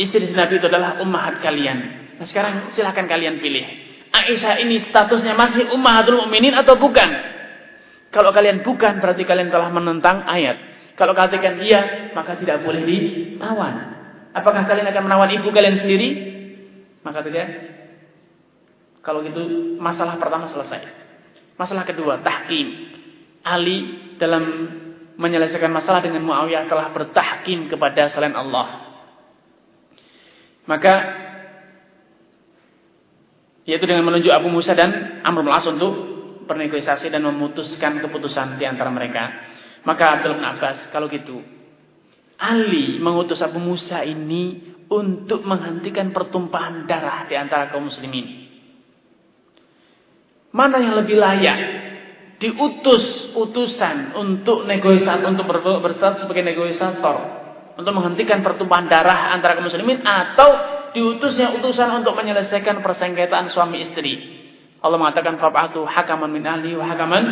[0.00, 1.78] Istri Nabi itu adalah ummahat kalian.
[2.16, 3.68] Nah sekarang silahkan kalian pilih.
[4.08, 7.10] Aisyah ini statusnya masih ummahatul mukminin atau bukan?
[8.08, 10.56] Kalau kalian bukan berarti kalian telah menentang ayat.
[10.96, 13.74] Kalau katakan iya, maka tidak boleh ditawan.
[14.34, 16.08] Apakah kalian akan menawan ibu kalian sendiri?
[17.04, 17.46] Maka dia
[19.04, 20.80] kalau gitu masalah pertama selesai.
[21.56, 22.66] Masalah kedua, tahkim.
[23.46, 23.78] Ali
[24.18, 24.44] dalam
[25.18, 28.88] menyelesaikan masalah dengan Muawiyah telah bertahkim kepada selain Allah.
[30.68, 30.94] Maka
[33.68, 36.17] yaitu dengan menunjuk Abu Musa dan Amr bin untuk
[36.48, 39.54] bernegosiasi dan memutuskan keputusan di antara mereka.
[39.84, 40.44] Maka Abdul bin
[40.90, 41.38] kalau gitu
[42.38, 48.46] Ali mengutus Abu Musa ini untuk menghentikan pertumpahan darah di antara kaum muslimin.
[50.54, 51.58] Mana yang lebih layak
[52.38, 55.50] diutus utusan untuk negosiasi untuk
[55.82, 57.16] bersatu sebagai negosiator
[57.74, 64.37] untuk menghentikan pertumpahan darah antara kaum muslimin atau diutusnya utusan untuk menyelesaikan persengketaan suami istri.
[64.78, 67.24] Allah mengatakan fab'atu hakaman min ahli wa hakaman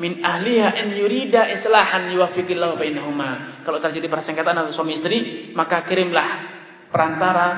[0.00, 3.62] min ahliha in yurida islahan yuwaffiqillahu bainahuma.
[3.64, 6.28] Kalau terjadi persengketaan antara suami istri, maka kirimlah
[6.88, 7.48] perantara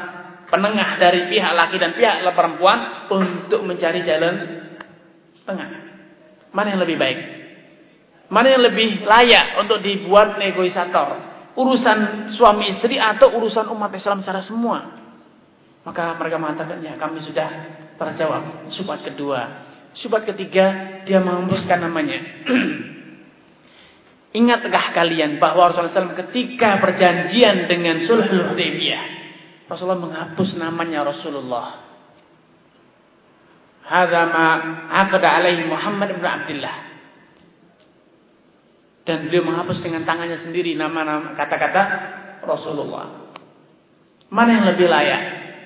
[0.50, 4.34] penengah dari pihak laki dan pihak perempuan untuk mencari jalan
[5.46, 5.70] tengah.
[6.52, 7.18] Mana yang lebih baik?
[8.28, 11.32] Mana yang lebih layak untuk dibuat negosiator?
[11.52, 15.02] Urusan suami istri atau urusan umat Islam secara semua?
[15.82, 17.48] Maka mereka mengatakan, ya kami sudah
[18.10, 18.72] terjawab.
[18.74, 19.40] Subat kedua.
[19.94, 22.18] Subat ketiga, dia menghembuskan namanya.
[24.38, 29.22] Ingatkah kalian bahwa Rasulullah SAW ketika perjanjian dengan sulhul Hudaybiyah
[29.72, 31.80] Rasulullah menghapus namanya Rasulullah.
[33.88, 34.46] Hadza ma
[35.08, 36.76] alaihi Muhammad bin Abdullah.
[39.02, 41.82] Dan beliau menghapus dengan tangannya sendiri nama-nama kata-kata
[42.44, 43.32] Rasulullah.
[44.28, 45.22] Mana yang lebih layak?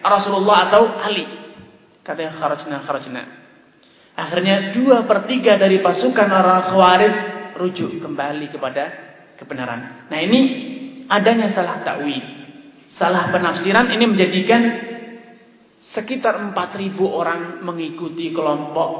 [0.07, 1.27] Rasulullah atau Ali?
[2.07, 3.23] Katanya kharajna kharajna.
[4.15, 7.15] Akhirnya dua per tiga dari pasukan orang Khawarij
[7.59, 8.85] rujuk kembali kepada
[9.37, 10.07] kebenaran.
[10.07, 10.41] Nah ini
[11.11, 12.37] adanya salah takwil
[12.97, 14.63] salah penafsiran ini menjadikan
[15.93, 18.91] sekitar 4000 orang mengikuti kelompok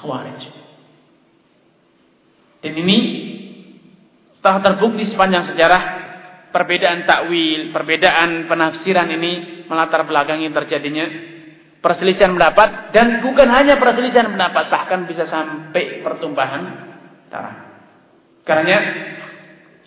[0.00, 0.42] Khawarij.
[2.58, 2.96] Dan ini
[4.40, 5.82] telah terbukti sepanjang sejarah
[6.50, 11.06] perbedaan takwil, perbedaan penafsiran ini melatar belakangi terjadinya
[11.88, 16.62] perselisihan pendapat dan bukan hanya perselisihan pendapat bahkan bisa sampai pertumpahan
[17.32, 17.56] darah.
[18.44, 18.76] Karena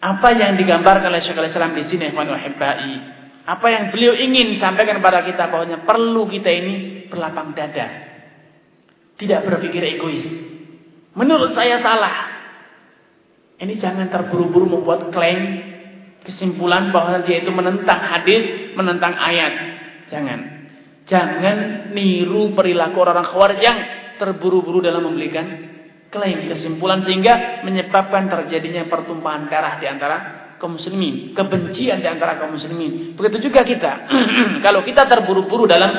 [0.01, 4.97] apa yang digambarkan oleh Syekhul Islam di sini ikhwan wahibbai, apa yang beliau ingin sampaikan
[4.97, 8.09] kepada kita bahwanya perlu kita ini berlapang dada.
[9.21, 10.25] Tidak berpikir egois.
[11.13, 12.33] Menurut saya salah.
[13.61, 15.61] Ini jangan terburu-buru membuat klaim
[16.25, 19.53] kesimpulan bahwa dia itu menentang hadis, menentang ayat.
[20.09, 20.50] Jangan.
[21.11, 23.77] Jangan niru perilaku orang-orang khawarij yang
[24.15, 25.43] terburu-buru dalam memberikan
[26.07, 30.17] klaim kesimpulan sehingga menyebabkan terjadinya pertumpahan darah di antara
[30.55, 33.19] kaum muslimin, kebencian di antara kaum muslimin.
[33.19, 33.91] Begitu juga kita.
[34.65, 35.91] Kalau kita terburu-buru dalam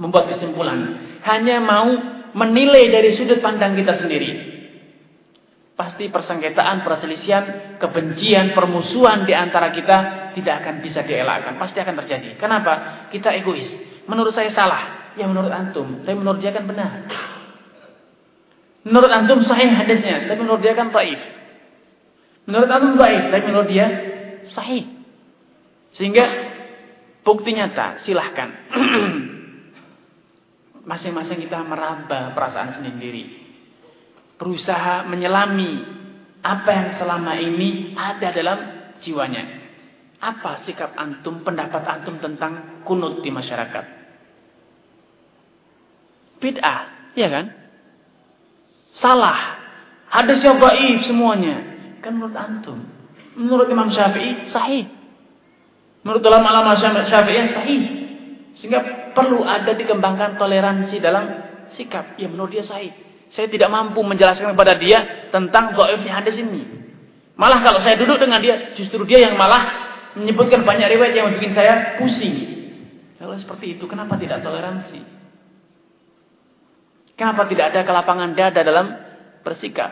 [0.00, 1.92] membuat kesimpulan, hanya mau
[2.32, 4.56] menilai dari sudut pandang kita sendiri.
[5.74, 7.44] Pasti persengketaan, perselisihan,
[7.82, 11.58] kebencian, permusuhan di antara kita tidak akan bisa dielakkan.
[11.58, 12.38] Pasti akan terjadi.
[12.38, 13.04] Kenapa?
[13.10, 13.93] Kita egois.
[14.06, 15.14] Menurut saya salah.
[15.14, 16.02] Ya menurut antum.
[16.02, 17.06] Tapi menurut dia kan benar.
[18.84, 20.28] Menurut antum sahih hadisnya.
[20.28, 21.20] Tapi menurut dia kan taif.
[22.44, 23.22] Menurut antum taif.
[23.30, 23.86] Tapi menurut dia
[24.50, 24.84] sahih.
[25.94, 26.24] Sehingga
[27.22, 28.02] bukti nyata.
[28.02, 28.50] Silahkan.
[30.90, 33.44] Masing-masing kita meraba perasaan sendiri
[34.38, 35.72] berusaha menyelami
[36.44, 38.58] apa yang selama ini ada dalam
[39.00, 39.64] jiwanya.
[40.20, 43.84] Apa sikap antum, pendapat antum tentang kunut di masyarakat?
[46.38, 47.54] Bid'ah, ya kan?
[48.98, 49.58] Salah.
[50.10, 51.56] Hadisnya dhaif semuanya.
[51.98, 52.78] Kan menurut antum.
[53.34, 54.86] Menurut Imam Syafi'i sahih.
[56.06, 57.80] Menurut ulama-ulama Syafi'i sahih.
[58.62, 61.24] Sehingga perlu ada dikembangkan toleransi dalam
[61.74, 62.14] sikap.
[62.14, 62.94] Ya menurut dia sahih.
[63.34, 66.62] Saya tidak mampu menjelaskan kepada dia tentang dhaifnya hadis ini.
[67.34, 71.50] Malah kalau saya duduk dengan dia, justru dia yang malah menyebutkan banyak riwayat yang bikin
[71.50, 72.54] saya pusing.
[73.18, 75.02] Kalau seperti itu, kenapa tidak toleransi?
[77.14, 78.86] Kenapa tidak ada kelapangan dada dalam
[79.46, 79.90] bersikap?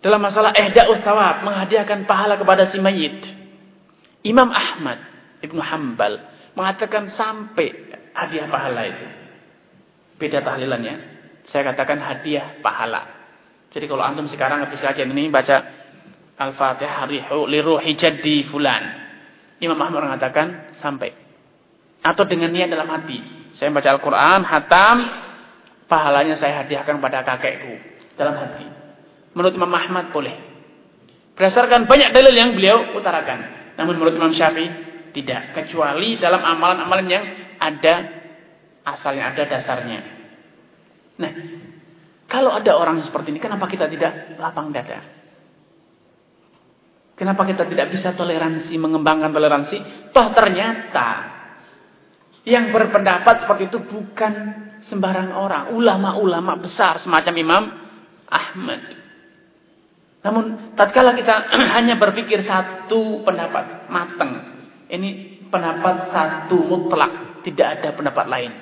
[0.00, 3.20] Dalam masalah ehda thawab, menghadiahkan pahala kepada si mayit.
[4.24, 5.00] Imam Ahmad
[5.44, 6.20] Ibnu Hambal
[6.56, 7.72] mengatakan sampai
[8.16, 9.06] hadiah pahala itu.
[10.20, 10.94] Beda tahlilannya.
[11.48, 13.08] Saya katakan hadiah pahala.
[13.72, 15.80] Jadi kalau antum sekarang habis kajian ini baca
[16.40, 17.04] Al-Fatihah
[17.48, 18.84] li ruhi jaddi fulan.
[19.60, 21.12] Imam Ahmad mengatakan sampai.
[22.00, 23.20] Atau dengan niat dalam hati.
[23.60, 24.96] Saya baca Al-Quran, hatam,
[25.90, 27.74] pahalanya saya hadiahkan pada kakekku.
[28.14, 28.66] Dalam hati.
[29.34, 30.38] Menurut Imam Ahmad boleh.
[31.34, 33.74] Berdasarkan banyak dalil yang beliau utarakan.
[33.74, 34.70] Namun menurut Imam Syafi'i
[35.10, 35.58] tidak.
[35.58, 37.24] Kecuali dalam amalan-amalan yang
[37.58, 37.94] ada
[38.86, 40.00] asalnya, ada dasarnya.
[41.18, 41.32] Nah,
[42.30, 45.02] kalau ada orang seperti ini, kenapa kita tidak lapang dada?
[47.18, 50.08] Kenapa kita tidak bisa toleransi, mengembangkan toleransi?
[50.08, 51.08] Toh ternyata
[52.48, 54.32] yang berpendapat seperti itu bukan
[54.88, 55.74] sembarang orang.
[55.76, 57.62] Ulama-ulama besar semacam Imam
[58.30, 58.82] Ahmad.
[60.20, 64.32] Namun tatkala kita hanya berpikir satu pendapat mateng.
[64.88, 65.08] Ini
[65.48, 67.42] pendapat satu mutlak.
[67.44, 68.52] Tidak ada pendapat lain.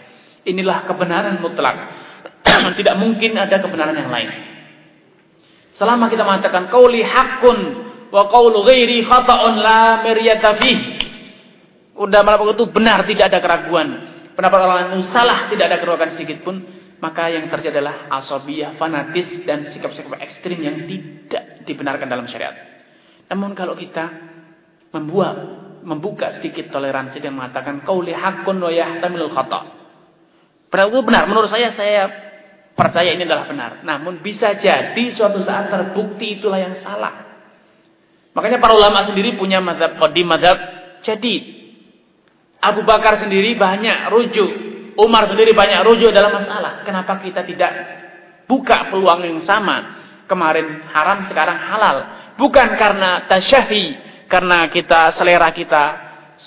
[0.47, 1.77] Inilah kebenaran mutlak.
[2.79, 4.31] Tidak mungkin ada kebenaran yang lain.
[5.79, 7.59] Selama kita mengatakan qauli haqqun
[8.11, 10.59] wa qaulu ghairi khata'un la miryata
[11.99, 14.08] Udah malam itu benar, tidak ada keraguan.
[14.39, 16.63] Pendapat orang lain itu salah, tidak ada keraguan sedikit pun.
[17.03, 22.55] Maka yang terjadi adalah asobiyah, fanatis, dan sikap-sikap ekstrim yang tidak dibenarkan dalam syariat.
[23.35, 24.07] Namun kalau kita
[24.95, 25.37] membuat,
[25.83, 29.63] membuka sedikit toleransi dan mengatakan qauli haqqun wa yahtamilul khata'.
[30.71, 31.27] Padahal itu benar.
[31.27, 32.03] Menurut saya, saya
[32.79, 33.83] percaya ini adalah benar.
[33.83, 37.27] Namun bisa jadi suatu saat terbukti itulah yang salah.
[38.39, 40.59] Makanya para ulama sendiri punya madhab qadim, madhab
[41.03, 41.58] jadi.
[42.59, 44.51] Abu Bakar sendiri banyak rujuk.
[44.99, 46.83] Umar sendiri banyak rujuk dalam masalah.
[46.83, 47.71] Kenapa kita tidak
[48.51, 49.95] buka peluang yang sama?
[50.27, 51.97] Kemarin haram, sekarang halal.
[52.35, 53.85] Bukan karena tasyahi,
[54.27, 55.85] karena kita selera kita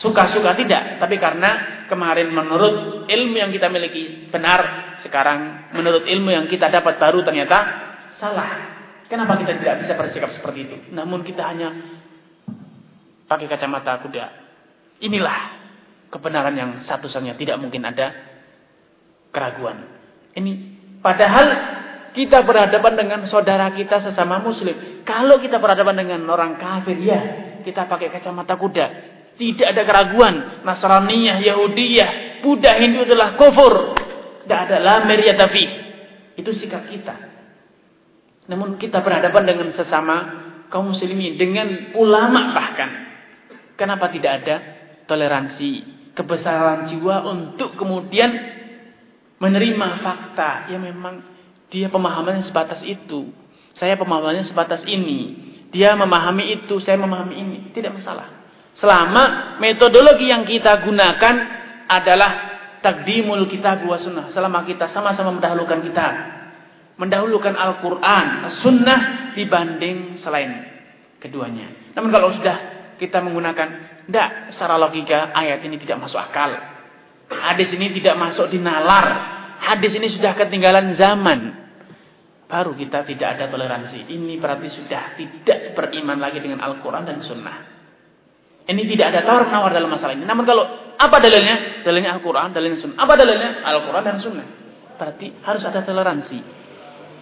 [0.03, 6.45] suka-suka tidak, tapi karena kemarin menurut ilmu yang kita miliki benar, sekarang menurut ilmu yang
[6.47, 7.57] kita dapat baru ternyata
[8.19, 8.71] salah.
[9.11, 10.75] Kenapa kita tidak bisa bersikap seperti itu?
[10.95, 11.75] Namun kita hanya
[13.27, 14.25] pakai kacamata kuda.
[15.03, 15.60] Inilah
[16.11, 18.11] kebenaran yang satu-satunya tidak mungkin ada
[19.31, 19.87] keraguan.
[20.35, 20.51] Ini
[20.99, 21.47] padahal
[22.11, 25.01] kita berhadapan dengan saudara kita sesama muslim.
[25.07, 27.19] Kalau kita berhadapan dengan orang kafir, ya
[27.63, 28.87] kita pakai kacamata kuda.
[29.39, 30.61] Tidak ada keraguan.
[30.67, 33.95] Nasraniyah, Yahudiyah, Buddha, Hindu adalah kufur.
[34.43, 35.07] Tidak ada la
[35.39, 35.63] tapi
[36.35, 37.15] Itu sikap kita.
[38.51, 40.15] Namun kita berhadapan dengan sesama
[40.67, 41.39] kaum muslimin.
[41.39, 42.91] Dengan ulama bahkan.
[43.79, 44.55] Kenapa tidak ada
[45.09, 45.71] toleransi,
[46.21, 48.29] kebesaran jiwa untuk kemudian
[49.41, 50.69] menerima fakta.
[50.69, 51.25] Ya memang
[51.73, 53.33] dia pemahamannya sebatas itu.
[53.75, 55.49] Saya pemahamannya sebatas ini.
[55.73, 57.57] Dia memahami itu, saya memahami ini.
[57.73, 58.45] Tidak masalah.
[58.77, 61.35] Selama metodologi yang kita gunakan
[61.89, 62.31] adalah
[62.85, 64.29] takdimul kitab wa sunnah.
[64.35, 66.07] Selama kita sama-sama mendahulukan kita.
[66.99, 68.25] Mendahulukan Al-Quran,
[68.61, 70.69] sunnah dibanding selain
[71.17, 71.93] keduanya.
[71.97, 73.67] Namun kalau sudah kita menggunakan
[74.05, 76.53] tidak secara logika ayat ini tidak masuk akal.
[77.33, 79.05] Hadis ini tidak masuk di nalar.
[79.57, 81.39] Hadis ini sudah ketinggalan zaman.
[82.45, 84.05] Baru kita tidak ada toleransi.
[84.05, 87.57] Ini berarti sudah tidak beriman lagi dengan Al-Quran dan Sunnah.
[88.69, 90.27] Ini tidak ada tawar-nawar dalam masalah ini.
[90.27, 90.61] Namun kalau
[90.93, 91.81] apa dalilnya?
[91.81, 92.97] Dalilnya Al-Quran, dalilnya Sunnah.
[93.01, 93.65] Apa dalilnya?
[93.65, 94.47] Al-Quran dan Sunnah.
[95.01, 96.39] Berarti harus ada toleransi.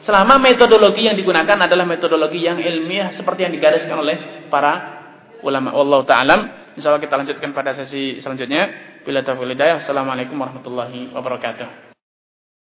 [0.04, 4.99] Selama metodologi yang digunakan adalah metodologi yang ilmiah seperti yang digariskan oleh para
[5.44, 5.76] ulama.
[5.76, 6.36] Allah taala.
[6.78, 8.70] Insyaallah kita lanjutkan pada sesi selanjutnya.
[9.04, 9.58] Bila taufiq.
[9.58, 11.89] Assalamualaikum warahmatullahi wabarakatuh.